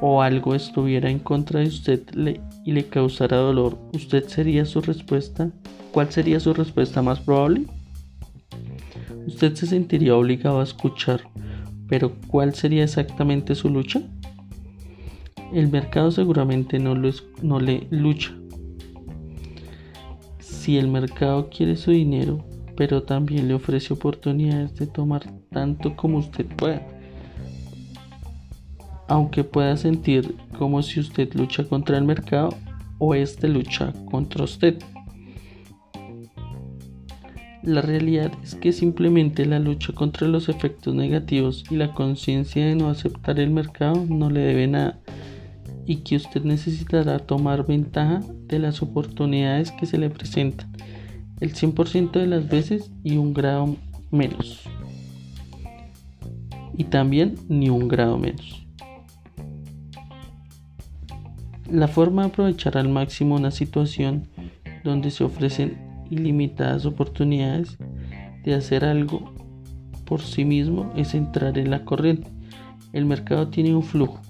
o 0.00 0.22
algo 0.22 0.54
estuviera 0.54 1.10
en 1.10 1.18
contra 1.18 1.60
de 1.60 1.66
usted 1.66 2.02
y 2.64 2.72
le 2.72 2.86
causara 2.86 3.36
dolor, 3.36 3.78
¿usted 3.92 4.26
sería 4.28 4.64
su 4.64 4.80
respuesta? 4.80 5.50
¿Cuál 5.92 6.10
sería 6.10 6.40
su 6.40 6.54
respuesta 6.54 7.02
más 7.02 7.20
probable? 7.20 7.66
Usted 9.26 9.54
se 9.54 9.66
sentiría 9.66 10.16
obligado 10.16 10.60
a 10.60 10.64
escuchar 10.64 11.20
pero 11.88 12.12
¿cuál 12.28 12.54
sería 12.54 12.84
exactamente 12.84 13.54
su 13.54 13.68
lucha? 13.68 14.02
El 15.52 15.70
mercado 15.70 16.10
seguramente 16.10 16.78
no, 16.78 16.94
no 17.42 17.60
le 17.60 17.86
lucha. 17.90 18.34
Si 20.40 20.78
el 20.78 20.88
mercado 20.88 21.50
quiere 21.50 21.76
su 21.76 21.90
dinero, 21.90 22.44
pero 22.76 23.02
también 23.02 23.48
le 23.48 23.54
ofrece 23.54 23.92
oportunidades 23.92 24.74
de 24.76 24.86
tomar 24.86 25.22
tanto 25.50 25.94
como 25.94 26.18
usted 26.18 26.46
pueda. 26.46 26.82
Aunque 29.06 29.44
pueda 29.44 29.76
sentir 29.76 30.34
como 30.58 30.82
si 30.82 31.00
usted 31.00 31.32
lucha 31.34 31.64
contra 31.64 31.98
el 31.98 32.04
mercado 32.04 32.50
o 32.98 33.14
este 33.14 33.48
lucha 33.48 33.92
contra 34.10 34.44
usted. 34.44 34.78
La 37.64 37.80
realidad 37.80 38.30
es 38.42 38.54
que 38.54 38.72
simplemente 38.72 39.46
la 39.46 39.58
lucha 39.58 39.94
contra 39.94 40.28
los 40.28 40.50
efectos 40.50 40.94
negativos 40.94 41.64
y 41.70 41.76
la 41.76 41.94
conciencia 41.94 42.66
de 42.66 42.76
no 42.76 42.90
aceptar 42.90 43.40
el 43.40 43.50
mercado 43.50 44.04
no 44.06 44.28
le 44.28 44.40
debe 44.40 44.66
nada 44.66 45.00
y 45.86 45.96
que 45.96 46.16
usted 46.16 46.44
necesitará 46.44 47.18
tomar 47.20 47.66
ventaja 47.66 48.20
de 48.48 48.58
las 48.58 48.82
oportunidades 48.82 49.70
que 49.72 49.86
se 49.86 49.96
le 49.96 50.10
presentan 50.10 50.70
el 51.40 51.54
100% 51.54 52.12
de 52.12 52.26
las 52.26 52.48
veces 52.48 52.90
y 53.02 53.16
un 53.16 53.32
grado 53.32 53.76
menos. 54.10 54.62
Y 56.76 56.84
también 56.84 57.36
ni 57.48 57.70
un 57.70 57.88
grado 57.88 58.18
menos. 58.18 58.66
La 61.70 61.88
forma 61.88 62.22
de 62.22 62.28
aprovechar 62.28 62.76
al 62.76 62.90
máximo 62.90 63.36
una 63.36 63.50
situación 63.50 64.28
donde 64.84 65.10
se 65.10 65.24
ofrecen 65.24 65.83
ilimitadas 66.10 66.86
oportunidades 66.86 67.78
de 68.44 68.54
hacer 68.54 68.84
algo 68.84 69.32
por 70.04 70.20
sí 70.20 70.44
mismo 70.44 70.92
es 70.96 71.14
entrar 71.14 71.58
en 71.58 71.70
la 71.70 71.84
corriente. 71.84 72.30
El 72.92 73.06
mercado 73.06 73.48
tiene 73.48 73.74
un 73.74 73.82
flujo 73.82 74.20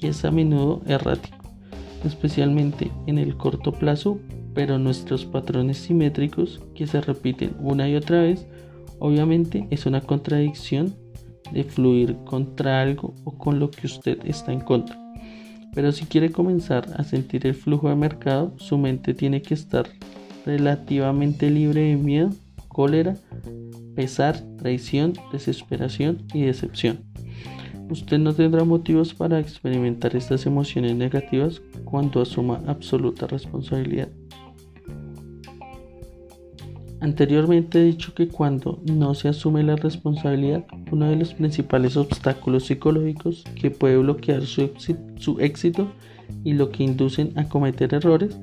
y 0.00 0.06
es 0.06 0.24
a 0.24 0.30
menudo 0.30 0.82
errático, 0.86 1.36
especialmente 2.04 2.90
en 3.06 3.18
el 3.18 3.36
corto 3.36 3.72
plazo, 3.72 4.18
pero 4.54 4.78
nuestros 4.78 5.26
patrones 5.26 5.78
simétricos 5.78 6.62
que 6.74 6.86
se 6.86 7.00
repiten 7.00 7.54
una 7.60 7.88
y 7.88 7.96
otra 7.96 8.22
vez, 8.22 8.46
obviamente 8.98 9.66
es 9.70 9.84
una 9.84 10.00
contradicción 10.00 10.94
de 11.52 11.64
fluir 11.64 12.16
contra 12.24 12.80
algo 12.80 13.14
o 13.24 13.36
con 13.36 13.58
lo 13.58 13.70
que 13.70 13.86
usted 13.86 14.18
está 14.24 14.52
en 14.52 14.60
contra. 14.60 14.98
Pero 15.74 15.92
si 15.92 16.06
quiere 16.06 16.32
comenzar 16.32 16.86
a 16.96 17.04
sentir 17.04 17.46
el 17.46 17.54
flujo 17.54 17.90
de 17.90 17.96
mercado, 17.96 18.54
su 18.56 18.78
mente 18.78 19.12
tiene 19.12 19.42
que 19.42 19.52
estar 19.52 19.86
relativamente 20.46 21.50
libre 21.50 21.82
de 21.82 21.96
miedo, 21.96 22.30
cólera, 22.68 23.16
pesar, 23.94 24.40
traición, 24.58 25.14
desesperación 25.32 26.22
y 26.32 26.42
decepción. 26.42 27.00
Usted 27.90 28.18
no 28.18 28.32
tendrá 28.32 28.64
motivos 28.64 29.12
para 29.14 29.38
experimentar 29.38 30.16
estas 30.16 30.46
emociones 30.46 30.96
negativas 30.96 31.60
cuando 31.84 32.20
asuma 32.20 32.62
absoluta 32.66 33.26
responsabilidad. 33.26 34.08
Anteriormente 37.00 37.78
he 37.78 37.84
dicho 37.84 38.14
que 38.14 38.28
cuando 38.28 38.80
no 38.90 39.14
se 39.14 39.28
asume 39.28 39.62
la 39.62 39.76
responsabilidad, 39.76 40.64
uno 40.90 41.08
de 41.08 41.16
los 41.16 41.34
principales 41.34 41.96
obstáculos 41.96 42.66
psicológicos 42.66 43.44
que 43.60 43.70
puede 43.70 43.98
bloquear 43.98 44.42
su, 44.46 44.70
su 45.16 45.38
éxito 45.40 45.88
y 46.42 46.54
lo 46.54 46.70
que 46.70 46.84
inducen 46.84 47.32
a 47.38 47.48
cometer 47.48 47.94
errores 47.94 48.36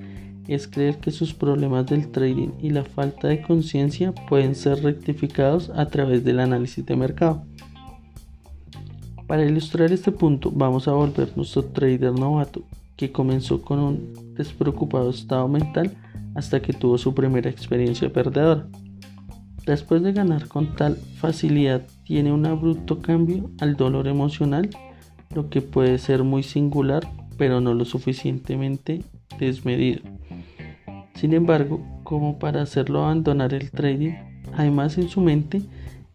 es 0.48 0.68
creer 0.68 0.98
que 0.98 1.12
sus 1.12 1.34
problemas 1.34 1.86
del 1.86 2.10
trading 2.12 2.50
y 2.62 2.70
la 2.70 2.84
falta 2.84 3.28
de 3.28 3.41
conciencia 3.41 4.12
pueden 4.12 4.56
ser 4.56 4.84
rectificados 4.84 5.72
a 5.76 5.88
través 5.88 6.24
del 6.24 6.39
análisis 6.39 6.86
de 6.86 6.96
mercado. 6.96 7.44
Para 9.28 9.46
ilustrar 9.46 9.91
este 9.91 10.12
punto, 10.12 10.52
vamos 10.52 10.88
a 10.88 10.94
volver 10.94 11.32
nuestro 11.36 11.64
trader 11.64 12.12
novato 12.12 12.64
que 12.96 13.12
comenzó 13.12 13.62
con 13.62 13.80
un 13.80 14.34
despreocupado 14.36 15.10
estado 15.10 15.48
mental 15.48 15.96
hasta 16.36 16.62
que 16.62 16.74
tuvo 16.74 16.98
su 16.98 17.14
primera 17.14 17.50
experiencia 17.50 18.12
perdedora. 18.12 18.68
Después 19.66 20.04
de 20.04 20.12
ganar 20.12 20.48
con 20.48 20.76
tal 20.76 20.98
facilidad, 20.98 21.84
tiene 22.04 22.34
un 22.34 22.46
abrupto 22.46 23.00
cambio 23.00 23.50
al 23.60 23.78
dolor 23.78 24.08
emocional, 24.08 24.70
lo 25.34 25.50
que 25.50 25.62
puede 25.62 25.98
ser 26.00 26.24
muy 26.24 26.44
singular, 26.44 27.08
pero 27.38 27.62
no 27.62 27.74
lo 27.74 27.86
suficientemente 27.86 29.04
desmedido. 29.39 30.02
Sin 31.16 31.34
embargo, 31.34 31.82
como 32.03 32.39
para 32.39 32.61
hacerlo 32.61 33.03
abandonar 33.03 33.53
el 33.53 33.72
trading, 33.72 34.14
además 34.53 34.97
en 34.97 35.09
su 35.09 35.22
mente, 35.22 35.61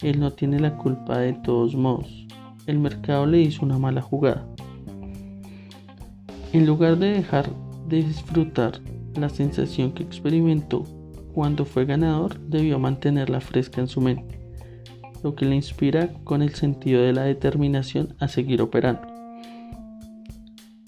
él 0.02 0.20
no 0.20 0.32
tiene 0.32 0.60
la 0.60 0.76
culpa 0.76 1.18
de 1.18 1.32
todos 1.32 1.74
modos. 1.74 2.26
El 2.66 2.78
mercado 2.78 3.26
le 3.26 3.40
hizo 3.40 3.64
una 3.64 3.78
mala 3.78 4.02
jugada. 4.02 4.46
En 6.52 6.66
lugar 6.66 6.98
de 6.98 7.12
dejar 7.12 7.48
de 7.88 8.02
disfrutar 8.02 8.80
la 9.14 9.28
sensación 9.28 9.92
que 9.92 10.02
experimentó 10.02 10.84
cuando 11.34 11.64
fue 11.64 11.84
ganador, 11.84 12.40
debió 12.40 12.78
mantenerla 12.78 13.40
fresca 13.40 13.80
en 13.80 13.88
su 13.88 14.00
mente, 14.00 14.40
lo 15.22 15.34
que 15.34 15.44
le 15.44 15.54
inspira 15.54 16.08
con 16.24 16.42
el 16.42 16.54
sentido 16.54 17.02
de 17.02 17.12
la 17.12 17.22
determinación 17.22 18.14
a 18.18 18.28
seguir 18.28 18.60
operando. 18.60 19.06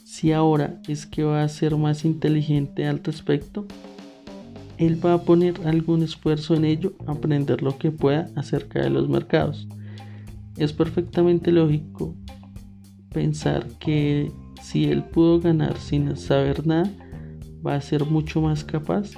Si 0.05 0.33
ahora 0.33 0.81
es 0.89 1.07
que 1.07 1.23
va 1.23 1.43
a 1.43 1.49
ser 1.49 1.77
más 1.77 2.05
inteligente 2.05 2.87
al 2.87 3.03
respecto, 3.03 3.67
él 4.81 4.99
va 5.05 5.13
a 5.13 5.23
poner 5.23 5.55
algún 5.67 6.03
esfuerzo 6.03 6.55
en 6.55 6.65
ello, 6.65 6.95
aprender 7.07 7.63
lo 7.63 7.77
que 7.77 7.91
pueda 7.91 8.31
acerca 8.35 8.81
de 8.81 8.89
los 8.89 9.11
mercados. 9.11 9.69
Es 10.57 10.73
perfectamente 10.73 11.53
lógico 11.53 12.15
pensar 13.13 13.67
que 13.79 14.33
si 14.63 14.87
él 14.87 15.05
pudo 15.05 15.39
ganar 15.39 15.77
sin 15.77 16.17
saber 16.17 16.67
nada, 16.67 16.91
va 17.65 17.75
a 17.75 17.81
ser 17.83 18.07
mucho 18.07 18.41
más 18.41 18.65
capaz 18.65 19.11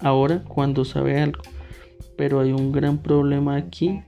ahora 0.00 0.42
cuando 0.42 0.84
sabe 0.84 1.20
algo. 1.20 1.42
Pero 2.16 2.40
hay 2.40 2.50
un 2.50 2.72
gran 2.72 2.98
problema 2.98 3.54
aquí 3.54 4.02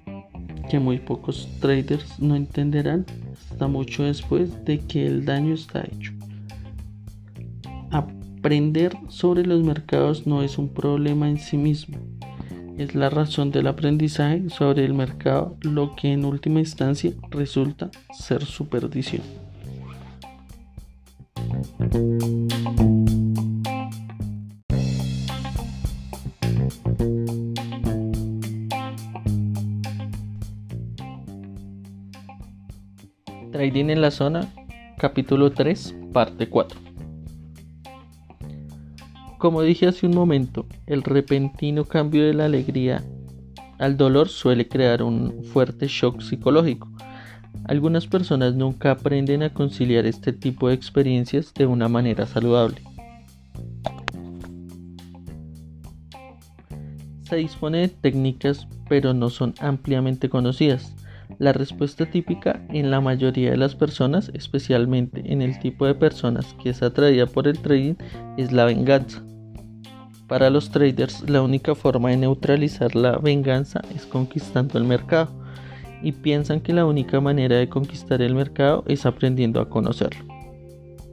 que 0.69 0.81
muy 0.81 0.99
pocos 0.99 1.49
traders 1.61 2.19
no 2.19 2.35
entenderán 2.35 3.07
hasta 3.33 3.69
mucho 3.69 4.03
después 4.03 4.65
de 4.65 4.81
que 4.81 5.07
el 5.07 5.25
daño 5.25 5.55
está 5.55 5.85
hecho. 5.85 6.13
Aprender 8.45 8.93
sobre 9.09 9.47
los 9.47 9.63
mercados 9.63 10.27
no 10.27 10.43
es 10.43 10.59
un 10.59 10.69
problema 10.69 11.31
en 11.31 11.39
sí 11.39 11.57
mismo. 11.57 11.97
Es 12.77 12.95
la 12.95 13.09
razón 13.09 13.51
del 13.51 13.67
aprendizaje 13.67 14.51
sobre 14.51 14.85
el 14.85 14.93
mercado 14.93 15.57
lo 15.63 15.97
que 15.97 16.13
en 16.13 16.27
última 16.27 16.61
instancia 16.61 17.13
resulta 17.31 17.91
ser 18.13 18.45
su 18.45 18.69
perdición. 18.69 19.23
Trading 33.53 33.89
en 33.89 34.03
la 34.03 34.11
zona, 34.11 34.53
capítulo 34.99 35.51
3, 35.53 35.95
parte 36.13 36.51
4. 36.51 36.84
Como 39.39 39.63
dije 39.63 39.87
hace 39.87 40.07
un 40.07 40.15
momento, 40.15 40.67
el 40.87 41.03
repentino 41.03 41.85
cambio 41.85 42.25
de 42.25 42.35
la 42.35 42.47
alegría 42.47 43.05
al 43.79 43.97
dolor 43.97 44.29
suele 44.29 44.69
crear 44.69 45.03
un 45.03 45.45
fuerte 45.45 45.87
shock 45.89 46.21
psicológico. 46.23 46.89
Algunas 47.67 48.07
personas 48.07 48.55
nunca 48.55 48.93
aprenden 48.93 49.43
a 49.43 49.53
conciliar 49.53 50.07
este 50.07 50.33
tipo 50.33 50.69
de 50.69 50.75
experiencias 50.75 51.53
de 51.55 51.67
una 51.67 51.89
manera 51.89 52.27
saludable. 52.27 52.81
Se 57.29 57.37
dispone 57.37 57.79
de 57.79 57.89
técnicas, 57.89 58.69
pero 58.89 59.15
no 59.15 59.31
son 59.31 59.55
ampliamente 59.61 60.29
conocidas. 60.29 60.95
La 61.39 61.53
respuesta 61.53 62.07
típica 62.07 62.61
en 62.71 62.91
la 62.91 63.01
mayoría 63.01 63.51
de 63.51 63.57
las 63.57 63.75
personas, 63.75 64.31
especialmente 64.35 65.23
en 65.33 65.43
el 65.43 65.59
tipo 65.59 65.87
de 65.87 65.95
personas 65.95 66.55
que 66.63 66.71
es 66.71 66.83
atraída 66.83 67.27
por 67.27 67.49
el 67.49 67.59
trading, 67.59 67.95
es 68.37 68.53
la 68.53 68.65
venganza. 68.65 69.23
Para 70.29 70.49
los 70.51 70.71
traders, 70.71 71.29
la 71.29 71.43
única 71.43 71.75
forma 71.75 72.11
de 72.11 72.17
neutralizar 72.17 72.95
la 72.95 73.19
venganza 73.19 73.83
es 73.95 74.07
conquistando 74.07 74.79
el 74.79 74.85
mercado 74.85 75.29
y 76.03 76.13
piensan 76.13 76.61
que 76.61 76.73
la 76.73 76.87
única 76.87 77.21
manera 77.21 77.57
de 77.57 77.69
conquistar 77.69 78.23
el 78.23 78.35
mercado 78.35 78.85
es 78.87 79.07
aprendiendo 79.07 79.61
a 79.61 79.69
conocerlo. 79.69 80.25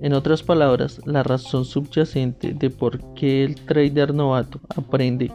En 0.02 0.14
otras 0.14 0.42
palabras, 0.42 1.00
la 1.06 1.24
razón 1.24 1.64
subyacente 1.66 2.54
de 2.54 2.70
por 2.70 3.14
qué 3.14 3.44
el 3.44 3.56
trader 3.56 4.14
novato 4.14 4.60
aprende 4.76 5.32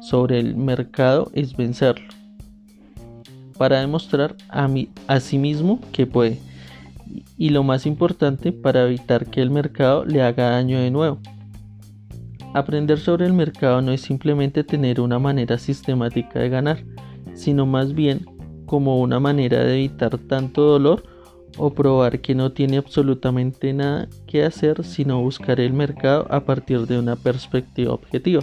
sobre 0.00 0.38
el 0.38 0.56
mercado 0.56 1.30
es 1.34 1.56
vencerlo, 1.56 2.06
para 3.58 3.80
demostrar 3.80 4.36
a, 4.48 4.68
a 5.06 5.20
sí 5.20 5.38
mismo 5.38 5.80
que 5.92 6.06
puede, 6.06 6.38
y 7.36 7.50
lo 7.50 7.62
más 7.62 7.86
importante, 7.86 8.52
para 8.52 8.84
evitar 8.84 9.26
que 9.26 9.42
el 9.42 9.50
mercado 9.50 10.04
le 10.04 10.22
haga 10.22 10.50
daño 10.50 10.78
de 10.78 10.90
nuevo. 10.90 11.18
Aprender 12.54 12.98
sobre 12.98 13.26
el 13.26 13.34
mercado 13.34 13.82
no 13.82 13.92
es 13.92 14.00
simplemente 14.00 14.64
tener 14.64 15.00
una 15.00 15.18
manera 15.18 15.58
sistemática 15.58 16.38
de 16.38 16.48
ganar, 16.48 16.84
sino 17.34 17.66
más 17.66 17.92
bien 17.92 18.24
como 18.66 19.00
una 19.00 19.20
manera 19.20 19.64
de 19.64 19.74
evitar 19.74 20.18
tanto 20.18 20.62
dolor 20.62 21.02
o 21.56 21.72
probar 21.72 22.20
que 22.20 22.34
no 22.34 22.52
tiene 22.52 22.76
absolutamente 22.76 23.72
nada 23.72 24.08
que 24.26 24.44
hacer 24.44 24.84
sino 24.84 25.20
buscar 25.20 25.60
el 25.60 25.72
mercado 25.72 26.26
a 26.30 26.44
partir 26.44 26.86
de 26.86 26.98
una 26.98 27.16
perspectiva 27.16 27.92
objetiva. 27.94 28.42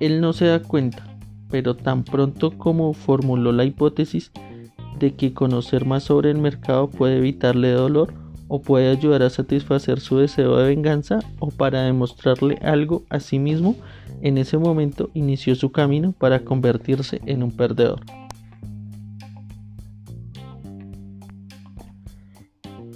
Él 0.00 0.20
no 0.20 0.32
se 0.32 0.46
da 0.46 0.62
cuenta, 0.62 1.04
pero 1.50 1.76
tan 1.76 2.04
pronto 2.04 2.50
como 2.56 2.92
formuló 2.92 3.52
la 3.52 3.64
hipótesis 3.64 4.32
de 4.98 5.14
que 5.14 5.32
conocer 5.32 5.84
más 5.84 6.04
sobre 6.04 6.30
el 6.30 6.38
mercado 6.38 6.88
puede 6.88 7.18
evitarle 7.18 7.70
dolor, 7.70 8.12
o 8.48 8.62
puede 8.62 8.90
ayudar 8.90 9.22
a 9.22 9.30
satisfacer 9.30 10.00
su 10.00 10.18
deseo 10.18 10.56
de 10.56 10.68
venganza 10.68 11.20
o 11.38 11.50
para 11.50 11.82
demostrarle 11.82 12.56
algo 12.62 13.04
a 13.10 13.20
sí 13.20 13.38
mismo, 13.38 13.76
en 14.22 14.38
ese 14.38 14.58
momento 14.58 15.10
inició 15.14 15.54
su 15.54 15.70
camino 15.70 16.12
para 16.12 16.40
convertirse 16.40 17.20
en 17.26 17.42
un 17.42 17.52
perdedor. 17.52 18.00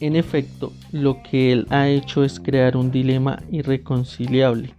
En 0.01 0.17
efecto, 0.17 0.73
lo 0.91 1.23
que 1.23 1.53
él 1.53 1.67
ha 1.71 1.89
hecho 1.89 2.25
es 2.25 2.41
crear 2.41 2.77
un 2.77 2.91
dilema 2.91 3.41
irreconciliable. 3.53 4.75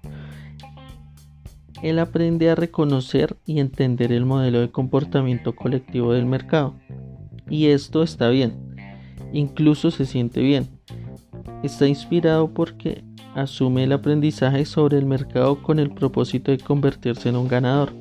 Él 1.84 2.00
aprende 2.00 2.50
a 2.50 2.56
reconocer 2.56 3.38
y 3.46 3.60
entender 3.60 4.12
el 4.12 4.26
modelo 4.26 4.62
de 4.62 4.72
comportamiento 4.72 5.56
colectivo 5.56 6.14
del 6.14 6.26
mercado. 6.26 6.74
Y 7.50 7.68
esto 7.68 8.02
está 8.02 8.30
bien 8.30 8.74
incluso 9.34 9.92
se 9.92 10.06
siente 10.06 10.42
bien. 10.42 10.68
Está 11.64 11.88
inspirado 11.88 12.54
porque 12.54 13.04
asume 13.36 13.84
el 13.84 13.92
aprendizaje 13.92 14.64
sobre 14.66 14.98
el 14.98 15.06
mercado 15.06 15.62
con 15.62 15.80
el 15.80 15.92
propósito 15.92 16.52
de 16.52 16.60
convertirse 16.60 17.30
en 17.30 17.36
un 17.36 17.48
ganador. 17.48 17.92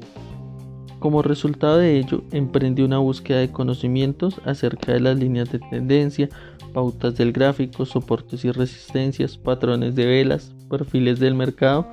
Como 1.00 1.22
resultado 1.22 1.78
de 1.78 1.98
ello, 1.98 2.22
emprende 2.30 2.84
una 2.84 2.98
búsqueda 2.98 3.38
de 3.38 3.50
conocimientos 3.50 4.40
acerca 4.44 4.92
de 4.92 5.00
las 5.00 5.18
líneas 5.18 5.50
de 5.50 5.58
tendencia, 5.58 6.28
pautas 6.72 7.16
del 7.16 7.32
gráfico, 7.32 7.84
soportes 7.86 8.44
y 8.44 8.52
resistencias, 8.52 9.36
patrones 9.36 9.96
de 9.96 10.06
velas, 10.06 10.54
perfiles 10.70 11.18
del 11.18 11.34
mercado, 11.34 11.88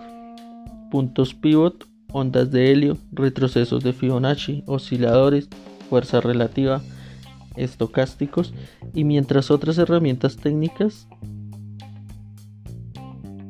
puntos 0.89 1.33
pivot, 1.33 1.85
ondas 2.11 2.51
de 2.51 2.71
helio, 2.71 2.97
retrocesos 3.11 3.83
de 3.83 3.93
Fibonacci, 3.93 4.63
osciladores, 4.65 5.49
fuerza 5.89 6.21
relativa, 6.21 6.81
estocásticos 7.55 8.53
y 8.93 9.03
mientras 9.03 9.51
otras 9.51 9.77
herramientas 9.77 10.37
técnicas 10.37 11.07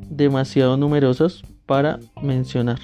demasiado 0.09 0.77
numerosas 0.77 1.43
para 1.65 1.99
mencionar. 2.21 2.79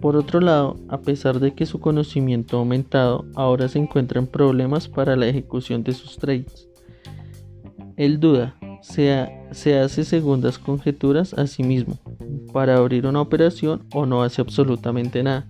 Por 0.00 0.16
otro 0.16 0.40
lado, 0.40 0.76
a 0.88 0.98
pesar 0.98 1.40
de 1.40 1.54
que 1.54 1.64
su 1.64 1.80
conocimiento 1.80 2.56
ha 2.56 2.60
aumentado, 2.60 3.24
ahora 3.34 3.68
se 3.68 3.78
encuentra 3.78 4.20
en 4.20 4.26
problemas 4.26 4.88
para 4.88 5.16
la 5.16 5.26
ejecución 5.26 5.82
de 5.82 5.92
sus 5.92 6.18
trades. 6.18 6.68
Él 7.96 8.20
duda, 8.20 8.56
se, 8.82 9.26
se 9.52 9.78
hace 9.78 10.04
segundas 10.04 10.58
conjeturas 10.58 11.32
a 11.32 11.46
sí 11.46 11.62
mismo 11.62 11.98
para 12.56 12.78
abrir 12.78 13.06
una 13.06 13.20
operación 13.20 13.84
o 13.92 14.06
no 14.06 14.22
hace 14.22 14.40
absolutamente 14.40 15.22
nada, 15.22 15.46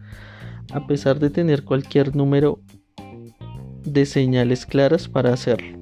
a 0.72 0.88
pesar 0.88 1.20
de 1.20 1.30
tener 1.30 1.62
cualquier 1.62 2.16
número 2.16 2.59
de 3.84 4.04
señales 4.07 4.66
claras 4.66 5.07
para 5.07 5.32
hacerlo. 5.32 5.78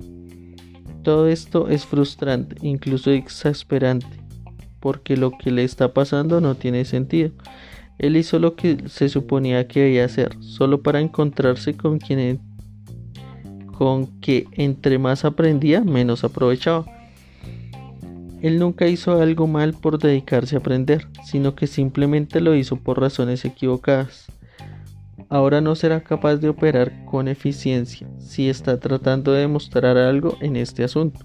Todo 1.03 1.27
esto 1.29 1.71
es 1.71 1.87
frustrante, 1.87 2.57
incluso 2.61 3.11
exasperante, 3.11 4.21
porque 4.81 5.17
lo 5.17 5.31
que 5.31 5.51
le 5.51 5.65
está 5.65 5.95
pasando 5.95 6.43
no 6.43 6.57
tiene 6.57 6.85
sentido 6.85 7.31
él 7.99 8.19
hizo 8.19 8.39
lo 8.39 8.55
que 8.55 8.77
se 8.89 9.09
suponía 9.09 9.67
que 9.67 9.81
debía 9.81 10.05
hacer, 10.05 10.37
solo 10.41 10.83
para 10.83 11.01
encontrarse 11.01 11.75
con 11.75 11.99
quien 11.99 12.39
con 13.79 14.21
que 14.21 14.47
entre 14.53 14.99
más 14.99 15.25
aprendía, 15.25 15.81
menos 15.81 16.23
aprovechaba. 16.23 16.85
Él 18.45 18.59
nunca 18.59 18.87
hizo 18.87 19.23
algo 19.23 19.47
mal 19.47 19.73
por 19.73 19.99
dedicarse 19.99 20.55
a 20.55 20.59
aprender, 20.59 21.09
sino 21.25 21.55
que 21.55 21.67
simplemente 21.67 22.43
lo 22.43 22.55
hizo 22.55 22.77
por 22.77 23.01
razones 23.01 23.43
equivocadas. 23.47 24.27
Ahora 25.31 25.63
no 25.63 25.75
será 25.75 26.03
capaz 26.03 26.37
de 26.37 26.51
operar 26.51 27.07
con 27.07 27.29
eficiencia 27.29 28.07
si 28.19 28.51
está 28.51 28.79
tratando 28.79 29.33
de 29.33 29.41
demostrar 29.41 29.97
algo 29.97 30.37
en 30.43 30.57
este 30.57 30.85
asunto. 30.85 31.21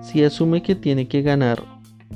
Si 0.00 0.24
asume 0.24 0.64
que 0.64 0.74
tiene 0.74 1.06
que 1.06 1.22
ganar 1.22 1.62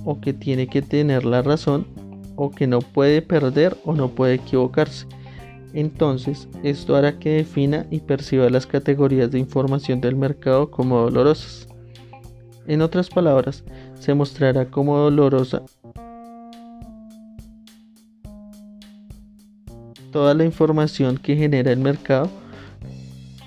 o 0.04 0.20
que 0.20 0.32
tiene 0.32 0.66
que 0.66 0.82
tener 0.82 1.24
la 1.24 1.42
razón, 1.42 1.86
o 2.34 2.50
que 2.50 2.66
no 2.66 2.80
puede 2.80 3.22
perder 3.22 3.76
o 3.84 3.94
no 3.94 4.08
puede 4.08 4.34
equivocarse. 4.34 5.06
Entonces, 5.72 6.48
esto 6.64 6.96
hará 6.96 7.20
que 7.20 7.30
defina 7.30 7.86
y 7.92 8.00
perciba 8.00 8.50
las 8.50 8.66
categorías 8.66 9.30
de 9.30 9.38
información 9.38 10.00
del 10.00 10.16
mercado 10.16 10.68
como 10.68 10.98
dolorosas. 10.98 11.68
En 12.66 12.82
otras 12.82 13.08
palabras, 13.08 13.64
se 14.00 14.14
mostrará 14.14 14.70
como 14.70 14.96
dolorosa 14.96 15.62
toda 20.10 20.34
la 20.34 20.44
información 20.44 21.18
que 21.18 21.36
genera 21.36 21.70
el 21.70 21.78
mercado 21.78 22.28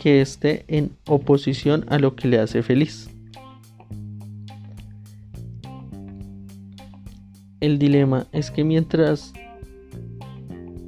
que 0.02 0.22
esté 0.22 0.66
en 0.68 0.92
oposición 1.08 1.86
a 1.90 2.00
lo 2.00 2.16
que 2.16 2.28
le 2.28 2.40
hace 2.40 2.64
feliz. 2.64 3.10
El 7.60 7.80
dilema 7.80 8.28
es 8.32 8.52
que 8.52 8.64
mientras 8.64 9.34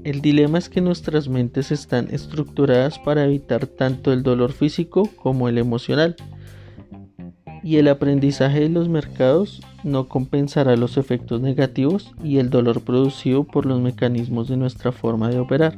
el 0.04 0.22
dilema 0.22 0.60
es 0.60 0.70
que 0.70 0.82
nuestras 0.82 1.30
mentes 1.30 1.72
están 1.72 2.10
estructuradas 2.12 3.00
para 3.00 3.24
evitar 3.24 3.66
tanto 3.66 4.14
el 4.14 4.22
dolor 4.22 4.52
físico 4.52 5.10
como 5.16 5.50
el 5.50 5.58
emocional. 5.58 6.16
Y 7.66 7.78
el 7.78 7.88
aprendizaje 7.88 8.60
de 8.60 8.70
los 8.70 8.90
mercados 8.90 9.60
no 9.84 10.08
compensará 10.08 10.78
los 10.78 10.98
efectos 10.98 11.42
negativos 11.42 12.14
y 12.24 12.38
el 12.38 12.52
dolor 12.52 12.82
producido 12.82 13.44
por 13.44 13.66
los 13.66 13.82
mecanismos 13.82 14.48
de 14.48 14.56
nuestra 14.56 14.92
forma 14.92 15.30
de 15.30 15.40
operar. 15.40 15.76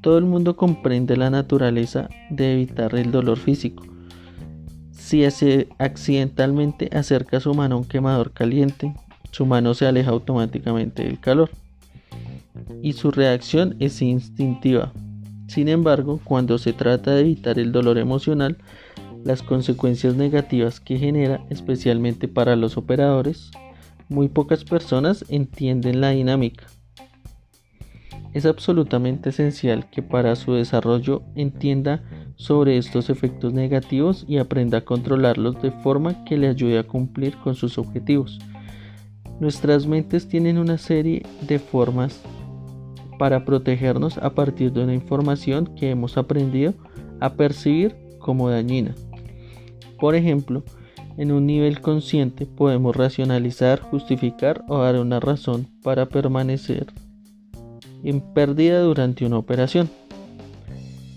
Todo 0.00 0.16
el 0.16 0.24
mundo 0.24 0.56
comprende 0.56 1.18
la 1.18 1.28
naturaleza 1.28 2.08
de 2.30 2.54
evitar 2.54 2.94
el 2.94 3.12
dolor 3.12 3.36
físico. 3.36 3.84
Si 4.92 5.22
accidentalmente 5.78 6.88
acerca 6.96 7.38
su 7.38 7.52
mano 7.52 7.74
a 7.74 7.78
un 7.78 7.84
quemador 7.84 8.32
caliente, 8.32 8.94
su 9.30 9.44
mano 9.44 9.74
se 9.74 9.86
aleja 9.86 10.10
automáticamente 10.10 11.04
del 11.04 11.20
calor 11.20 11.50
y 12.82 12.94
su 12.94 13.10
reacción 13.10 13.76
es 13.78 14.00
instintiva. 14.00 14.90
Sin 15.48 15.68
embargo, 15.68 16.18
cuando 16.24 16.56
se 16.56 16.72
trata 16.72 17.10
de 17.10 17.20
evitar 17.20 17.58
el 17.58 17.72
dolor 17.72 17.98
emocional, 17.98 18.56
las 19.24 19.42
consecuencias 19.42 20.16
negativas 20.16 20.80
que 20.80 20.98
genera, 20.98 21.44
especialmente 21.50 22.28
para 22.28 22.56
los 22.56 22.76
operadores, 22.76 23.50
muy 24.08 24.28
pocas 24.28 24.64
personas 24.64 25.24
entienden 25.28 26.00
la 26.00 26.10
dinámica. 26.10 26.66
Es 28.34 28.46
absolutamente 28.46 29.28
esencial 29.28 29.90
que 29.90 30.02
para 30.02 30.34
su 30.36 30.54
desarrollo 30.54 31.22
entienda 31.34 32.02
sobre 32.36 32.78
estos 32.78 33.10
efectos 33.10 33.52
negativos 33.52 34.24
y 34.26 34.38
aprenda 34.38 34.78
a 34.78 34.84
controlarlos 34.84 35.60
de 35.60 35.70
forma 35.70 36.24
que 36.24 36.38
le 36.38 36.48
ayude 36.48 36.78
a 36.78 36.82
cumplir 36.82 37.36
con 37.36 37.54
sus 37.54 37.78
objetivos. 37.78 38.38
Nuestras 39.38 39.86
mentes 39.86 40.28
tienen 40.28 40.58
una 40.58 40.78
serie 40.78 41.24
de 41.46 41.58
formas 41.58 42.20
para 43.18 43.44
protegernos 43.44 44.18
a 44.18 44.34
partir 44.34 44.72
de 44.72 44.82
una 44.82 44.94
información 44.94 45.66
que 45.76 45.90
hemos 45.90 46.16
aprendido 46.16 46.74
a 47.20 47.34
percibir 47.34 47.94
como 48.18 48.48
dañina. 48.48 48.94
Por 50.02 50.16
ejemplo, 50.16 50.64
en 51.16 51.30
un 51.30 51.46
nivel 51.46 51.80
consciente 51.80 52.44
podemos 52.44 52.96
racionalizar, 52.96 53.78
justificar 53.78 54.64
o 54.66 54.78
dar 54.78 54.96
una 54.96 55.20
razón 55.20 55.68
para 55.80 56.06
permanecer 56.06 56.88
en 58.02 58.20
pérdida 58.20 58.80
durante 58.80 59.24
una 59.24 59.38
operación. 59.38 59.88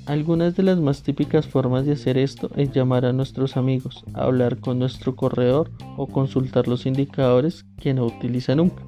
Algunas 0.06 0.56
de 0.56 0.62
las 0.62 0.80
más 0.80 1.02
típicas 1.02 1.48
formas 1.48 1.88
de 1.88 1.94
hacer 1.94 2.20
esto 2.20 2.52
es 2.56 2.74
llamar 2.74 3.08
a 3.08 3.12
nuestros 3.12 3.58
amigos, 3.58 4.04
hablar 4.14 4.60
con 4.60 4.78
nuestro 4.78 5.16
corredor 5.16 5.72
o 5.98 6.06
consultar 6.06 6.68
los 6.68 6.86
indicadores 6.86 7.66
que 7.80 7.96
no 7.96 8.06
utiliza 8.06 8.54
nunca. 8.54 8.84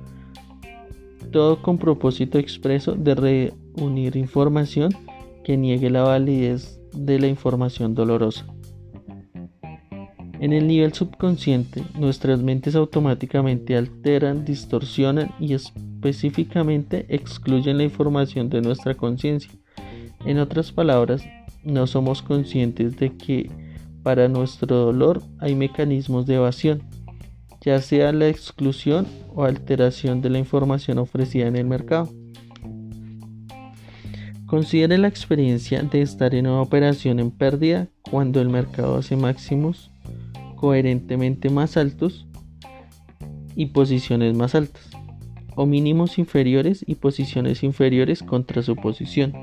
Todo 1.31 1.63
con 1.63 1.79
propósito 1.79 2.37
expreso 2.37 2.93
de 2.93 3.15
reunir 3.15 4.15
información 4.15 4.91
que 5.43 5.57
niegue 5.57 5.89
la 5.89 6.03
validez 6.03 6.79
de 6.93 7.17
la 7.17 7.25
información 7.25 7.95
dolorosa. 7.95 8.45
En 10.39 10.53
el 10.53 10.67
nivel 10.67 10.93
subconsciente, 10.93 11.83
nuestras 11.97 12.41
mentes 12.41 12.75
automáticamente 12.75 13.75
alteran, 13.75 14.45
distorsionan 14.45 15.31
y 15.39 15.53
específicamente 15.53 17.05
excluyen 17.09 17.77
la 17.77 17.83
información 17.83 18.49
de 18.49 18.61
nuestra 18.61 18.93
conciencia 18.93 19.51
en 20.25 20.39
otras 20.39 20.71
palabras, 20.71 21.23
no 21.63 21.87
somos 21.87 22.21
conscientes 22.21 22.97
de 22.97 23.15
que 23.15 23.49
para 24.03 24.27
nuestro 24.27 24.75
dolor 24.75 25.21
hay 25.39 25.55
mecanismos 25.55 26.25
de 26.25 26.35
evasión, 26.35 26.83
ya 27.61 27.81
sea 27.81 28.11
la 28.11 28.27
exclusión 28.27 29.07
o 29.33 29.43
alteración 29.43 30.21
de 30.21 30.29
la 30.29 30.39
información 30.39 30.97
ofrecida 30.97 31.47
en 31.47 31.55
el 31.55 31.65
mercado. 31.65 32.09
Considere 34.47 34.97
la 34.97 35.09
experiencia 35.09 35.81
de 35.81 36.01
estar 36.01 36.33
en 36.33 36.47
una 36.47 36.61
operación 36.61 37.19
en 37.19 37.31
pérdida 37.31 37.87
cuando 38.09 38.41
el 38.41 38.49
mercado 38.49 38.97
hace 38.97 39.17
máximos 39.17 39.91
coherentemente 40.57 41.49
más 41.49 41.77
altos 41.77 42.27
y 43.55 43.67
posiciones 43.67 44.35
más 44.35 44.53
altas, 44.53 44.89
o 45.55 45.65
mínimos 45.65 46.19
inferiores 46.19 46.83
y 46.85 46.95
posiciones 46.95 47.63
inferiores 47.63 48.21
contra 48.21 48.61
su 48.61 48.75
posición 48.75 49.33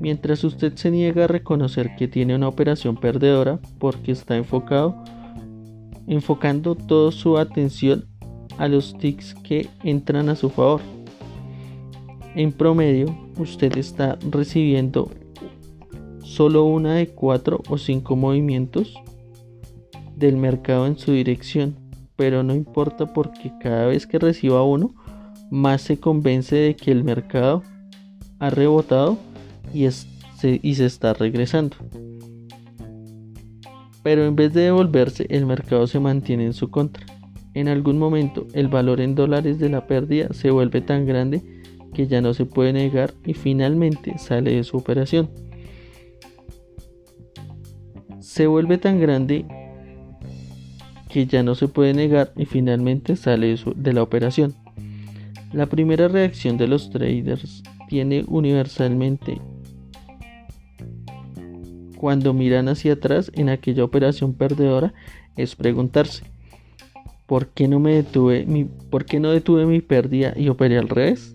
mientras 0.00 0.44
usted 0.44 0.74
se 0.74 0.90
niega 0.90 1.24
a 1.24 1.28
reconocer 1.28 1.96
que 1.96 2.08
tiene 2.08 2.34
una 2.34 2.48
operación 2.48 2.96
perdedora 2.96 3.60
porque 3.78 4.12
está 4.12 4.36
enfocado 4.36 5.02
enfocando 6.06 6.74
toda 6.74 7.12
su 7.12 7.38
atención 7.38 8.06
a 8.58 8.68
los 8.68 8.96
tics 8.98 9.34
que 9.34 9.68
entran 9.82 10.28
a 10.28 10.36
su 10.36 10.50
favor. 10.50 10.82
En 12.34 12.52
promedio, 12.52 13.06
usted 13.38 13.78
está 13.78 14.18
recibiendo 14.30 15.10
solo 16.22 16.64
una 16.64 16.96
de 16.96 17.08
cuatro 17.08 17.62
o 17.68 17.78
cinco 17.78 18.16
movimientos 18.16 18.94
del 20.16 20.36
mercado 20.36 20.86
en 20.86 20.98
su 20.98 21.12
dirección, 21.12 21.76
pero 22.16 22.42
no 22.42 22.54
importa 22.54 23.12
porque 23.12 23.52
cada 23.60 23.86
vez 23.86 24.06
que 24.06 24.18
reciba 24.18 24.62
uno, 24.62 24.94
más 25.50 25.82
se 25.82 25.98
convence 25.98 26.56
de 26.56 26.76
que 26.76 26.92
el 26.92 27.04
mercado 27.04 27.62
ha 28.38 28.50
rebotado 28.50 29.18
y, 29.72 29.86
y 29.86 30.74
se 30.74 30.86
está 30.86 31.14
regresando. 31.14 31.76
Pero 34.02 34.26
en 34.26 34.36
vez 34.36 34.52
de 34.52 34.62
devolverse, 34.62 35.26
el 35.30 35.46
mercado 35.46 35.86
se 35.86 35.98
mantiene 35.98 36.44
en 36.46 36.52
su 36.52 36.70
contra. 36.70 37.06
En 37.54 37.68
algún 37.68 37.98
momento, 37.98 38.46
el 38.52 38.68
valor 38.68 39.00
en 39.00 39.14
dólares 39.14 39.58
de 39.58 39.68
la 39.70 39.86
pérdida 39.86 40.28
se 40.32 40.50
vuelve 40.50 40.80
tan 40.80 41.06
grande 41.06 41.42
que 41.94 42.06
ya 42.06 42.20
no 42.20 42.34
se 42.34 42.44
puede 42.44 42.72
negar 42.72 43.14
y 43.24 43.32
finalmente 43.32 44.18
sale 44.18 44.56
de 44.56 44.64
su 44.64 44.76
operación. 44.76 45.30
Se 48.20 48.46
vuelve 48.46 48.76
tan 48.78 49.00
grande 49.00 49.46
que 51.14 51.26
ya 51.26 51.44
no 51.44 51.54
se 51.54 51.68
puede 51.68 51.94
negar 51.94 52.32
y 52.36 52.44
finalmente 52.44 53.14
sale 53.14 53.56
de 53.76 53.92
la 53.92 54.02
operación. 54.02 54.52
La 55.52 55.66
primera 55.66 56.08
reacción 56.08 56.56
de 56.56 56.66
los 56.66 56.90
traders 56.90 57.62
tiene 57.88 58.24
universalmente 58.26 59.40
cuando 61.98 62.34
miran 62.34 62.68
hacia 62.68 62.94
atrás 62.94 63.30
en 63.34 63.48
aquella 63.48 63.84
operación 63.84 64.34
perdedora 64.34 64.92
es 65.36 65.54
preguntarse, 65.54 66.24
¿Por 67.26 67.50
qué 67.50 67.68
no 67.68 67.78
me 67.78 67.94
detuve 67.94 68.44
mi, 68.44 68.64
¿por 68.64 69.04
qué 69.04 69.20
no 69.20 69.30
detuve 69.30 69.66
mi 69.66 69.80
pérdida 69.80 70.34
y 70.36 70.48
operé 70.48 70.78
al 70.78 70.88
revés? 70.88 71.32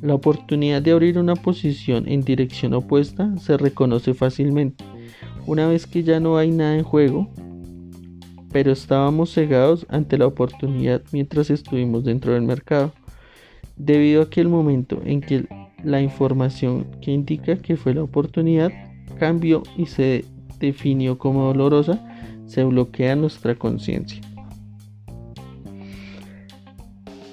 La 0.00 0.14
oportunidad 0.14 0.80
de 0.80 0.92
abrir 0.92 1.18
una 1.18 1.34
posición 1.34 2.06
en 2.06 2.22
dirección 2.22 2.72
opuesta 2.72 3.36
se 3.38 3.56
reconoce 3.56 4.14
fácilmente. 4.14 4.84
Una 5.44 5.66
vez 5.66 5.88
que 5.88 6.04
ya 6.04 6.20
no 6.20 6.38
hay 6.38 6.52
nada 6.52 6.76
en 6.76 6.84
juego, 6.84 7.28
pero 8.56 8.72
estábamos 8.72 9.34
cegados 9.34 9.84
ante 9.90 10.16
la 10.16 10.26
oportunidad 10.26 11.02
mientras 11.12 11.50
estuvimos 11.50 12.04
dentro 12.04 12.32
del 12.32 12.40
mercado, 12.40 12.90
debido 13.76 14.22
a 14.22 14.30
que 14.30 14.40
el 14.40 14.48
momento 14.48 14.98
en 15.04 15.20
que 15.20 15.46
la 15.84 16.00
información 16.00 16.86
que 17.02 17.12
indica 17.12 17.56
que 17.56 17.76
fue 17.76 17.92
la 17.92 18.02
oportunidad 18.02 18.72
cambió 19.18 19.62
y 19.76 19.84
se 19.84 20.24
definió 20.58 21.18
como 21.18 21.44
dolorosa, 21.44 22.02
se 22.46 22.64
bloquea 22.64 23.14
nuestra 23.14 23.56
conciencia. 23.56 24.22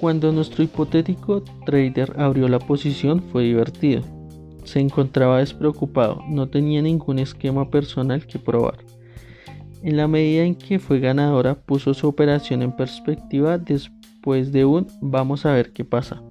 Cuando 0.01 0.34
nuestro 0.34 0.61
hipotético 0.61 1.41
trader 1.65 2.19
abrió 2.19 2.49
la 2.49 2.59
posición 2.59 3.24
fue 3.32 3.43
divertido. 3.43 4.01
Se 4.65 4.82
encontraba 4.82 5.39
despreocupado, 5.39 6.21
no 6.28 6.49
tenía 6.49 6.82
ningún 6.82 7.19
esquema 7.19 7.71
personal 7.71 8.28
que 8.28 8.39
probar. 8.39 8.76
En 9.84 9.97
la 9.97 10.07
medida 10.07 10.45
en 10.45 10.55
que 10.55 10.79
fue 10.79 11.01
ganadora, 11.01 11.55
puso 11.55 11.93
su 11.93 12.07
operación 12.07 12.61
en 12.61 12.71
perspectiva 12.71 13.57
después 13.57 14.53
de 14.53 14.63
un 14.63 14.88
vamos 15.01 15.45
a 15.45 15.51
ver 15.51 15.73
qué 15.73 15.84
pasa. 15.84 16.21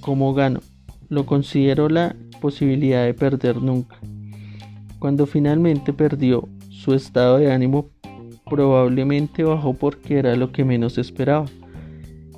Como 0.00 0.34
gano, 0.34 0.60
lo 1.08 1.24
considero 1.24 1.88
la 1.88 2.14
posibilidad 2.42 3.06
de 3.06 3.14
perder 3.14 3.56
nunca. 3.62 3.96
Cuando 4.98 5.24
finalmente 5.24 5.94
perdió, 5.94 6.46
su 6.68 6.92
estado 6.92 7.38
de 7.38 7.50
ánimo 7.50 7.88
probablemente 8.50 9.44
bajó 9.44 9.72
porque 9.72 10.18
era 10.18 10.36
lo 10.36 10.52
que 10.52 10.64
menos 10.64 10.98
esperaba. 10.98 11.46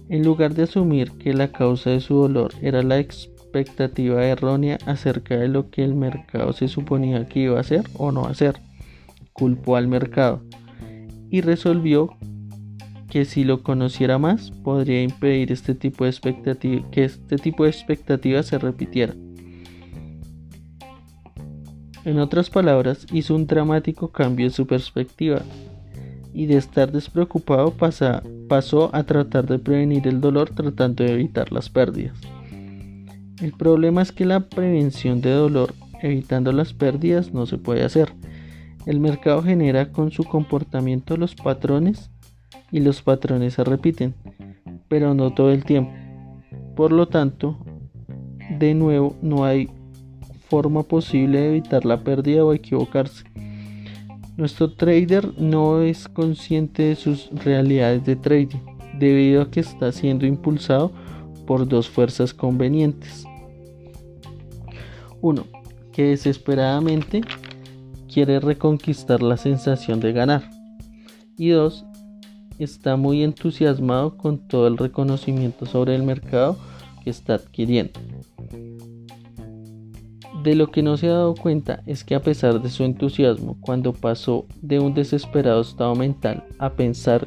En 0.09 0.23
lugar 0.23 0.55
de 0.55 0.63
asumir 0.63 1.11
que 1.19 1.35
la 1.35 1.49
causa 1.49 1.91
de 1.91 2.01
su 2.01 2.15
dolor 2.15 2.53
era 2.63 2.85
la 2.85 2.99
expectativa 3.61 4.25
errónea 4.25 4.79
acerca 4.87 5.37
de 5.37 5.49
lo 5.49 5.71
que 5.71 5.85
el 5.85 5.95
mercado 5.95 6.53
se 6.53 6.69
suponía 6.69 7.27
que 7.27 7.41
iba 7.41 7.59
a 7.59 7.61
hacer 7.61 7.85
o 7.95 8.13
no 8.13 8.27
hacer, 8.27 8.61
culpó 9.33 9.77
al 9.77 9.89
mercado 9.89 10.43
y 11.31 11.41
resolvió 11.41 12.17
que 13.09 13.25
si 13.25 13.45
lo 13.45 13.63
conociera 13.63 14.19
más 14.19 14.51
podría 14.51 15.03
impedir 15.03 15.53
este 15.53 15.75
tipo 15.75 16.05
de 16.05 16.11
expectativa, 16.11 16.91
que 16.91 17.05
este 17.05 17.37
tipo 17.37 17.65
de 17.65 17.71
expectativas 17.71 18.47
se 18.47 18.59
repitiera. 18.59 19.15
En 22.05 22.19
otras 22.19 22.51
palabras, 22.51 23.07
hizo 23.13 23.35
un 23.35 23.47
dramático 23.47 24.09
cambio 24.09 24.47
en 24.47 24.53
su 24.53 24.67
perspectiva 24.67 25.43
y 26.35 26.47
de 26.47 26.57
estar 26.57 26.91
despreocupado 26.91 27.73
pasó 28.49 28.91
a 28.93 29.05
tratar 29.05 29.47
de 29.47 29.59
prevenir 29.59 30.07
el 30.09 30.21
dolor 30.21 30.51
tratando 30.51 31.05
de 31.05 31.13
evitar 31.13 31.53
las 31.53 31.71
pérdidas. 31.71 32.19
El 33.41 33.53
problema 33.53 34.03
es 34.03 34.13
que 34.13 34.25
la 34.25 34.41
prevención 34.41 35.21
de 35.21 35.31
dolor 35.31 35.75
evitando 36.01 36.53
las 36.53 36.73
pérdidas 36.73 37.33
no 37.33 37.47
se 37.47 37.59
puede 37.59 37.83
hacer. 37.83 38.13
El 38.87 39.01
mercado 39.01 39.43
genera 39.43 39.91
con 39.91 40.11
su 40.11 40.25
comportamiento 40.25 41.17
los 41.17 41.35
patrones 41.35 42.11
y 42.71 42.81
los 42.81 43.03
patrones 43.03 43.55
se 43.55 43.65
repiten, 43.65 44.15
pero 44.89 45.15
no 45.15 45.33
todo 45.33 45.51
el 45.51 45.65
tiempo. 45.65 45.93
Por 46.77 46.93
lo 46.93 47.09
tanto, 47.09 47.59
de 48.59 48.75
nuevo 48.75 49.17
no 49.23 49.45
hay 49.45 49.69
forma 50.49 50.83
posible 50.83 51.41
de 51.41 51.49
evitar 51.49 51.85
la 51.85 52.05
pérdida 52.05 52.45
o 52.45 52.53
equivocarse. 52.53 53.25
Nuestro 54.37 54.73
trader 54.73 55.33
no 55.39 55.81
es 55.81 56.09
consciente 56.09 56.83
de 56.83 56.97
sus 56.97 57.31
realidades 57.45 58.05
de 58.05 58.17
trading 58.17 58.59
debido 58.99 59.43
a 59.43 59.51
que 59.51 59.61
está 59.61 59.91
siendo 59.93 60.27
impulsado 60.27 60.93
por 61.47 61.69
dos 61.69 61.89
fuerzas 61.89 62.35
convenientes. 62.35 63.25
Uno, 65.21 65.45
que 65.93 66.05
desesperadamente 66.07 67.23
quiere 68.13 68.41
reconquistar 68.41 69.23
la 69.23 69.37
sensación 69.37 70.01
de 70.01 70.13
ganar. 70.13 70.51
Y 71.37 71.51
dos, 71.51 71.85
está 72.59 72.97
muy 72.97 73.23
entusiasmado 73.23 74.17
con 74.17 74.39
todo 74.39 74.67
el 74.67 74.77
reconocimiento 74.77 75.67
sobre 75.67 75.95
el 75.95 76.03
mercado 76.03 76.57
que 77.03 77.11
está 77.11 77.35
adquiriendo. 77.35 78.01
De 80.43 80.55
lo 80.55 80.71
que 80.71 80.83
no 80.83 80.97
se 80.97 81.09
ha 81.09 81.13
dado 81.13 81.35
cuenta 81.35 81.83
es 81.87 82.05
que 82.05 82.15
a 82.15 82.21
pesar 82.21 82.61
de 82.61 82.69
su 82.69 82.85
entusiasmo, 82.85 83.57
cuando 83.61 83.93
pasó 83.93 84.47
de 84.61 84.79
un 84.79 84.93
desesperado 84.93 85.63
estado 85.63 85.95
mental 85.95 86.45
a 86.59 86.71
pensar 86.71 87.27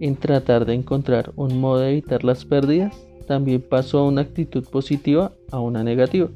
en 0.00 0.16
tratar 0.16 0.64
de 0.64 0.74
encontrar 0.74 1.32
un 1.36 1.60
modo 1.60 1.80
de 1.80 1.90
evitar 1.90 2.24
las 2.24 2.44
pérdidas, 2.44 3.05
también 3.26 3.60
pasó 3.60 3.98
a 3.98 4.06
una 4.06 4.22
actitud 4.22 4.64
positiva 4.64 5.32
a 5.50 5.60
una 5.60 5.84
negativa. 5.84 6.28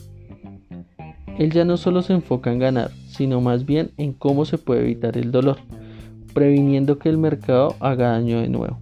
Él 1.39 1.51
ya 1.53 1.65
no 1.65 1.77
solo 1.77 2.03
se 2.03 2.13
enfoca 2.13 2.53
en 2.53 2.59
ganar, 2.59 2.91
sino 3.09 3.41
más 3.41 3.65
bien 3.65 3.93
en 3.97 4.13
cómo 4.13 4.45
se 4.45 4.59
puede 4.59 4.83
evitar 4.83 5.17
el 5.17 5.33
dolor, 5.33 5.57
previniendo 6.35 6.99
que 6.99 7.09
el 7.09 7.17
mercado 7.17 7.77
haga 7.81 8.11
daño 8.11 8.41
de 8.41 8.49
nuevo. 8.49 8.79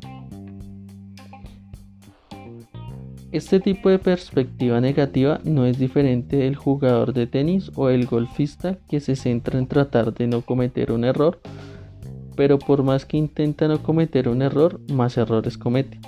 Este 3.30 3.61
tipo 3.61 3.90
de 3.90 3.98
perspectiva 3.98 4.80
negativa 4.80 5.38
no 5.44 5.66
es 5.66 5.78
diferente 5.78 6.36
del 6.36 6.56
jugador 6.56 7.12
de 7.12 7.26
tenis 7.26 7.70
o 7.74 7.90
el 7.90 8.06
golfista 8.06 8.78
que 8.88 9.00
se 9.00 9.16
centra 9.16 9.59
en 9.59 9.66
tratar 9.66 10.14
de 10.14 10.26
no 10.26 10.40
cometer 10.40 10.92
un 10.92 11.04
error, 11.04 11.38
pero 12.36 12.59
por 12.59 12.82
más 12.82 13.04
que 13.04 13.18
intenta 13.18 13.68
no 13.68 13.82
cometer 13.82 14.28
un 14.28 14.40
error, 14.40 14.80
más 14.90 15.18
errores 15.18 15.59
comete. 15.59 16.00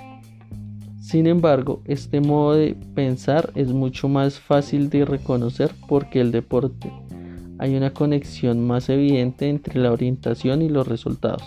Sin 1.11 1.27
embargo, 1.27 1.81
este 1.83 2.21
modo 2.21 2.53
de 2.53 2.73
pensar 2.95 3.51
es 3.55 3.73
mucho 3.73 4.07
más 4.07 4.39
fácil 4.39 4.89
de 4.89 5.03
reconocer 5.03 5.71
porque 5.89 6.21
el 6.21 6.31
deporte 6.31 6.89
hay 7.59 7.75
una 7.75 7.91
conexión 7.91 8.65
más 8.65 8.87
evidente 8.87 9.49
entre 9.49 9.77
la 9.77 9.91
orientación 9.91 10.61
y 10.61 10.69
los 10.69 10.87
resultados. 10.87 11.43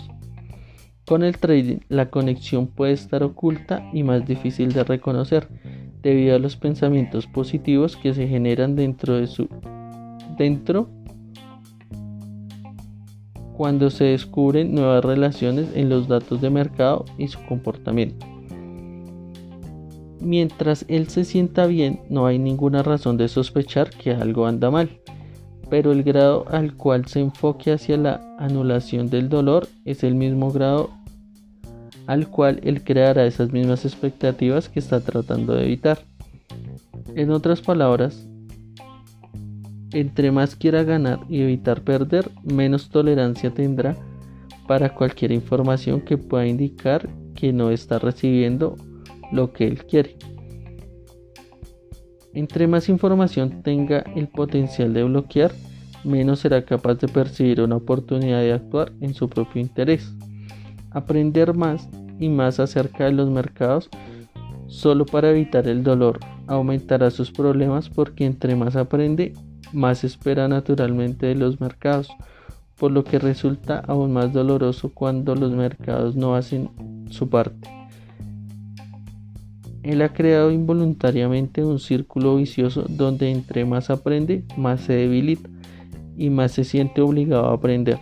Con 1.07 1.23
el 1.23 1.39
trading, 1.39 1.79
la 1.89 2.11
conexión 2.11 2.67
puede 2.67 2.93
estar 2.93 3.23
oculta 3.23 3.89
y 3.91 4.03
más 4.03 4.27
difícil 4.27 4.71
de 4.71 4.83
reconocer 4.83 5.47
debido 6.03 6.35
a 6.35 6.39
los 6.39 6.57
pensamientos 6.57 7.25
positivos 7.25 7.97
que 7.97 8.13
se 8.13 8.27
generan 8.27 8.75
dentro 8.75 9.15
de 9.15 9.25
su 9.25 9.49
dentro 10.37 10.91
cuando 13.57 13.89
se 13.89 14.03
descubren 14.03 14.75
nuevas 14.75 15.03
relaciones 15.03 15.69
en 15.73 15.89
los 15.89 16.07
datos 16.07 16.39
de 16.39 16.51
mercado 16.51 17.05
y 17.17 17.29
su 17.29 17.43
comportamiento. 17.47 18.34
Mientras 20.19 20.85
él 20.87 21.09
se 21.09 21.25
sienta 21.25 21.67
bien, 21.67 21.99
no 22.09 22.25
hay 22.25 22.39
ninguna 22.39 22.83
razón 22.83 23.17
de 23.17 23.27
sospechar 23.27 23.89
que 23.89 24.11
algo 24.11 24.47
anda 24.47 24.71
mal, 24.71 24.89
pero 25.69 25.91
el 25.91 26.03
grado 26.03 26.45
al 26.49 26.75
cual 26.75 27.05
se 27.07 27.19
enfoque 27.19 27.71
hacia 27.71 27.97
la 27.97 28.35
anulación 28.39 29.09
del 29.09 29.29
dolor 29.29 29.67
es 29.83 30.03
el 30.03 30.15
mismo 30.15 30.51
grado 30.51 30.89
al 32.07 32.27
cual 32.29 32.59
él 32.63 32.83
creará 32.83 33.25
esas 33.25 33.51
mismas 33.51 33.83
expectativas 33.83 34.69
que 34.69 34.79
está 34.79 34.99
tratando 35.01 35.53
de 35.53 35.65
evitar. 35.65 35.99
En 37.15 37.31
otras 37.31 37.61
palabras, 37.61 38.27
entre 39.91 40.31
más 40.31 40.55
quiera 40.55 40.83
ganar 40.83 41.19
y 41.29 41.41
evitar 41.41 41.81
perder, 41.81 42.29
menos 42.43 42.89
tolerancia 42.89 43.51
tendrá 43.51 43.95
para 44.67 44.93
cualquier 44.93 45.31
información 45.31 46.01
que 46.01 46.17
pueda 46.17 46.45
indicar 46.45 47.09
que 47.35 47.53
no 47.53 47.71
está 47.71 47.99
recibiendo 47.99 48.75
lo 49.31 49.53
que 49.53 49.67
él 49.67 49.85
quiere. 49.85 50.17
Entre 52.33 52.67
más 52.67 52.89
información 52.89 53.61
tenga 53.63 53.99
el 54.15 54.27
potencial 54.27 54.93
de 54.93 55.03
bloquear, 55.03 55.51
menos 56.03 56.39
será 56.39 56.65
capaz 56.65 56.95
de 56.95 57.07
percibir 57.07 57.61
una 57.61 57.77
oportunidad 57.77 58.41
de 58.41 58.53
actuar 58.53 58.91
en 58.99 59.13
su 59.13 59.29
propio 59.29 59.61
interés. 59.61 60.13
Aprender 60.91 61.53
más 61.53 61.89
y 62.19 62.29
más 62.29 62.59
acerca 62.59 63.05
de 63.05 63.11
los 63.11 63.29
mercados 63.29 63.89
solo 64.67 65.05
para 65.05 65.29
evitar 65.29 65.67
el 65.67 65.83
dolor 65.83 66.19
aumentará 66.47 67.11
sus 67.11 67.31
problemas 67.31 67.89
porque 67.89 68.25
entre 68.25 68.55
más 68.55 68.75
aprende, 68.75 69.33
más 69.73 70.03
espera 70.03 70.47
naturalmente 70.47 71.27
de 71.27 71.35
los 71.35 71.59
mercados, 71.59 72.09
por 72.77 72.91
lo 72.91 73.03
que 73.03 73.19
resulta 73.19 73.79
aún 73.87 74.13
más 74.13 74.33
doloroso 74.33 74.91
cuando 74.93 75.35
los 75.35 75.51
mercados 75.51 76.15
no 76.15 76.35
hacen 76.35 76.69
su 77.09 77.29
parte. 77.29 77.74
Él 79.85 80.01
ha 80.01 80.11
creado 80.11 80.49
involuntariamente 80.49 81.63
un 81.63 81.77
círculo 81.77 82.37
vicioso 82.37 82.85
donde 82.89 83.29
entre 83.29 83.65
más 83.65 83.91
aprende, 83.91 84.43
más 84.57 84.81
se 84.81 84.93
debilita 84.93 85.47
y 86.17 86.31
más 86.31 86.53
se 86.53 86.63
siente 86.63 87.01
obligado 87.01 87.49
a 87.49 87.53
aprender. 87.53 87.99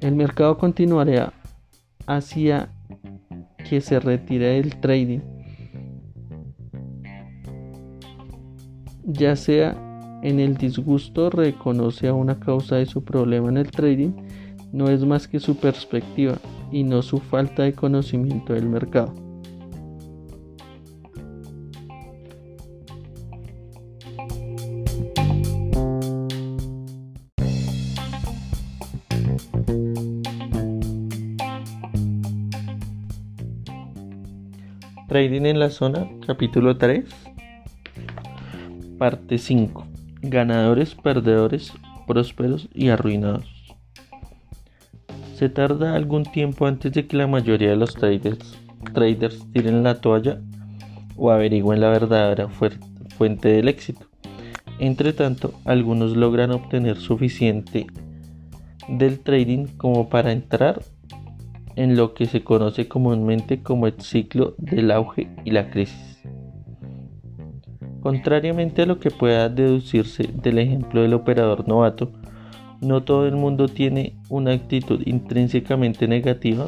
El 0.00 0.14
mercado 0.14 0.56
continuará 0.56 1.34
hacia 2.06 2.70
que 3.68 3.82
se 3.82 4.00
retire 4.00 4.54
del 4.54 4.80
trading, 4.80 5.20
ya 9.04 9.36
sea 9.36 9.76
en 10.22 10.40
el 10.40 10.56
disgusto 10.56 11.28
reconoce 11.28 12.08
a 12.08 12.14
una 12.14 12.40
causa 12.40 12.76
de 12.76 12.86
su 12.86 13.04
problema 13.04 13.50
en 13.50 13.58
el 13.58 13.70
trading, 13.70 14.12
no 14.72 14.88
es 14.88 15.04
más 15.04 15.28
que 15.28 15.40
su 15.40 15.56
perspectiva 15.56 16.38
y 16.72 16.84
no 16.84 17.02
su 17.02 17.18
falta 17.18 17.64
de 17.64 17.74
conocimiento 17.74 18.54
del 18.54 18.66
mercado. 18.66 19.29
Trading 35.20 35.44
en 35.44 35.58
la 35.58 35.68
zona, 35.68 36.08
capítulo 36.26 36.78
3, 36.78 37.04
parte 38.96 39.36
5. 39.36 39.86
Ganadores, 40.22 40.94
perdedores, 40.94 41.74
prósperos 42.06 42.70
y 42.72 42.88
arruinados. 42.88 43.44
Se 45.34 45.50
tarda 45.50 45.94
algún 45.94 46.22
tiempo 46.22 46.66
antes 46.66 46.92
de 46.92 47.06
que 47.06 47.18
la 47.18 47.26
mayoría 47.26 47.68
de 47.68 47.76
los 47.76 47.92
traders, 47.92 48.58
traders 48.94 49.44
tiren 49.52 49.82
la 49.82 50.00
toalla 50.00 50.40
o 51.16 51.30
averigüen 51.30 51.82
la 51.82 51.90
verdadera 51.90 52.48
fuente 52.48 53.48
del 53.50 53.68
éxito. 53.68 54.06
Entre 54.78 55.12
tanto, 55.12 55.52
algunos 55.66 56.16
logran 56.16 56.50
obtener 56.50 56.96
suficiente 56.96 57.86
del 58.88 59.20
trading 59.20 59.66
como 59.76 60.08
para 60.08 60.32
entrar 60.32 60.80
en 61.76 61.96
lo 61.96 62.14
que 62.14 62.26
se 62.26 62.42
conoce 62.42 62.88
comúnmente 62.88 63.62
como 63.62 63.86
el 63.86 64.00
ciclo 64.00 64.54
del 64.58 64.90
auge 64.90 65.28
y 65.44 65.50
la 65.50 65.70
crisis. 65.70 66.22
Contrariamente 68.00 68.82
a 68.82 68.86
lo 68.86 68.98
que 68.98 69.10
pueda 69.10 69.48
deducirse 69.48 70.28
del 70.32 70.58
ejemplo 70.58 71.02
del 71.02 71.14
operador 71.14 71.68
novato, 71.68 72.10
no 72.80 73.02
todo 73.02 73.26
el 73.26 73.36
mundo 73.36 73.68
tiene 73.68 74.16
una 74.30 74.52
actitud 74.52 75.02
intrínsecamente 75.04 76.08
negativa 76.08 76.66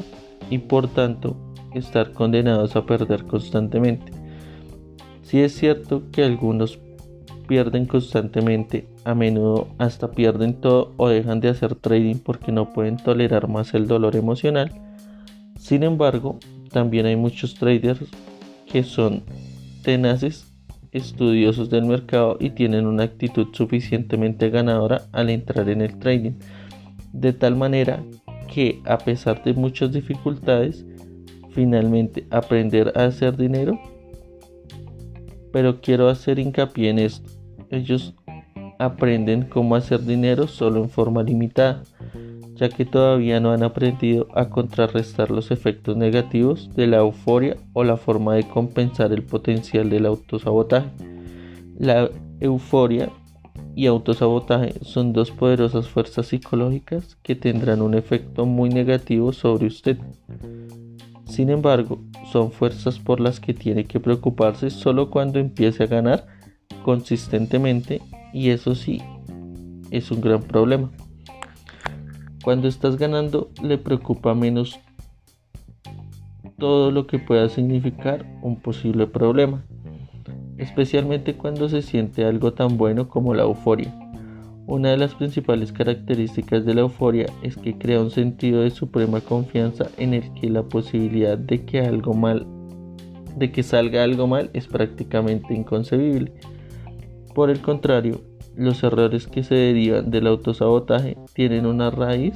y 0.51 0.59
por 0.59 0.89
tanto 0.89 1.37
estar 1.75 2.13
condenados 2.13 2.77
a 2.77 2.85
perder 2.85 3.25
constantemente. 3.25 4.13
Si 5.23 5.41
es 5.41 5.55
cierto 5.55 6.03
que 6.13 6.23
algunos 6.23 6.79
pierden 7.49 7.87
constantemente, 7.87 8.87
a 9.05 9.15
menudo 9.15 9.69
hasta 9.79 10.11
pierden 10.11 10.61
todo 10.61 10.93
o 10.97 11.09
dejan 11.09 11.41
de 11.41 11.49
hacer 11.49 11.75
trading 11.75 12.17
porque 12.17 12.53
no 12.53 12.73
pueden 12.73 12.99
tolerar 12.99 13.49
más 13.49 13.73
el 13.75 13.87
dolor 13.87 14.17
emocional, 14.17 14.71
sin 15.63 15.85
embargo, 15.85 16.41
también 16.73 17.07
hay 17.07 17.15
muchos 17.15 17.55
traders 17.55 18.01
que 18.67 18.83
son 18.83 19.23
tenaces, 19.85 20.53
estudiosos 20.91 21.71
del 21.71 21.85
mercado 21.85 22.37
y 22.41 22.51
tienen 22.51 22.85
una 22.85 23.05
actitud 23.05 23.47
suficientemente 23.53 24.51
ganadora 24.51 25.03
al 25.13 25.31
entrar 25.31 25.69
en 25.69 25.81
el 25.81 26.01
trading, 26.01 26.33
de 27.13 27.33
tal 27.33 27.55
manera 27.55 28.03
que 28.53 28.83
a 28.87 28.99
pesar 28.99 29.45
de 29.45 29.55
muchas 29.55 29.93
dificultades, 29.93 30.85
finalmente 31.51 32.27
aprender 32.31 32.93
a 32.97 33.05
hacer 33.05 33.37
dinero. 33.37 33.79
Pero 35.53 35.81
quiero 35.81 36.09
hacer 36.09 36.41
hincapié 36.41 36.91
en 36.91 36.99
esto. 36.99 37.31
Ellos 37.71 38.17
aprenden 38.81 39.43
cómo 39.43 39.77
hacer 39.77 40.05
dinero 40.05 40.49
solo 40.49 40.83
en 40.83 40.91
forma 40.91 41.23
limitada 41.23 41.85
ya 42.55 42.69
que 42.69 42.85
todavía 42.85 43.41
no 43.41 43.53
han 43.53 43.63
aprendido 43.63 44.29
a 44.35 44.49
contrarrestar 44.49 45.31
los 45.31 45.51
efectos 45.51 45.97
negativos 45.97 46.75
de 46.75 46.87
la 46.87 46.99
euforia 46.99 47.57
o 47.73 47.85
la 47.85 47.97
forma 47.97 48.35
de 48.35 48.49
compensar 48.49 49.13
el 49.13 49.23
potencial 49.23 49.91
del 49.91 50.07
autosabotaje. 50.07 50.89
La 51.79 52.11
euforia 52.41 53.11
y 53.75 53.87
autosabotaje 53.87 54.75
son 54.83 55.13
dos 55.13 55.31
poderosas 55.31 55.89
fuerzas 55.89 56.27
psicológicas 56.27 57.17
que 57.23 57.35
tendrán 57.35 57.81
un 57.81 57.95
efecto 57.95 58.45
muy 58.45 58.69
negativo 58.69 59.33
sobre 59.33 59.67
usted. 59.67 59.97
Sin 61.27 61.49
embargo, 61.49 61.99
son 62.31 62.53
fuerzas 62.53 62.99
por 62.99 63.21
las 63.21 63.41
que 63.41 63.55
tiene 63.55 63.85
que 63.85 64.01
preocuparse 64.01 64.69
solo 64.69 65.11
cuando 65.11 65.39
empiece 65.39 65.85
a 65.85 65.87
ganar 65.87 66.27
consistentemente 66.85 68.03
y 68.35 68.51
eso 68.51 68.75
sí 68.75 69.01
es 69.91 70.11
un 70.11 70.21
gran 70.21 70.43
problema. 70.43 70.91
Cuando 72.43 72.67
estás 72.67 72.97
ganando 72.97 73.51
le 73.63 73.79
preocupa 73.79 74.35
menos 74.35 74.81
todo 76.59 76.91
lo 76.91 77.07
que 77.07 77.19
pueda 77.19 77.49
significar 77.49 78.27
un 78.43 78.61
posible 78.61 79.07
problema, 79.07 79.65
especialmente 80.59 81.37
cuando 81.37 81.69
se 81.69 81.83
siente 81.83 82.25
algo 82.25 82.53
tan 82.53 82.77
bueno 82.77 83.09
como 83.09 83.35
la 83.35 83.45
euforia. 83.45 83.95
Una 84.67 84.91
de 84.91 84.97
las 84.97 85.15
principales 85.15 85.73
características 85.73 86.65
de 86.65 86.75
la 86.75 86.83
euforia 86.83 87.27
es 87.43 87.57
que 87.57 87.79
crea 87.79 88.01
un 88.01 88.11
sentido 88.11 88.63
de 88.63 88.71
suprema 88.71 89.21
confianza 89.21 89.87
en 89.97 90.15
el 90.15 90.33
que 90.35 90.51
la 90.51 90.63
posibilidad 90.63 91.37
de 91.37 91.65
que 91.65 91.81
algo 91.81 92.15
mal 92.15 92.47
de 93.37 93.51
que 93.51 93.63
salga 93.63 94.05
algo 94.05 94.27
mal 94.27 94.51
es 94.53 94.67
prácticamente 94.67 95.55
inconcebible. 95.55 96.33
Por 97.35 97.51
el 97.51 97.61
contrario, 97.61 98.21
los 98.57 98.83
errores 98.83 99.27
que 99.27 99.43
se 99.43 99.55
derivan 99.55 100.11
del 100.11 100.27
autosabotaje 100.27 101.17
tienen 101.35 101.67
una 101.67 101.91
raíz, 101.91 102.35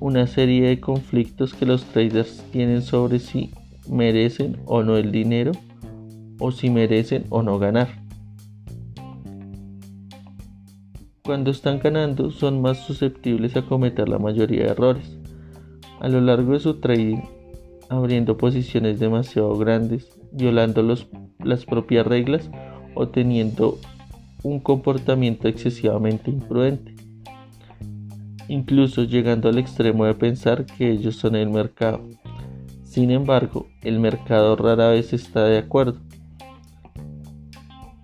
una 0.00 0.26
serie 0.26 0.68
de 0.68 0.80
conflictos 0.80 1.54
que 1.54 1.66
los 1.66 1.84
traders 1.86 2.44
tienen 2.52 2.82
sobre 2.82 3.18
si 3.18 3.50
merecen 3.88 4.58
o 4.64 4.82
no 4.82 4.96
el 4.96 5.10
dinero 5.10 5.52
o 6.38 6.52
si 6.52 6.70
merecen 6.70 7.24
o 7.30 7.42
no 7.42 7.58
ganar. 7.58 7.88
Cuando 11.24 11.50
están 11.50 11.80
ganando 11.80 12.30
son 12.30 12.62
más 12.62 12.78
susceptibles 12.78 13.56
a 13.56 13.62
cometer 13.62 14.08
la 14.08 14.18
mayoría 14.18 14.64
de 14.64 14.70
errores. 14.70 15.18
A 16.00 16.08
lo 16.08 16.20
largo 16.20 16.52
de 16.52 16.60
su 16.60 16.74
trading, 16.80 17.18
abriendo 17.90 18.38
posiciones 18.38 19.00
demasiado 19.00 19.54
grandes, 19.58 20.18
violando 20.32 20.82
las 21.40 21.66
propias 21.66 22.06
reglas 22.06 22.48
o 22.98 23.08
teniendo 23.08 23.78
un 24.42 24.58
comportamiento 24.58 25.46
excesivamente 25.46 26.32
imprudente, 26.32 26.96
incluso 28.48 29.04
llegando 29.04 29.48
al 29.48 29.58
extremo 29.58 30.04
de 30.04 30.14
pensar 30.14 30.66
que 30.66 30.90
ellos 30.90 31.14
son 31.14 31.36
el 31.36 31.48
mercado. 31.48 32.00
Sin 32.82 33.12
embargo, 33.12 33.68
el 33.82 34.00
mercado 34.00 34.56
rara 34.56 34.88
vez 34.88 35.12
está 35.12 35.44
de 35.44 35.58
acuerdo. 35.58 36.00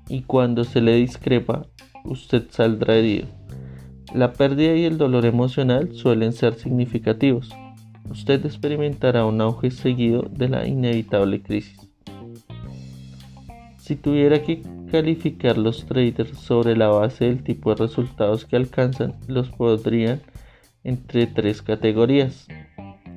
Y 0.09 0.23
cuando 0.23 0.63
se 0.63 0.81
le 0.81 0.95
discrepa, 0.95 1.67
usted 2.05 2.45
saldrá 2.51 2.95
herido. 2.95 3.27
La 4.15 4.33
pérdida 4.33 4.77
y 4.77 4.85
el 4.85 4.97
dolor 4.97 5.27
emocional 5.27 5.93
suelen 5.93 6.33
ser 6.33 6.55
significativos. 6.55 7.51
Usted 8.09 8.47
experimentará 8.47 9.27
un 9.27 9.41
auge 9.41 9.73
seguido 9.73 10.23
de 10.31 10.49
la 10.51 10.69
inevitable 10.69 11.43
crisis. 11.43 11.91
Si 13.85 13.97
tuviera 13.97 14.43
que 14.43 14.63
calificar 14.91 15.59
los 15.59 15.85
traders 15.85 16.39
sobre 16.39 16.75
la 16.75 16.89
base 16.89 17.27
del 17.27 17.45
tipo 17.45 17.69
de 17.69 17.83
resultados 17.83 18.47
que 18.47 18.57
alcanzan, 18.57 19.13
los 19.27 19.51
podrían 19.51 20.23
entre 20.85 21.27
tres 21.27 21.61
categorías. 21.61 22.47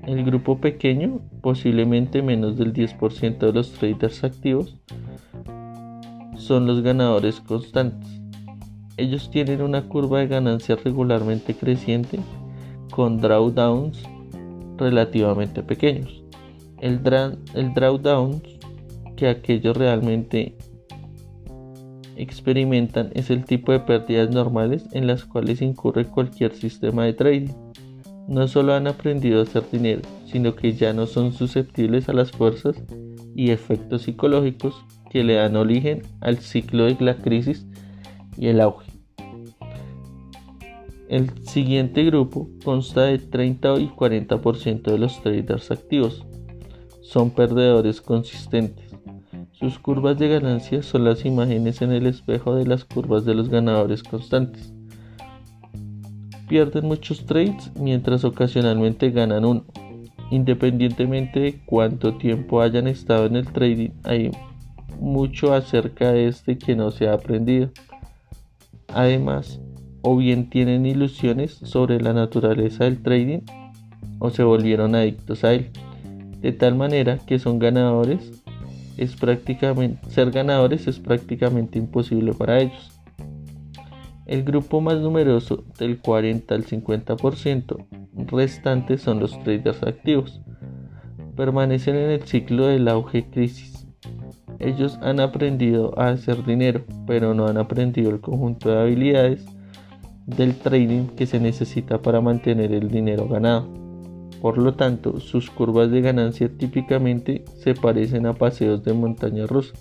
El 0.05 0.25
grupo 0.25 0.59
pequeño, 0.59 1.21
posiblemente 1.41 2.21
menos 2.21 2.57
del 2.57 2.73
10% 2.73 3.37
de 3.37 3.53
los 3.53 3.71
traders 3.71 4.25
activos, 4.25 4.75
son 6.35 6.67
los 6.67 6.81
ganadores 6.81 7.39
constantes. 7.39 8.19
Ellos 8.97 9.31
tienen 9.31 9.61
una 9.61 9.83
curva 9.83 10.19
de 10.19 10.27
ganancia 10.27 10.75
regularmente 10.75 11.55
creciente 11.55 12.19
con 12.91 13.21
drawdowns 13.21 14.03
relativamente 14.75 15.63
pequeños. 15.63 16.25
El, 16.81 16.99
el 17.53 17.73
drawdown 17.73 18.41
que 19.17 19.27
aquellos 19.27 19.75
realmente 19.75 20.55
experimentan 22.15 23.11
es 23.13 23.29
el 23.29 23.43
tipo 23.43 23.73
de 23.73 23.81
pérdidas 23.81 24.29
normales 24.29 24.85
en 24.93 25.07
las 25.07 25.25
cuales 25.25 25.61
incurre 25.61 26.05
cualquier 26.05 26.53
sistema 26.53 27.03
de 27.03 27.13
trading. 27.13 27.53
No 28.29 28.47
solo 28.47 28.73
han 28.73 28.87
aprendido 28.87 29.39
a 29.39 29.43
hacer 29.43 29.63
dinero, 29.71 30.01
sino 30.25 30.55
que 30.55 30.73
ya 30.73 30.93
no 30.93 31.05
son 31.05 31.33
susceptibles 31.33 32.07
a 32.07 32.13
las 32.13 32.31
fuerzas 32.31 32.81
y 33.35 33.51
efectos 33.51 34.03
psicológicos 34.03 34.85
que 35.09 35.23
le 35.23 35.35
dan 35.35 35.55
origen 35.55 36.03
al 36.21 36.37
ciclo 36.37 36.85
de 36.85 36.97
la 36.99 37.15
crisis 37.17 37.65
y 38.37 38.47
el 38.47 38.61
auge. 38.61 38.91
El 41.07 41.31
siguiente 41.45 42.03
grupo 42.03 42.49
consta 42.65 43.03
de 43.03 43.17
30 43.17 43.79
y 43.79 43.87
40% 43.87 44.81
de 44.91 44.97
los 44.97 45.21
traders 45.21 45.71
activos. 45.71 46.25
Son 47.01 47.31
perdedores 47.31 48.01
consistentes 48.01 48.86
sus 49.59 49.79
curvas 49.79 50.19
de 50.19 50.27
ganancia 50.27 50.83
son 50.83 51.03
las 51.03 51.25
imágenes 51.25 51.81
en 51.81 51.91
el 51.91 52.05
espejo 52.05 52.53
de 52.53 52.67
las 52.67 52.85
curvas 52.85 53.25
de 53.25 53.33
los 53.33 53.49
ganadores 53.49 54.03
constantes. 54.03 54.71
Pierden 56.47 56.85
muchos 56.85 57.25
trades 57.25 57.71
mientras 57.79 58.23
ocasionalmente 58.23 59.09
ganan 59.09 59.45
uno. 59.45 59.65
Independientemente 60.29 61.39
de 61.39 61.65
cuánto 61.65 62.17
tiempo 62.17 62.61
hayan 62.61 62.87
estado 62.87 63.25
en 63.25 63.35
el 63.35 63.51
trading, 63.51 63.89
hay 64.03 64.29
mucho 64.99 65.53
acerca 65.53 66.11
de 66.11 66.27
este 66.27 66.59
que 66.59 66.75
no 66.75 66.91
se 66.91 67.07
ha 67.07 67.13
aprendido. 67.13 67.71
Además, 68.89 69.59
o 70.03 70.15
bien 70.17 70.51
tienen 70.51 70.85
ilusiones 70.85 71.53
sobre 71.53 71.99
la 71.99 72.13
naturaleza 72.13 72.83
del 72.83 73.01
trading 73.01 73.39
o 74.19 74.29
se 74.29 74.43
volvieron 74.43 74.93
adictos 74.93 75.43
a 75.43 75.53
él, 75.53 75.71
de 76.41 76.51
tal 76.51 76.75
manera 76.75 77.17
que 77.17 77.39
son 77.39 77.57
ganadores 77.57 78.36
es 78.97 79.15
prácticamente 79.15 80.09
ser 80.09 80.31
ganadores 80.31 80.87
es 80.87 80.99
prácticamente 80.99 81.77
imposible 81.77 82.33
para 82.33 82.59
ellos. 82.59 82.91
El 84.25 84.43
grupo 84.43 84.81
más 84.81 84.97
numeroso 84.99 85.63
del 85.79 85.99
40 85.99 86.53
al 86.53 86.65
50% 86.65 87.85
restante 88.27 88.97
son 88.97 89.19
los 89.19 89.41
traders 89.43 89.83
activos. 89.83 90.41
Permanecen 91.37 91.95
en 91.95 92.11
el 92.11 92.23
ciclo 92.23 92.67
del 92.67 92.89
auge 92.89 93.29
crisis. 93.29 93.87
Ellos 94.59 94.97
han 95.01 95.19
aprendido 95.19 95.97
a 95.97 96.09
hacer 96.09 96.43
dinero, 96.43 96.83
pero 97.05 97.33
no 97.33 97.47
han 97.47 97.57
aprendido 97.57 98.09
el 98.09 98.19
conjunto 98.19 98.69
de 98.69 98.81
habilidades 98.81 99.45
del 100.25 100.55
trading 100.55 101.07
que 101.15 101.25
se 101.25 101.39
necesita 101.39 102.01
para 102.01 102.19
mantener 102.19 102.73
el 102.73 102.89
dinero 102.89 103.29
ganado. 103.29 103.86
Por 104.41 104.57
lo 104.57 104.73
tanto, 104.75 105.19
sus 105.19 105.49
curvas 105.49 105.89
de 105.91 106.01
ganancia 106.01 106.49
típicamente 106.49 107.43
se 107.55 107.73
parecen 107.73 108.25
a 108.25 108.33
paseos 108.33 108.83
de 108.83 108.93
montaña 108.93 109.45
rusa, 109.47 109.73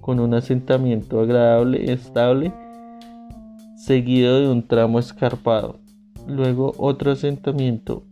con 0.00 0.18
un 0.18 0.34
asentamiento 0.34 1.20
agradable, 1.20 1.92
estable, 1.92 2.52
seguido 3.76 4.40
de 4.40 4.48
un 4.48 4.66
tramo 4.66 4.98
escarpado, 4.98 5.78
luego 6.26 6.72
otro 6.78 7.12
asentamiento 7.12 8.04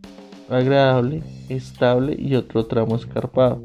agradable, 0.50 1.22
estable 1.48 2.16
y 2.18 2.34
otro 2.34 2.66
tramo 2.66 2.96
escarpado. 2.96 3.62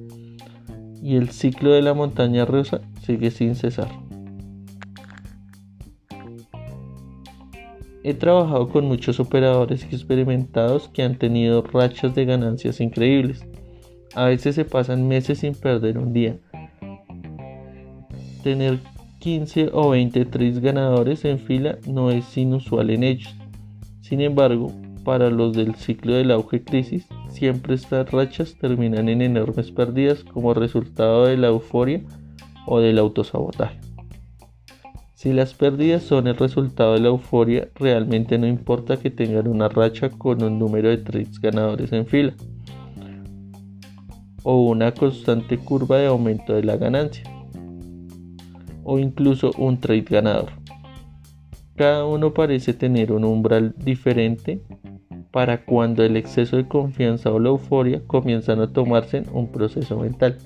Y 1.02 1.18
el 1.18 1.30
ciclo 1.30 1.72
de 1.72 1.82
la 1.82 1.94
montaña 1.94 2.46
rusa 2.46 2.82
sigue 3.02 3.32
sin 3.32 3.56
cesar. 3.56 4.05
He 8.08 8.14
trabajado 8.14 8.70
con 8.70 8.86
muchos 8.86 9.20
operadores 9.20 9.84
experimentados 9.86 10.90
que 10.90 11.02
han 11.02 11.18
tenido 11.18 11.64
rachas 11.64 12.14
de 12.14 12.26
ganancias 12.26 12.80
increíbles. 12.80 13.44
A 14.14 14.26
veces 14.26 14.54
se 14.54 14.64
pasan 14.64 15.08
meses 15.08 15.40
sin 15.40 15.56
perder 15.56 15.98
un 15.98 16.14
día. 16.14 16.38
Tener 18.44 18.78
15 19.18 19.72
o 19.74 19.90
20 19.90 20.24
trades 20.26 20.60
ganadores 20.60 21.26
en 21.26 21.40
fila 21.40 21.80
no 21.88 22.12
es 22.12 22.38
inusual 22.38 22.92
en 22.92 23.02
ellos. 23.02 23.34
Sin 24.02 24.22
embargo, 24.22 24.72
para 25.04 25.32
los 25.32 25.54
del 25.54 25.74
ciclo 25.74 26.14
del 26.14 26.30
auge 26.30 26.64
crisis, 26.64 27.08
siempre 27.30 27.74
estas 27.74 28.12
rachas 28.12 28.56
terminan 28.62 29.10
en 29.10 29.24
enormes 29.24 29.72
pérdidas 29.72 30.24
como 30.24 30.54
resultado 30.54 31.26
de 31.26 31.38
la 31.38 31.48
euforia 31.48 32.04
o 32.68 32.80
del 32.80 33.00
autosabotaje. 33.00 33.85
Si 35.26 35.34
las 35.34 35.56
pérdidas 35.56 36.04
son 36.04 36.28
el 36.28 36.38
resultado 36.38 36.94
de 36.94 37.00
la 37.00 37.08
euforia, 37.08 37.68
realmente 37.74 38.38
no 38.38 38.46
importa 38.46 38.98
que 38.98 39.10
tengan 39.10 39.48
una 39.48 39.68
racha 39.68 40.12
con 40.12 40.44
un 40.44 40.60
número 40.60 40.90
de 40.90 40.98
trades 40.98 41.42
ganadores 41.42 41.92
en 41.94 42.06
fila 42.06 42.36
o 44.44 44.70
una 44.70 44.92
constante 44.92 45.58
curva 45.58 45.98
de 45.98 46.06
aumento 46.06 46.54
de 46.54 46.64
la 46.64 46.78
ganancia 46.78 47.24
o 48.84 49.00
incluso 49.00 49.50
un 49.58 49.80
trade 49.80 50.06
ganador. 50.08 50.52
Cada 51.76 52.06
uno 52.06 52.32
parece 52.36 52.76
tener 52.76 53.12
un 53.12 53.26
umbral 53.26 53.74
diferente 53.80 54.62
para 55.32 55.66
cuando 55.66 56.04
el 56.04 56.18
exceso 56.18 56.56
de 56.56 56.68
confianza 56.68 57.32
o 57.32 57.40
la 57.40 57.50
euforia 57.50 58.00
comienzan 58.06 58.60
a 58.60 58.72
tomarse 58.72 59.18
en 59.18 59.26
un 59.34 59.52
proceso 59.52 59.98
mental. 59.98 60.38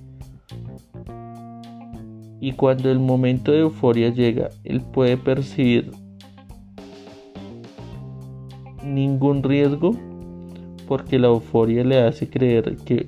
Y 2.41 2.53
cuando 2.53 2.89
el 2.89 2.99
momento 2.99 3.51
de 3.51 3.59
euforia 3.59 4.09
llega, 4.09 4.49
él 4.63 4.81
puede 4.81 5.17
percibir 5.17 5.91
ningún 8.83 9.43
riesgo 9.43 9.91
porque 10.87 11.19
la 11.19 11.27
euforia 11.27 11.83
le 11.83 12.01
hace 12.01 12.29
creer 12.29 12.77
que 12.77 13.05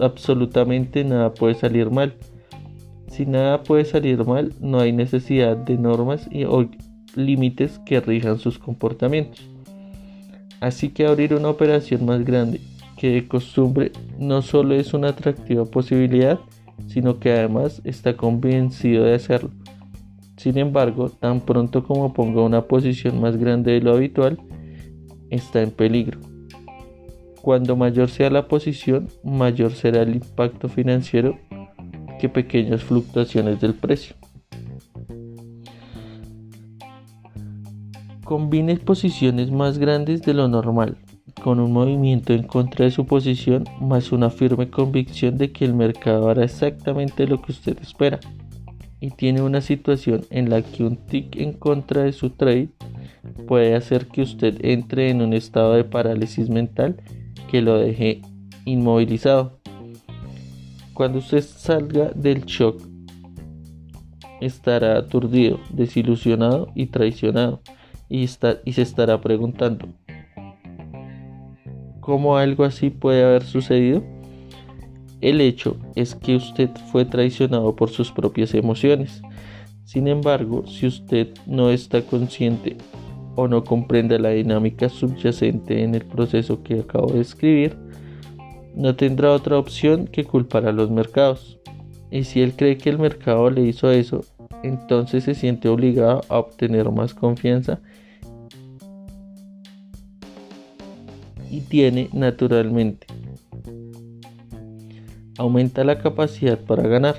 absolutamente 0.00 1.04
nada 1.04 1.32
puede 1.32 1.54
salir 1.54 1.90
mal 1.90 2.14
si 3.10 3.26
nada 3.26 3.62
puede 3.64 3.84
salir 3.84 4.24
mal, 4.24 4.54
no 4.60 4.80
hay 4.80 4.92
necesidad 4.92 5.56
de 5.56 5.76
normas 5.76 6.28
y, 6.30 6.44
o 6.44 6.70
límites 7.16 7.80
que 7.84 8.00
rijan 8.00 8.38
sus 8.38 8.58
comportamientos. 8.58 9.44
Así 10.60 10.90
que 10.90 11.06
abrir 11.06 11.34
una 11.34 11.48
operación 11.48 12.06
más 12.06 12.24
grande 12.24 12.60
que 12.96 13.10
de 13.10 13.26
costumbre 13.26 13.92
no 14.18 14.42
solo 14.42 14.74
es 14.74 14.94
una 14.94 15.08
atractiva 15.08 15.64
posibilidad, 15.64 16.38
sino 16.86 17.18
que 17.18 17.32
además 17.32 17.80
está 17.84 18.16
convencido 18.16 19.04
de 19.04 19.14
hacerlo. 19.14 19.50
Sin 20.36 20.56
embargo, 20.56 21.10
tan 21.10 21.40
pronto 21.40 21.84
como 21.84 22.14
ponga 22.14 22.42
una 22.42 22.62
posición 22.62 23.20
más 23.20 23.36
grande 23.36 23.72
de 23.72 23.80
lo 23.80 23.94
habitual, 23.94 24.38
está 25.28 25.62
en 25.62 25.70
peligro. 25.70 26.18
Cuando 27.42 27.76
mayor 27.76 28.08
sea 28.08 28.30
la 28.30 28.48
posición, 28.48 29.08
mayor 29.22 29.72
será 29.72 30.02
el 30.02 30.14
impacto 30.14 30.68
financiero 30.68 31.38
que 32.18 32.28
pequeñas 32.28 32.82
fluctuaciones 32.82 33.60
del 33.60 33.74
precio. 33.74 34.14
Combine 38.24 38.76
posiciones 38.76 39.50
más 39.50 39.78
grandes 39.78 40.22
de 40.22 40.34
lo 40.34 40.48
normal, 40.48 40.96
con 41.42 41.60
un 41.60 41.72
movimiento 41.72 42.32
en 42.32 42.42
contra 42.42 42.84
de 42.84 42.90
su 42.90 43.06
posición, 43.06 43.64
más 43.80 44.12
una 44.12 44.30
firme 44.30 44.70
convicción 44.70 45.38
de 45.38 45.52
que 45.52 45.64
el 45.64 45.74
mercado 45.74 46.28
hará 46.28 46.44
exactamente 46.44 47.26
lo 47.26 47.40
que 47.42 47.52
usted 47.52 47.78
espera, 47.80 48.20
y 49.00 49.10
tiene 49.10 49.42
una 49.42 49.60
situación 49.60 50.24
en 50.30 50.50
la 50.50 50.62
que 50.62 50.84
un 50.84 50.96
tick 50.96 51.36
en 51.36 51.52
contra 51.52 52.02
de 52.02 52.12
su 52.12 52.30
trade 52.30 52.68
puede 53.46 53.74
hacer 53.74 54.06
que 54.06 54.22
usted 54.22 54.64
entre 54.64 55.10
en 55.10 55.22
un 55.22 55.32
estado 55.32 55.74
de 55.74 55.84
parálisis 55.84 56.48
mental 56.48 56.96
que 57.50 57.62
lo 57.62 57.78
deje 57.78 58.22
inmovilizado. 58.64 59.58
Cuando 60.94 61.18
usted 61.18 61.42
salga 61.42 62.10
del 62.14 62.44
shock, 62.44 62.82
estará 64.40 64.98
aturdido, 64.98 65.58
desilusionado 65.70 66.68
y 66.74 66.86
traicionado, 66.86 67.62
y, 68.08 68.22
y 68.22 68.72
se 68.72 68.82
estará 68.82 69.20
preguntando, 69.20 69.88
¿cómo 72.10 72.36
algo 72.36 72.64
así 72.64 72.90
puede 72.90 73.22
haber 73.22 73.44
sucedido? 73.44 74.02
El 75.20 75.40
hecho 75.40 75.76
es 75.94 76.16
que 76.16 76.34
usted 76.34 76.68
fue 76.90 77.04
traicionado 77.04 77.76
por 77.76 77.90
sus 77.90 78.10
propias 78.10 78.52
emociones. 78.52 79.22
Sin 79.84 80.08
embargo, 80.08 80.66
si 80.66 80.88
usted 80.88 81.28
no 81.46 81.70
está 81.70 82.02
consciente 82.02 82.76
o 83.36 83.46
no 83.46 83.62
comprende 83.62 84.18
la 84.18 84.30
dinámica 84.30 84.88
subyacente 84.88 85.84
en 85.84 85.94
el 85.94 86.04
proceso 86.04 86.64
que 86.64 86.80
acabo 86.80 87.12
de 87.12 87.20
escribir, 87.20 87.76
no 88.74 88.96
tendrá 88.96 89.30
otra 89.30 89.56
opción 89.56 90.08
que 90.08 90.24
culpar 90.24 90.66
a 90.66 90.72
los 90.72 90.90
mercados. 90.90 91.60
Y 92.10 92.24
si 92.24 92.42
él 92.42 92.54
cree 92.56 92.76
que 92.76 92.90
el 92.90 92.98
mercado 92.98 93.50
le 93.50 93.62
hizo 93.62 93.88
eso, 93.92 94.24
entonces 94.64 95.22
se 95.22 95.36
siente 95.36 95.68
obligado 95.68 96.22
a 96.28 96.40
obtener 96.40 96.90
más 96.90 97.14
confianza 97.14 97.80
y 101.50 101.60
tiene 101.60 102.08
naturalmente 102.12 103.06
aumenta 105.40 105.84
la 105.84 105.98
capacidad 105.98 106.58
para 106.58 106.86
ganar. 106.86 107.16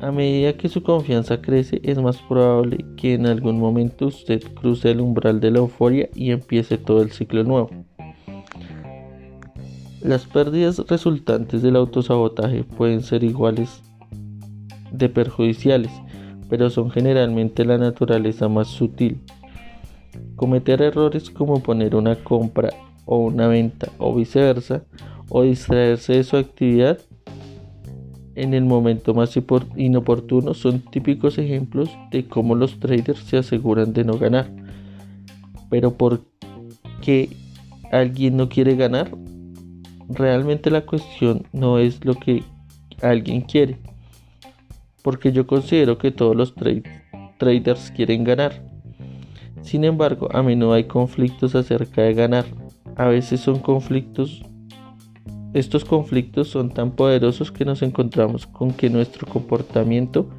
A 0.00 0.10
medida 0.10 0.56
que 0.56 0.68
su 0.68 0.82
confianza 0.82 1.40
crece, 1.40 1.80
es 1.82 2.00
más 2.00 2.18
probable 2.22 2.84
que 2.96 3.14
en 3.14 3.26
algún 3.26 3.58
momento 3.58 4.06
usted 4.06 4.42
cruce 4.54 4.90
el 4.90 5.00
umbral 5.00 5.40
de 5.40 5.50
la 5.50 5.58
euforia 5.58 6.08
y 6.14 6.30
empiece 6.30 6.78
todo 6.78 7.02
el 7.02 7.10
ciclo 7.10 7.42
nuevo. 7.44 7.70
Las 10.00 10.26
pérdidas 10.26 10.78
resultantes 10.88 11.62
del 11.62 11.76
autosabotaje 11.76 12.64
pueden 12.64 13.02
ser 13.02 13.22
iguales 13.22 13.82
de 14.92 15.08
perjudiciales, 15.08 15.90
pero 16.52 16.68
son 16.68 16.90
generalmente 16.90 17.64
la 17.64 17.78
naturaleza 17.78 18.46
más 18.46 18.68
sutil. 18.68 19.22
Cometer 20.36 20.82
errores 20.82 21.30
como 21.30 21.62
poner 21.62 21.96
una 21.96 22.14
compra 22.14 22.68
o 23.06 23.16
una 23.16 23.46
venta 23.46 23.88
o 23.96 24.14
viceversa, 24.14 24.82
o 25.30 25.44
distraerse 25.44 26.12
de 26.12 26.24
su 26.24 26.36
actividad 26.36 26.98
en 28.34 28.52
el 28.52 28.66
momento 28.66 29.14
más 29.14 29.34
inoportuno 29.76 30.52
son 30.52 30.80
típicos 30.80 31.38
ejemplos 31.38 31.88
de 32.10 32.26
cómo 32.26 32.54
los 32.54 32.78
traders 32.78 33.20
se 33.20 33.38
aseguran 33.38 33.94
de 33.94 34.04
no 34.04 34.18
ganar. 34.18 34.50
Pero 35.70 35.94
¿por 35.94 36.20
qué 37.00 37.30
alguien 37.90 38.36
no 38.36 38.50
quiere 38.50 38.76
ganar? 38.76 39.10
Realmente 40.10 40.70
la 40.70 40.82
cuestión 40.82 41.46
no 41.54 41.78
es 41.78 42.04
lo 42.04 42.14
que 42.14 42.42
alguien 43.00 43.40
quiere. 43.40 43.78
Porque 45.02 45.32
yo 45.32 45.46
considero 45.46 45.98
que 45.98 46.10
todos 46.10 46.36
los 46.36 46.54
traders 47.38 47.90
quieren 47.90 48.24
ganar. 48.24 48.64
Sin 49.62 49.84
embargo, 49.84 50.28
a 50.32 50.42
menudo 50.42 50.74
hay 50.74 50.84
conflictos 50.84 51.54
acerca 51.54 52.02
de 52.02 52.14
ganar. 52.14 52.44
A 52.96 53.06
veces 53.06 53.40
son 53.40 53.58
conflictos 53.58 54.42
estos 55.54 55.84
conflictos 55.84 56.48
son 56.48 56.70
tan 56.70 56.92
poderosos 56.92 57.52
que 57.52 57.66
nos 57.66 57.82
encontramos 57.82 58.46
con 58.46 58.72
que 58.72 58.88
nuestro 58.88 59.26
comportamiento 59.26 60.30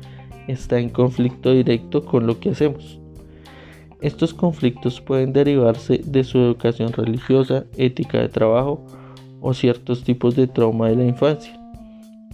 está 0.47 0.79
en 0.79 0.89
conflicto 0.89 1.51
directo 1.51 2.03
con 2.03 2.25
lo 2.25 2.39
que 2.39 2.49
hacemos. 2.49 2.99
Estos 4.01 4.33
conflictos 4.33 4.99
pueden 5.01 5.31
derivarse 5.31 6.01
de 6.03 6.23
su 6.23 6.39
educación 6.39 6.91
religiosa, 6.93 7.65
ética 7.77 8.19
de 8.19 8.29
trabajo 8.29 8.83
o 9.39 9.53
ciertos 9.53 10.03
tipos 10.03 10.35
de 10.35 10.47
trauma 10.47 10.89
de 10.89 10.95
la 10.95 11.05
infancia. 11.05 11.62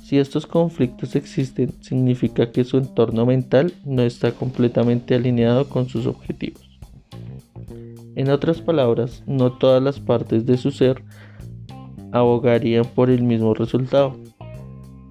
Si 0.01 0.17
estos 0.17 0.47
conflictos 0.47 1.15
existen, 1.15 1.73
significa 1.81 2.51
que 2.51 2.63
su 2.63 2.77
entorno 2.77 3.25
mental 3.25 3.73
no 3.85 4.01
está 4.01 4.31
completamente 4.31 5.15
alineado 5.15 5.69
con 5.69 5.87
sus 5.87 6.07
objetivos. 6.07 6.69
En 8.15 8.29
otras 8.29 8.61
palabras, 8.61 9.23
no 9.27 9.53
todas 9.53 9.81
las 9.81 9.99
partes 9.99 10.45
de 10.45 10.57
su 10.57 10.71
ser 10.71 11.03
abogarían 12.11 12.85
por 12.85 13.09
el 13.09 13.23
mismo 13.23 13.53
resultado. 13.53 14.15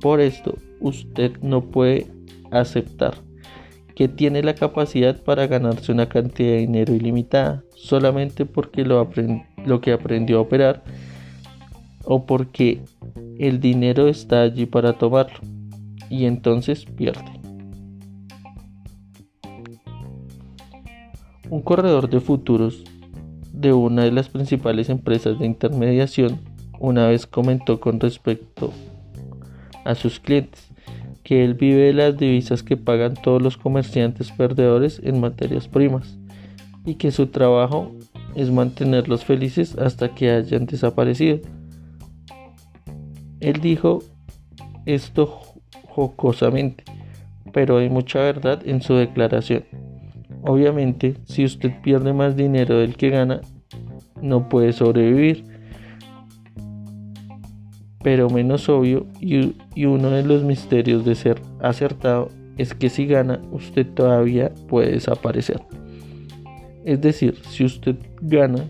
Por 0.01 0.20
esto, 0.20 0.57
usted 0.80 1.39
no 1.43 1.62
puede 1.62 2.07
aceptar 2.51 3.14
que 3.95 4.09
tiene 4.09 4.43
la 4.43 4.55
capacidad 4.55 5.20
para 5.22 5.47
ganarse 5.49 5.91
una 5.91 6.09
cantidad 6.09 6.51
de 6.51 6.59
dinero 6.59 6.95
ilimitada 6.95 7.64
solamente 7.74 8.47
porque 8.47 8.84
lo, 8.84 9.11
que 9.80 9.93
aprendió 9.93 10.39
a 10.39 10.43
operar 10.43 10.84
o 12.05 12.24
porque 12.24 12.80
el 13.39 13.61
dinero 13.61 14.09
está 14.09 14.43
allí 14.43 14.66
para 14.66 14.95
tomarlo 14.95 15.39
y 16.11 16.24
entonces 16.24 16.84
pierde. 16.84 17.24
Un 21.51 21.62
corredor 21.62 22.11
de 22.11 22.20
futuros 22.20 22.84
de 23.53 23.72
una 23.72 24.05
de 24.05 24.12
las 24.12 24.28
principales 24.28 24.89
empresas 24.89 25.39
de 25.39 25.47
intermediación 25.47 26.41
una 26.78 27.09
vez 27.09 27.26
comentó 27.26 27.80
con 27.80 27.99
respecto 27.99 28.72
a 29.84 29.95
sus 29.95 30.20
clientes 30.20 30.68
que 31.24 31.45
él 31.45 31.55
vive 31.55 31.82
de 31.82 31.93
las 31.93 32.16
divisas 32.16 32.62
que 32.62 32.76
pagan 32.76 33.14
todos 33.14 33.43
los 33.43 33.57
comerciantes 33.57 34.30
perdedores 34.32 35.01
en 35.05 35.20
materias 35.20 35.68
primas 35.68 36.18
y 36.86 36.95
que 36.95 37.11
su 37.11 37.26
trabajo 37.26 37.93
es 38.34 38.51
mantenerlos 38.51 39.24
felices 39.24 39.76
hasta 39.76 40.14
que 40.14 40.30
hayan 40.30 40.64
desaparecido. 40.64 41.41
Él 43.41 43.61
dijo 43.61 44.01
esto 44.86 45.41
jocosamente, 45.89 46.84
pero 47.53 47.78
hay 47.78 47.89
mucha 47.89 48.20
verdad 48.20 48.61
en 48.66 48.82
su 48.82 48.95
declaración. 48.95 49.64
Obviamente, 50.43 51.16
si 51.24 51.45
usted 51.45 51.72
pierde 51.82 52.12
más 52.12 52.36
dinero 52.36 52.78
del 52.78 52.97
que 52.97 53.11
gana, 53.11 53.41
no 54.20 54.49
puede 54.49 54.72
sobrevivir 54.72 55.59
pero 58.03 58.30
menos 58.30 58.68
obvio 58.68 59.07
y, 59.20 59.55
uno 59.84 60.11
de 60.11 60.22
los 60.22 60.43
misterios 60.43 61.05
de 61.05 61.14
ser 61.14 61.41
acertado 61.61 62.30
es 62.57 62.74
que 62.74 62.89
si 62.89 63.07
gana 63.07 63.41
usted 63.53 63.86
todavía 63.86 64.51
puede 64.68 64.93
desaparecer. 64.93 65.61
Es 66.84 67.01
decir, 67.01 67.36
si 67.49 67.64
usted 67.64 67.97
gana, 68.22 68.64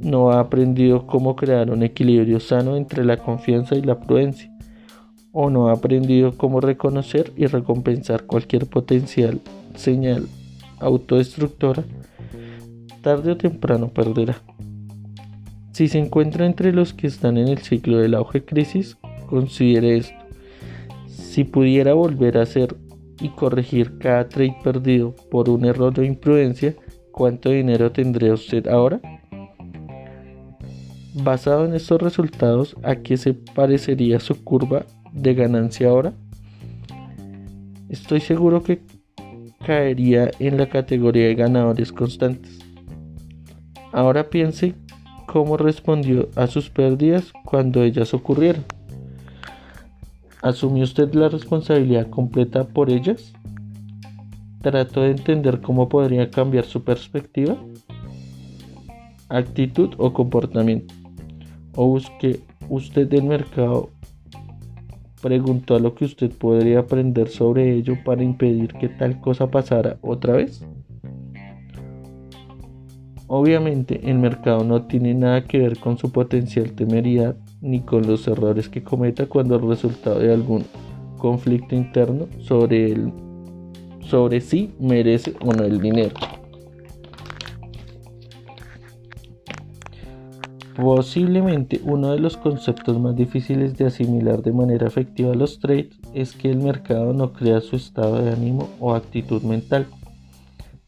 no 0.00 0.30
ha 0.30 0.40
aprendido 0.40 1.06
cómo 1.06 1.36
crear 1.36 1.70
un 1.70 1.82
equilibrio 1.82 2.40
sano 2.40 2.76
entre 2.76 3.04
la 3.04 3.16
confianza 3.16 3.74
y 3.74 3.82
la 3.82 4.00
prudencia, 4.00 4.50
o 5.32 5.50
no 5.50 5.68
ha 5.68 5.72
aprendido 5.72 6.36
cómo 6.36 6.60
reconocer 6.60 7.32
y 7.36 7.46
recompensar 7.46 8.24
cualquier 8.24 8.66
potencial 8.66 9.40
señal 9.74 10.26
autodestructora, 10.80 11.84
tarde 13.02 13.32
o 13.32 13.36
temprano 13.36 13.88
perderá. 13.88 14.40
Si 15.72 15.88
se 15.88 15.98
encuentra 15.98 16.46
entre 16.46 16.72
los 16.72 16.92
que 16.92 17.06
están 17.06 17.36
en 17.36 17.48
el 17.48 17.58
ciclo 17.58 17.98
del 17.98 18.14
auge 18.14 18.44
crisis, 18.44 18.96
considere 19.28 19.98
esto. 19.98 20.16
Si 21.06 21.44
pudiera 21.44 21.94
volver 21.94 22.38
a 22.38 22.42
hacer 22.42 22.74
y 23.20 23.28
corregir 23.28 23.98
cada 23.98 24.28
trade 24.28 24.56
perdido 24.62 25.14
por 25.30 25.48
un 25.48 25.64
error 25.64 25.98
o 25.98 26.02
imprudencia, 26.02 26.74
¿cuánto 27.12 27.50
dinero 27.50 27.92
tendría 27.92 28.34
usted 28.34 28.66
ahora? 28.66 29.00
Basado 31.22 31.64
en 31.64 31.74
estos 31.74 32.00
resultados, 32.00 32.76
¿a 32.84 32.96
qué 32.96 33.16
se 33.16 33.34
parecería 33.34 34.20
su 34.20 34.44
curva 34.44 34.86
de 35.12 35.34
ganancia 35.34 35.88
ahora? 35.88 36.12
Estoy 37.88 38.20
seguro 38.20 38.62
que 38.62 38.82
caería 39.66 40.30
en 40.38 40.58
la 40.58 40.68
categoría 40.68 41.26
de 41.26 41.34
ganadores 41.34 41.90
constantes. 41.90 42.60
Ahora 43.92 44.30
piense 44.30 44.76
cómo 45.26 45.56
respondió 45.56 46.28
a 46.36 46.46
sus 46.46 46.70
pérdidas 46.70 47.32
cuando 47.44 47.82
ellas 47.82 48.14
ocurrieron. 48.14 48.64
¿Asumió 50.42 50.84
usted 50.84 51.12
la 51.14 51.28
responsabilidad 51.28 52.08
completa 52.10 52.62
por 52.62 52.90
ellas? 52.90 53.32
¿Trató 54.62 55.02
de 55.02 55.10
entender 55.10 55.60
cómo 55.62 55.88
podría 55.88 56.30
cambiar 56.30 56.64
su 56.64 56.84
perspectiva, 56.84 57.56
actitud 59.28 59.94
o 59.98 60.12
comportamiento? 60.12 60.97
¿O 61.80 61.86
busque 61.86 62.40
usted 62.68 63.06
del 63.06 63.22
mercado? 63.22 63.90
¿Preguntó 65.22 65.76
a 65.76 65.78
lo 65.78 65.94
que 65.94 66.06
usted 66.06 66.32
podría 66.32 66.80
aprender 66.80 67.28
sobre 67.28 67.72
ello 67.72 67.96
para 68.04 68.24
impedir 68.24 68.72
que 68.72 68.88
tal 68.88 69.20
cosa 69.20 69.48
pasara 69.48 69.96
otra 70.00 70.32
vez? 70.32 70.60
Obviamente 73.28 74.00
el 74.10 74.18
mercado 74.18 74.64
no 74.64 74.86
tiene 74.88 75.14
nada 75.14 75.44
que 75.44 75.58
ver 75.58 75.78
con 75.78 75.98
su 75.98 76.10
potencial 76.10 76.72
temeridad 76.72 77.36
ni 77.60 77.78
con 77.78 78.04
los 78.08 78.26
errores 78.26 78.68
que 78.68 78.82
cometa 78.82 79.26
cuando 79.26 79.54
el 79.54 79.68
resultado 79.68 80.18
de 80.18 80.34
algún 80.34 80.64
conflicto 81.16 81.76
interno 81.76 82.26
sobre, 82.40 82.96
sobre 84.00 84.40
si 84.40 84.72
merece 84.80 85.32
o 85.40 85.52
no 85.52 85.62
el 85.62 85.80
dinero. 85.80 86.16
Posiblemente 90.80 91.80
uno 91.84 92.12
de 92.12 92.20
los 92.20 92.36
conceptos 92.36 92.98
más 93.00 93.16
difíciles 93.16 93.76
de 93.76 93.86
asimilar 93.86 94.42
de 94.42 94.52
manera 94.52 94.86
efectiva 94.86 95.32
a 95.32 95.36
los 95.36 95.58
trades 95.58 95.98
es 96.14 96.34
que 96.34 96.50
el 96.50 96.58
mercado 96.58 97.12
no 97.12 97.32
crea 97.32 97.60
su 97.60 97.76
estado 97.76 98.22
de 98.22 98.30
ánimo 98.30 98.70
o 98.78 98.94
actitud 98.94 99.42
mental 99.42 99.86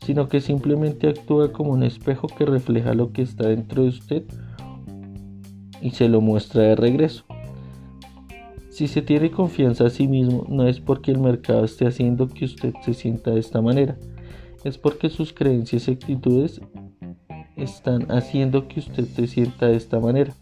sino 0.05 0.29
que 0.29 0.41
simplemente 0.41 1.09
actúa 1.09 1.53
como 1.53 1.73
un 1.73 1.83
espejo 1.83 2.27
que 2.27 2.47
refleja 2.47 2.95
lo 2.95 3.13
que 3.13 3.23
está 3.23 3.49
dentro 3.49 3.83
de 3.83 3.91
usted 3.91 4.25
y 5.83 5.91
se 5.91 6.09
lo 6.09 6.21
muestra 6.21 6.63
de 6.63 6.77
regreso. 6.77 7.25
Si 8.71 8.89
se 8.89 9.03
tiene 9.03 9.31
confianza 9.31 9.87
a 9.87 9.91
sí 9.91 10.09
mismo, 10.09 10.47
no 10.49 10.67
es 10.67 10.81
porque 10.81 11.11
el 11.11 11.19
mercado 11.19 11.65
esté 11.65 11.87
haciendo 11.87 12.29
que 12.29 12.47
usted 12.47 12.73
se 12.83 12.95
sienta 12.95 13.33
de 13.33 13.41
esta 13.41 13.61
manera, 13.61 13.99
es 14.65 14.79
porque 14.79 15.11
sus 15.11 15.33
creencias 15.33 15.89
y 15.89 15.93
actitudes 15.93 16.61
están 17.63 18.11
haciendo 18.11 18.69
que 18.69 18.81
usted 18.81 19.05
se 19.05 19.27
sienta 19.27 19.67
de 19.67 19.77
esta 19.77 20.01
manera. 20.01 20.35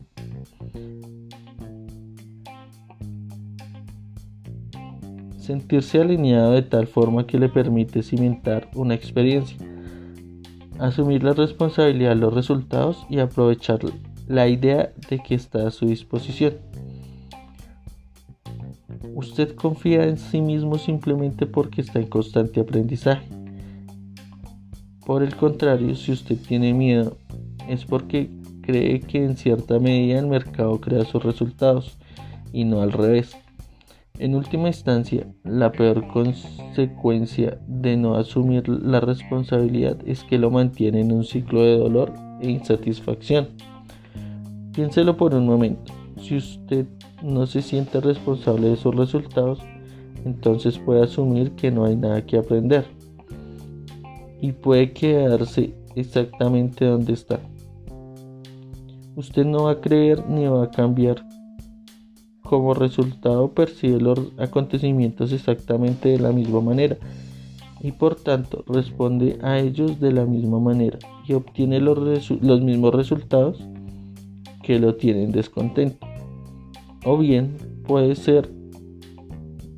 sentirse 5.49 5.99
alineado 5.99 6.53
de 6.53 6.61
tal 6.61 6.87
forma 6.87 7.27
que 7.27 7.39
le 7.39 7.49
permite 7.49 8.03
cimentar 8.03 8.69
una 8.75 8.95
experiencia, 8.95 9.57
asumir 10.79 11.25
la 11.25 11.33
responsabilidad 11.33 12.11
de 12.11 12.17
los 12.17 12.35
resultados 12.35 13.07
y 13.09 13.19
aprovechar 13.19 13.79
la 14.27 14.47
idea 14.47 14.93
de 15.09 15.21
que 15.21 15.35
está 15.35 15.67
a 15.67 15.71
su 15.71 15.87
disposición. 15.87 16.59
Usted 19.15 19.55
confía 19.55 20.05
en 20.05 20.19
sí 20.19 20.43
mismo 20.43 20.77
simplemente 20.77 21.47
porque 21.47 21.81
está 21.81 21.99
en 21.99 22.09
constante 22.09 22.61
aprendizaje. 22.61 23.38
Por 25.09 25.23
el 25.23 25.37
contrario, 25.37 25.95
si 25.95 26.13
usted 26.13 26.37
tiene 26.37 26.75
miedo, 26.75 27.17
es 27.67 27.87
porque 27.87 28.29
cree 28.61 29.01
que 29.01 29.25
en 29.25 29.39
cierta 29.39 29.79
medida 29.79 30.19
el 30.19 30.27
mercado 30.27 30.79
crea 30.83 31.07
sus 31.07 31.25
resultados 31.25 31.97
y 32.53 32.65
no 32.65 32.83
al 32.83 32.93
revés. 32.93 33.35
En 34.19 34.35
última 34.35 34.69
instancia, 34.69 35.27
la 35.45 35.73
peor 35.73 36.07
consecuencia 36.09 37.59
de 37.67 37.97
no 37.97 38.17
asumir 38.17 38.69
la 38.69 39.01
responsabilidad 39.01 39.97
es 40.05 40.25
que 40.25 40.37
lo 40.37 40.51
mantiene 40.51 41.01
en 41.01 41.11
un 41.11 41.25
ciclo 41.25 41.63
de 41.63 41.79
dolor 41.79 42.13
e 42.43 42.51
insatisfacción. 42.51 43.49
Piénselo 44.75 45.17
por 45.17 45.35
un 45.35 45.47
momento. 45.47 45.91
Si 46.21 46.37
usted 46.37 46.85
no 47.23 47.47
se 47.47 47.63
siente 47.63 48.03
responsable 48.03 48.69
de 48.69 48.77
sus 48.77 48.95
resultados, 48.95 49.61
entonces 50.27 50.79
puede 50.79 51.03
asumir 51.03 51.53
que 51.53 51.71
no 51.71 51.87
hay 51.87 51.97
nada 51.97 52.27
que 52.27 52.37
aprender 52.37 52.98
y 54.41 54.53
puede 54.53 54.93
quedarse 54.93 55.75
exactamente 55.95 56.85
donde 56.85 57.13
está. 57.13 57.41
Usted 59.17 59.45
no 59.45 59.65
va 59.65 59.73
a 59.73 59.81
creer 59.81 60.29
ni 60.29 60.47
va 60.47 60.65
a 60.65 60.71
cambiar 60.71 61.25
como 62.49 62.73
resultado 62.73 63.53
percibe 63.53 64.01
los 64.01 64.19
acontecimientos 64.39 65.33
exactamente 65.33 66.09
de 66.09 66.19
la 66.19 66.33
misma 66.33 66.63
manera 66.63 66.97
y 67.81 67.93
por 67.93 68.15
tanto 68.17 68.65
responde 68.67 69.39
a 69.43 69.59
ellos 69.59 70.01
de 70.01 70.13
la 70.13 70.25
misma 70.25 70.59
manera 70.59 70.99
y 71.27 71.35
obtiene 71.35 71.79
los, 71.79 72.31
los 72.41 72.61
mismos 72.63 72.95
resultados 72.95 73.63
que 74.63 74.79
lo 74.79 74.97
tienen 74.97 75.31
descontento. 75.31 76.07
O 77.05 77.19
bien 77.19 77.57
puede 77.87 78.15
ser 78.17 78.51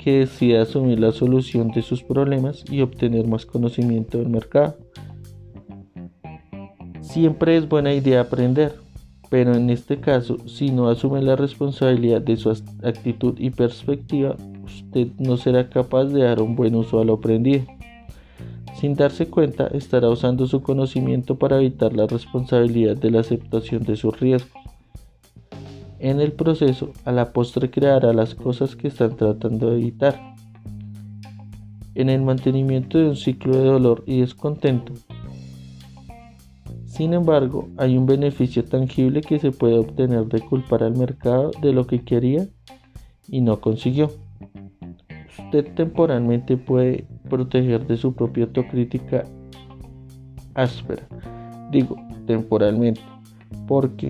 que 0.03 0.21
decida 0.21 0.63
asumir 0.63 0.99
la 0.99 1.13
solución 1.13 1.71
de 1.73 1.83
sus 1.83 2.03
problemas 2.03 2.65
y 2.71 2.81
obtener 2.81 3.27
más 3.27 3.45
conocimiento 3.45 4.19
del 4.19 4.31
mercado. 4.31 4.77
Siempre 7.03 7.57
es 7.57 7.69
buena 7.69 7.93
idea 7.93 8.23
aprender, 8.23 8.77
pero 9.29 9.55
en 9.55 9.69
este 9.69 10.01
caso, 10.01 10.39
si 10.49 10.71
no 10.71 10.89
asume 10.89 11.21
la 11.23 11.37
responsabilidad 11.37 12.23
de 12.23 12.37
su 12.37 12.51
actitud 12.83 13.35
y 13.39 13.51
perspectiva, 13.51 14.37
usted 14.65 15.09
no 15.19 15.37
será 15.37 15.69
capaz 15.69 16.07
de 16.07 16.23
dar 16.23 16.41
un 16.41 16.57
buen 16.57 16.75
uso 16.75 17.01
a 17.01 17.05
lo 17.05 17.15
aprendido. 17.15 17.65
Sin 18.81 18.95
darse 18.95 19.27
cuenta, 19.27 19.67
estará 19.67 20.09
usando 20.09 20.47
su 20.47 20.63
conocimiento 20.63 21.37
para 21.37 21.59
evitar 21.59 21.93
la 21.95 22.07
responsabilidad 22.07 22.97
de 22.97 23.11
la 23.11 23.21
aceptación 23.21 23.83
de 23.83 23.97
sus 23.97 24.19
riesgos. 24.19 24.60
En 26.01 26.19
el 26.19 26.33
proceso, 26.33 26.95
a 27.05 27.13
la 27.13 27.35
postre 27.35 27.71
creará 27.71 28.15
las 28.15 28.35
cosas 28.35 28.75
que 28.75 28.89
están 28.89 29.17
tratando 29.17 29.71
de 29.71 29.81
evitar. 29.81 30.19
En 31.95 32.09
el 32.09 32.23
mantenimiento 32.23 32.97
de 32.97 33.09
un 33.11 33.17
ciclo 33.17 33.55
de 33.55 33.65
dolor 33.65 34.03
y 34.07 34.21
descontento. 34.21 34.95
Sin 36.87 37.13
embargo, 37.13 37.69
hay 37.77 37.99
un 37.99 38.07
beneficio 38.07 38.65
tangible 38.65 39.21
que 39.21 39.39
se 39.39 39.53
puede 39.53 39.79
obtener 39.79 40.25
de 40.25 40.41
culpar 40.41 40.83
al 40.85 40.97
mercado 40.97 41.51
de 41.61 41.75
lo 41.75 41.87
que 41.87 42.03
quería 42.03 42.49
y 43.29 43.43
no 43.43 43.61
consiguió. 43.61 44.11
Usted 45.39 45.75
temporalmente 45.75 46.57
puede 46.57 47.05
proteger 47.29 47.87
de 47.87 47.99
su 47.99 48.15
propia 48.15 48.45
autocrítica 48.45 49.25
áspera. 50.55 51.07
Digo, 51.71 51.97
temporalmente, 52.27 53.03
porque 53.69 54.09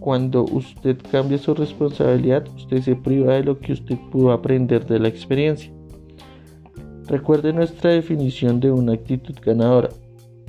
cuando 0.00 0.44
usted 0.44 0.96
cambia 1.12 1.38
su 1.38 1.54
responsabilidad, 1.54 2.48
usted 2.56 2.80
se 2.80 2.96
priva 2.96 3.34
de 3.34 3.44
lo 3.44 3.58
que 3.58 3.74
usted 3.74 3.98
pudo 4.10 4.32
aprender 4.32 4.86
de 4.86 4.98
la 4.98 5.08
experiencia. 5.08 5.72
Recuerde 7.06 7.52
nuestra 7.52 7.90
definición 7.90 8.60
de 8.60 8.72
una 8.72 8.94
actitud 8.94 9.34
ganadora, 9.44 9.90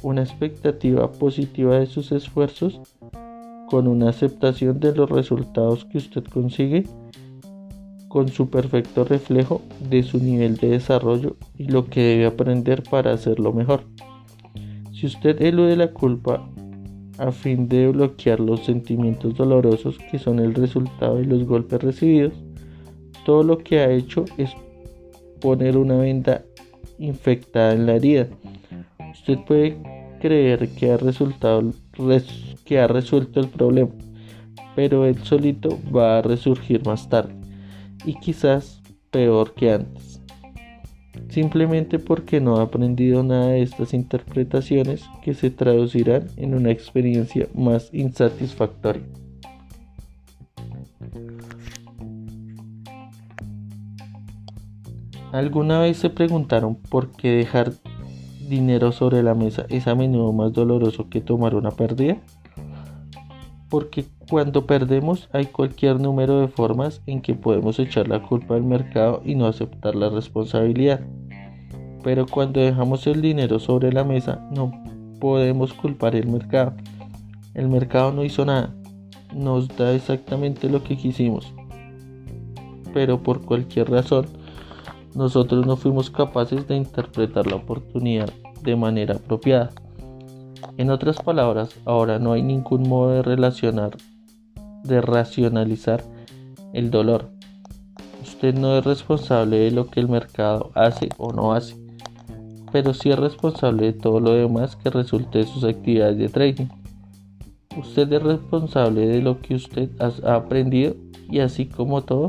una 0.03 0.23
expectativa 0.23 1.11
positiva 1.11 1.79
de 1.79 1.85
sus 1.85 2.11
esfuerzos 2.11 2.79
con 3.69 3.87
una 3.87 4.09
aceptación 4.09 4.79
de 4.79 4.95
los 4.95 5.09
resultados 5.09 5.85
que 5.85 5.97
usted 5.97 6.23
consigue 6.23 6.85
con 8.07 8.27
su 8.27 8.49
perfecto 8.49 9.05
reflejo 9.05 9.61
de 9.89 10.03
su 10.03 10.17
nivel 10.19 10.57
de 10.57 10.69
desarrollo 10.69 11.35
y 11.57 11.65
lo 11.65 11.85
que 11.85 12.01
debe 12.01 12.25
aprender 12.25 12.83
para 12.83 13.13
hacerlo 13.13 13.53
mejor. 13.53 13.83
Si 14.93 15.05
usted 15.05 15.41
elude 15.41 15.75
la 15.75 15.93
culpa 15.93 16.47
a 17.21 17.31
fin 17.31 17.69
de 17.69 17.87
bloquear 17.89 18.39
los 18.39 18.65
sentimientos 18.65 19.35
dolorosos 19.35 19.99
que 20.09 20.17
son 20.17 20.39
el 20.39 20.55
resultado 20.55 21.17
de 21.17 21.25
los 21.25 21.45
golpes 21.45 21.83
recibidos, 21.83 22.33
todo 23.25 23.43
lo 23.43 23.59
que 23.59 23.79
ha 23.79 23.91
hecho 23.91 24.25
es 24.37 24.49
poner 25.39 25.77
una 25.77 25.97
venda 25.97 26.43
infectada 26.97 27.73
en 27.73 27.85
la 27.85 27.95
herida. 27.97 28.27
Usted 29.13 29.37
puede 29.45 29.77
creer 30.19 30.67
que 30.69 30.91
ha, 30.91 30.97
resultado, 30.97 31.71
que 32.65 32.79
ha 32.79 32.87
resuelto 32.87 33.39
el 33.39 33.49
problema, 33.49 33.91
pero 34.75 35.05
él 35.05 35.17
solito 35.23 35.77
va 35.95 36.17
a 36.17 36.21
resurgir 36.23 36.83
más 36.87 37.07
tarde 37.07 37.35
y 38.03 38.15
quizás 38.15 38.81
peor 39.11 39.53
que 39.53 39.73
antes 39.73 40.10
simplemente 41.31 41.97
porque 41.97 42.41
no 42.41 42.57
ha 42.57 42.63
aprendido 42.63 43.23
nada 43.23 43.47
de 43.47 43.61
estas 43.61 43.93
interpretaciones 43.93 45.03
que 45.23 45.33
se 45.33 45.49
traducirán 45.49 46.27
en 46.37 46.53
una 46.53 46.71
experiencia 46.71 47.47
más 47.55 47.89
insatisfactoria. 47.93 49.03
¿Alguna 55.31 55.79
vez 55.79 55.97
se 55.97 56.09
preguntaron 56.09 56.75
por 56.75 57.11
qué 57.11 57.29
dejar 57.29 57.71
dinero 58.49 58.91
sobre 58.91 59.23
la 59.23 59.33
mesa 59.33 59.65
es 59.69 59.87
a 59.87 59.95
menudo 59.95 60.33
más 60.33 60.51
doloroso 60.51 61.07
que 61.09 61.21
tomar 61.21 61.55
una 61.55 61.71
pérdida? 61.71 62.17
Porque 63.71 64.05
cuando 64.29 64.67
perdemos 64.67 65.29
hay 65.31 65.45
cualquier 65.45 65.99
número 65.99 66.41
de 66.41 66.49
formas 66.49 67.01
en 67.07 67.21
que 67.21 67.33
podemos 67.33 67.79
echar 67.79 68.09
la 68.09 68.21
culpa 68.21 68.55
al 68.55 68.63
mercado 68.63 69.21
y 69.25 69.33
no 69.33 69.47
aceptar 69.47 69.95
la 69.95 70.09
responsabilidad. 70.09 70.99
Pero 72.03 72.25
cuando 72.27 72.59
dejamos 72.59 73.07
el 73.07 73.21
dinero 73.21 73.59
sobre 73.59 73.93
la 73.93 74.03
mesa 74.03 74.45
no 74.51 74.71
podemos 75.21 75.71
culpar 75.73 76.15
el 76.15 76.27
mercado. 76.27 76.73
El 77.53 77.69
mercado 77.69 78.11
no 78.11 78.25
hizo 78.25 78.45
nada, 78.45 78.75
nos 79.33 79.69
da 79.69 79.93
exactamente 79.93 80.69
lo 80.69 80.83
que 80.83 80.97
quisimos. 80.97 81.53
Pero 82.93 83.23
por 83.23 83.45
cualquier 83.45 83.89
razón, 83.89 84.25
nosotros 85.15 85.65
no 85.65 85.77
fuimos 85.77 86.09
capaces 86.09 86.67
de 86.67 86.75
interpretar 86.75 87.47
la 87.47 87.55
oportunidad 87.55 88.29
de 88.63 88.75
manera 88.75 89.15
apropiada. 89.15 89.71
En 90.77 90.89
otras 90.89 91.17
palabras, 91.21 91.75
ahora 91.85 92.19
no 92.19 92.33
hay 92.33 92.41
ningún 92.41 92.87
modo 92.87 93.11
de 93.11 93.21
relacionar, 93.21 93.97
de 94.83 95.01
racionalizar 95.01 96.03
el 96.73 96.91
dolor. 96.91 97.29
Usted 98.21 98.55
no 98.55 98.77
es 98.77 98.83
responsable 98.83 99.59
de 99.59 99.71
lo 99.71 99.87
que 99.87 99.99
el 99.99 100.07
mercado 100.07 100.71
hace 100.75 101.09
o 101.17 101.31
no 101.33 101.53
hace 101.53 101.81
pero 102.71 102.93
sí 102.93 103.09
es 103.09 103.19
responsable 103.19 103.87
de 103.87 103.93
todo 103.93 104.19
lo 104.19 104.33
demás 104.33 104.75
que 104.75 104.89
resulte 104.89 105.39
de 105.39 105.45
sus 105.45 105.63
actividades 105.63 106.17
de 106.17 106.29
trading. 106.29 106.67
Usted 107.77 108.11
es 108.11 108.23
responsable 108.23 109.07
de 109.07 109.21
lo 109.21 109.39
que 109.41 109.55
usted 109.55 109.89
ha 109.99 110.35
aprendido 110.35 110.95
y 111.29 111.39
así 111.39 111.65
como 111.65 112.03
todo 112.03 112.27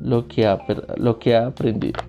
lo 0.00 0.28
que 0.28 0.46
ha, 0.46 0.58
lo 0.96 1.18
que 1.18 1.36
ha 1.36 1.46
aprendido. 1.46 2.00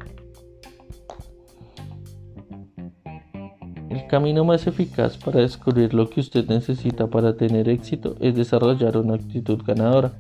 Camino 4.14 4.46
más 4.46 4.68
eficaz 4.68 5.18
para 5.18 5.40
descubrir 5.40 5.92
lo 5.96 6.08
que 6.08 6.20
usted 6.20 6.48
necesita 6.48 7.08
para 7.08 7.36
tener 7.36 7.68
éxito 7.68 8.16
es 8.20 8.36
desarrollar 8.36 8.96
una 8.96 9.16
actitud 9.16 9.60
ganadora, 9.66 10.12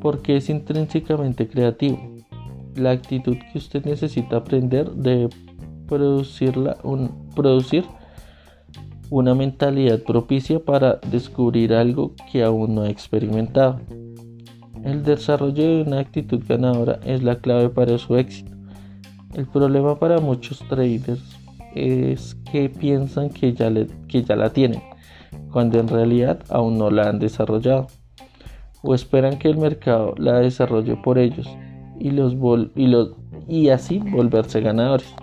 porque 0.00 0.36
es 0.36 0.50
intrínsecamente 0.50 1.46
creativo. 1.46 2.16
La 2.74 2.90
actitud 2.90 3.36
que 3.36 3.58
usted 3.58 3.84
necesita 3.84 4.38
aprender 4.38 4.90
debe 4.90 5.28
producirla, 5.86 6.76
un, 6.82 7.28
producir 7.36 7.84
una 9.10 9.36
mentalidad 9.36 10.02
propicia 10.02 10.58
para 10.58 10.98
descubrir 11.08 11.74
algo 11.74 12.16
que 12.32 12.42
aún 12.42 12.74
no 12.74 12.82
ha 12.82 12.90
experimentado. 12.90 13.80
El 14.82 15.04
desarrollo 15.04 15.62
de 15.62 15.82
una 15.82 16.00
actitud 16.00 16.42
ganadora 16.48 16.98
es 17.04 17.22
la 17.22 17.36
clave 17.36 17.68
para 17.68 17.96
su 17.98 18.16
éxito. 18.16 18.50
El 19.34 19.46
problema 19.46 20.00
para 20.00 20.18
muchos 20.18 20.58
traders 20.68 21.41
es 21.74 22.36
que 22.50 22.68
piensan 22.68 23.30
que 23.30 23.52
ya, 23.52 23.72
que 24.08 24.22
ya 24.22 24.36
la 24.36 24.50
tienen, 24.50 24.82
cuando 25.50 25.78
en 25.78 25.88
realidad 25.88 26.40
aún 26.48 26.78
no 26.78 26.90
la 26.90 27.08
han 27.08 27.18
desarrollado, 27.18 27.86
o 28.82 28.94
esperan 28.94 29.38
que 29.38 29.48
el 29.48 29.58
mercado 29.58 30.14
la 30.18 30.40
desarrolle 30.40 30.96
por 30.96 31.18
ellos 31.18 31.48
y, 31.98 32.10
los 32.10 32.34
y, 32.74 32.86
los, 32.86 33.12
y 33.48 33.68
así 33.68 33.98
volverse 33.98 34.60
ganadores. 34.60 35.14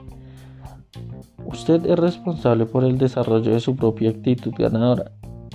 Usted 1.45 1.85
es 1.85 1.97
responsable 1.97 2.65
por 2.65 2.83
el 2.83 2.97
desarrollo 2.97 3.51
de 3.51 3.59
su 3.59 3.75
propia 3.75 4.11
actitud 4.11 4.53
ganadora. 4.57 5.11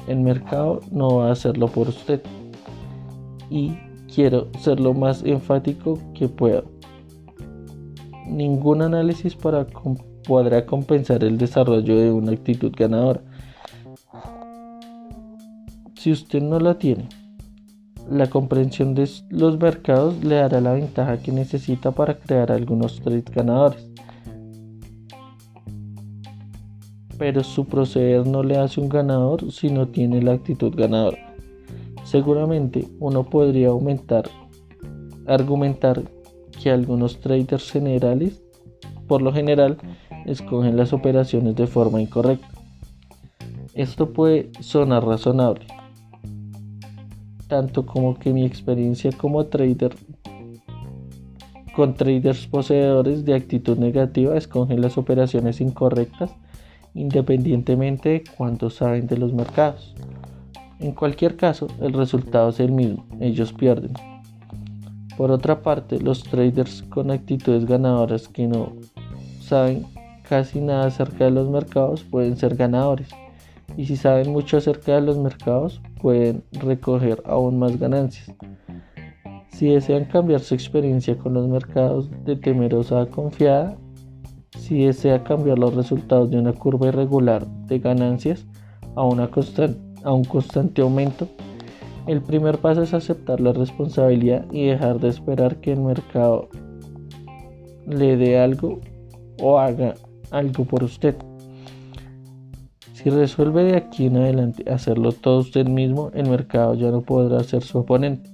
El 0.08 0.20
mercado 0.20 0.80
no 0.90 1.18
va 1.18 1.28
a 1.28 1.32
hacerlo 1.32 1.68
por 1.68 1.88
usted. 1.88 2.20
Y 3.48 3.78
quiero 4.12 4.48
ser 4.58 4.80
lo 4.80 4.92
más 4.92 5.22
enfático 5.24 5.98
que 6.14 6.28
pueda. 6.28 6.64
Ningún 8.26 8.82
análisis 8.82 9.36
para 9.36 9.66
podrá 10.26 10.66
compensar 10.66 11.22
el 11.24 11.38
desarrollo 11.38 11.96
de 11.96 12.10
una 12.10 12.32
actitud 12.32 12.72
ganadora. 12.76 13.20
Si 15.96 16.12
usted 16.12 16.42
no 16.42 16.58
la 16.60 16.78
tiene, 16.78 17.08
la 18.10 18.28
comprensión 18.28 18.94
de 18.94 19.08
los 19.30 19.58
mercados 19.58 20.22
le 20.22 20.36
dará 20.36 20.60
la 20.60 20.72
ventaja 20.72 21.18
que 21.18 21.32
necesita 21.32 21.92
para 21.92 22.18
crear 22.18 22.52
algunos 22.52 23.00
trades 23.00 23.24
ganadores. 23.26 23.94
pero 27.18 27.42
su 27.42 27.64
proceder 27.66 28.26
no 28.26 28.42
le 28.42 28.56
hace 28.58 28.80
un 28.80 28.88
ganador 28.88 29.50
si 29.50 29.70
no 29.70 29.88
tiene 29.88 30.22
la 30.22 30.32
actitud 30.32 30.74
ganadora. 30.74 31.34
Seguramente 32.04 32.86
uno 33.00 33.24
podría 33.24 33.68
aumentar, 33.68 34.28
argumentar 35.26 36.02
que 36.62 36.70
algunos 36.70 37.20
traders 37.20 37.70
generales, 37.70 38.42
por 39.08 39.22
lo 39.22 39.32
general, 39.32 39.78
escogen 40.26 40.76
las 40.76 40.92
operaciones 40.92 41.56
de 41.56 41.66
forma 41.66 42.00
incorrecta. 42.00 42.48
Esto 43.74 44.12
puede 44.12 44.50
sonar 44.60 45.04
razonable, 45.04 45.66
tanto 47.48 47.84
como 47.86 48.18
que 48.18 48.32
mi 48.32 48.44
experiencia 48.44 49.10
como 49.12 49.46
trader 49.46 49.96
con 51.74 51.94
traders 51.94 52.46
poseedores 52.46 53.24
de 53.24 53.34
actitud 53.34 53.76
negativa 53.78 54.36
escogen 54.36 54.80
las 54.80 54.96
operaciones 54.96 55.60
incorrectas 55.60 56.30
independientemente 56.94 58.08
de 58.08 58.24
cuánto 58.36 58.70
saben 58.70 59.06
de 59.06 59.18
los 59.18 59.32
mercados. 59.32 59.94
En 60.78 60.92
cualquier 60.92 61.36
caso, 61.36 61.66
el 61.80 61.92
resultado 61.92 62.50
es 62.50 62.60
el 62.60 62.72
mismo, 62.72 63.04
ellos 63.20 63.52
pierden. 63.52 63.92
Por 65.16 65.30
otra 65.30 65.62
parte, 65.62 66.00
los 66.00 66.22
traders 66.22 66.82
con 66.82 67.10
actitudes 67.10 67.66
ganadoras 67.66 68.28
que 68.28 68.46
no 68.46 68.72
saben 69.40 69.86
casi 70.28 70.60
nada 70.60 70.86
acerca 70.86 71.24
de 71.24 71.30
los 71.30 71.48
mercados 71.48 72.02
pueden 72.04 72.36
ser 72.36 72.56
ganadores. 72.56 73.08
Y 73.76 73.86
si 73.86 73.96
saben 73.96 74.30
mucho 74.30 74.58
acerca 74.58 74.94
de 74.94 75.00
los 75.00 75.18
mercados, 75.18 75.80
pueden 76.00 76.42
recoger 76.52 77.22
aún 77.26 77.58
más 77.58 77.78
ganancias. 77.78 78.30
Si 79.48 79.68
desean 79.68 80.04
cambiar 80.06 80.40
su 80.40 80.54
experiencia 80.54 81.16
con 81.16 81.34
los 81.34 81.48
mercados 81.48 82.10
de 82.24 82.36
temerosa 82.36 83.02
a 83.02 83.06
confiada, 83.06 83.76
si 84.58 84.84
desea 84.84 85.22
cambiar 85.24 85.58
los 85.58 85.74
resultados 85.74 86.30
de 86.30 86.38
una 86.38 86.52
curva 86.52 86.88
irregular 86.88 87.46
de 87.46 87.78
ganancias 87.78 88.46
a, 88.96 89.02
a 89.02 90.12
un 90.12 90.24
constante 90.24 90.82
aumento, 90.82 91.28
el 92.06 92.20
primer 92.20 92.58
paso 92.58 92.82
es 92.82 92.92
aceptar 92.92 93.40
la 93.40 93.52
responsabilidad 93.52 94.44
y 94.52 94.66
dejar 94.66 95.00
de 95.00 95.08
esperar 95.08 95.56
que 95.56 95.72
el 95.72 95.80
mercado 95.80 96.48
le 97.86 98.16
dé 98.16 98.38
algo 98.38 98.80
o 99.40 99.58
haga 99.58 99.94
algo 100.34 100.64
por 100.64 100.84
usted. 100.84 101.16
Si 102.92 103.10
resuelve 103.10 103.64
de 103.64 103.76
aquí 103.76 104.06
en 104.06 104.16
adelante 104.16 104.70
hacerlo 104.70 105.12
todo 105.12 105.40
usted 105.40 105.66
mismo, 105.66 106.10
el 106.14 106.28
mercado 106.28 106.74
ya 106.74 106.90
no 106.90 107.02
podrá 107.02 107.42
ser 107.44 107.62
su 107.62 107.78
oponente. 107.78 108.30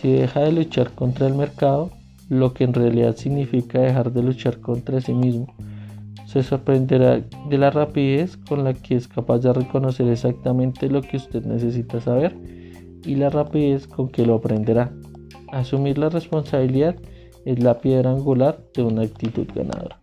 Si 0.00 0.12
deja 0.12 0.40
de 0.40 0.52
luchar 0.52 0.92
contra 0.92 1.26
el 1.26 1.34
mercado, 1.34 1.90
lo 2.28 2.54
que 2.54 2.64
en 2.64 2.74
realidad 2.74 3.16
significa 3.16 3.80
dejar 3.80 4.12
de 4.12 4.22
luchar 4.22 4.60
contra 4.60 5.00
sí 5.00 5.12
mismo, 5.12 5.54
se 6.26 6.42
sorprenderá 6.42 7.20
de 7.48 7.58
la 7.58 7.70
rapidez 7.70 8.36
con 8.36 8.64
la 8.64 8.72
que 8.72 8.96
es 8.96 9.06
capaz 9.06 9.40
de 9.40 9.52
reconocer 9.52 10.08
exactamente 10.08 10.88
lo 10.88 11.02
que 11.02 11.18
usted 11.18 11.44
necesita 11.44 12.00
saber 12.00 12.34
y 13.04 13.16
la 13.16 13.28
rapidez 13.30 13.86
con 13.86 14.08
que 14.08 14.24
lo 14.24 14.36
aprenderá. 14.36 14.92
Asumir 15.52 15.98
la 15.98 16.08
responsabilidad 16.08 16.96
es 17.44 17.62
la 17.62 17.78
piedra 17.78 18.12
angular 18.12 18.58
de 18.74 18.82
una 18.82 19.02
actitud 19.02 19.46
ganadora. 19.54 20.01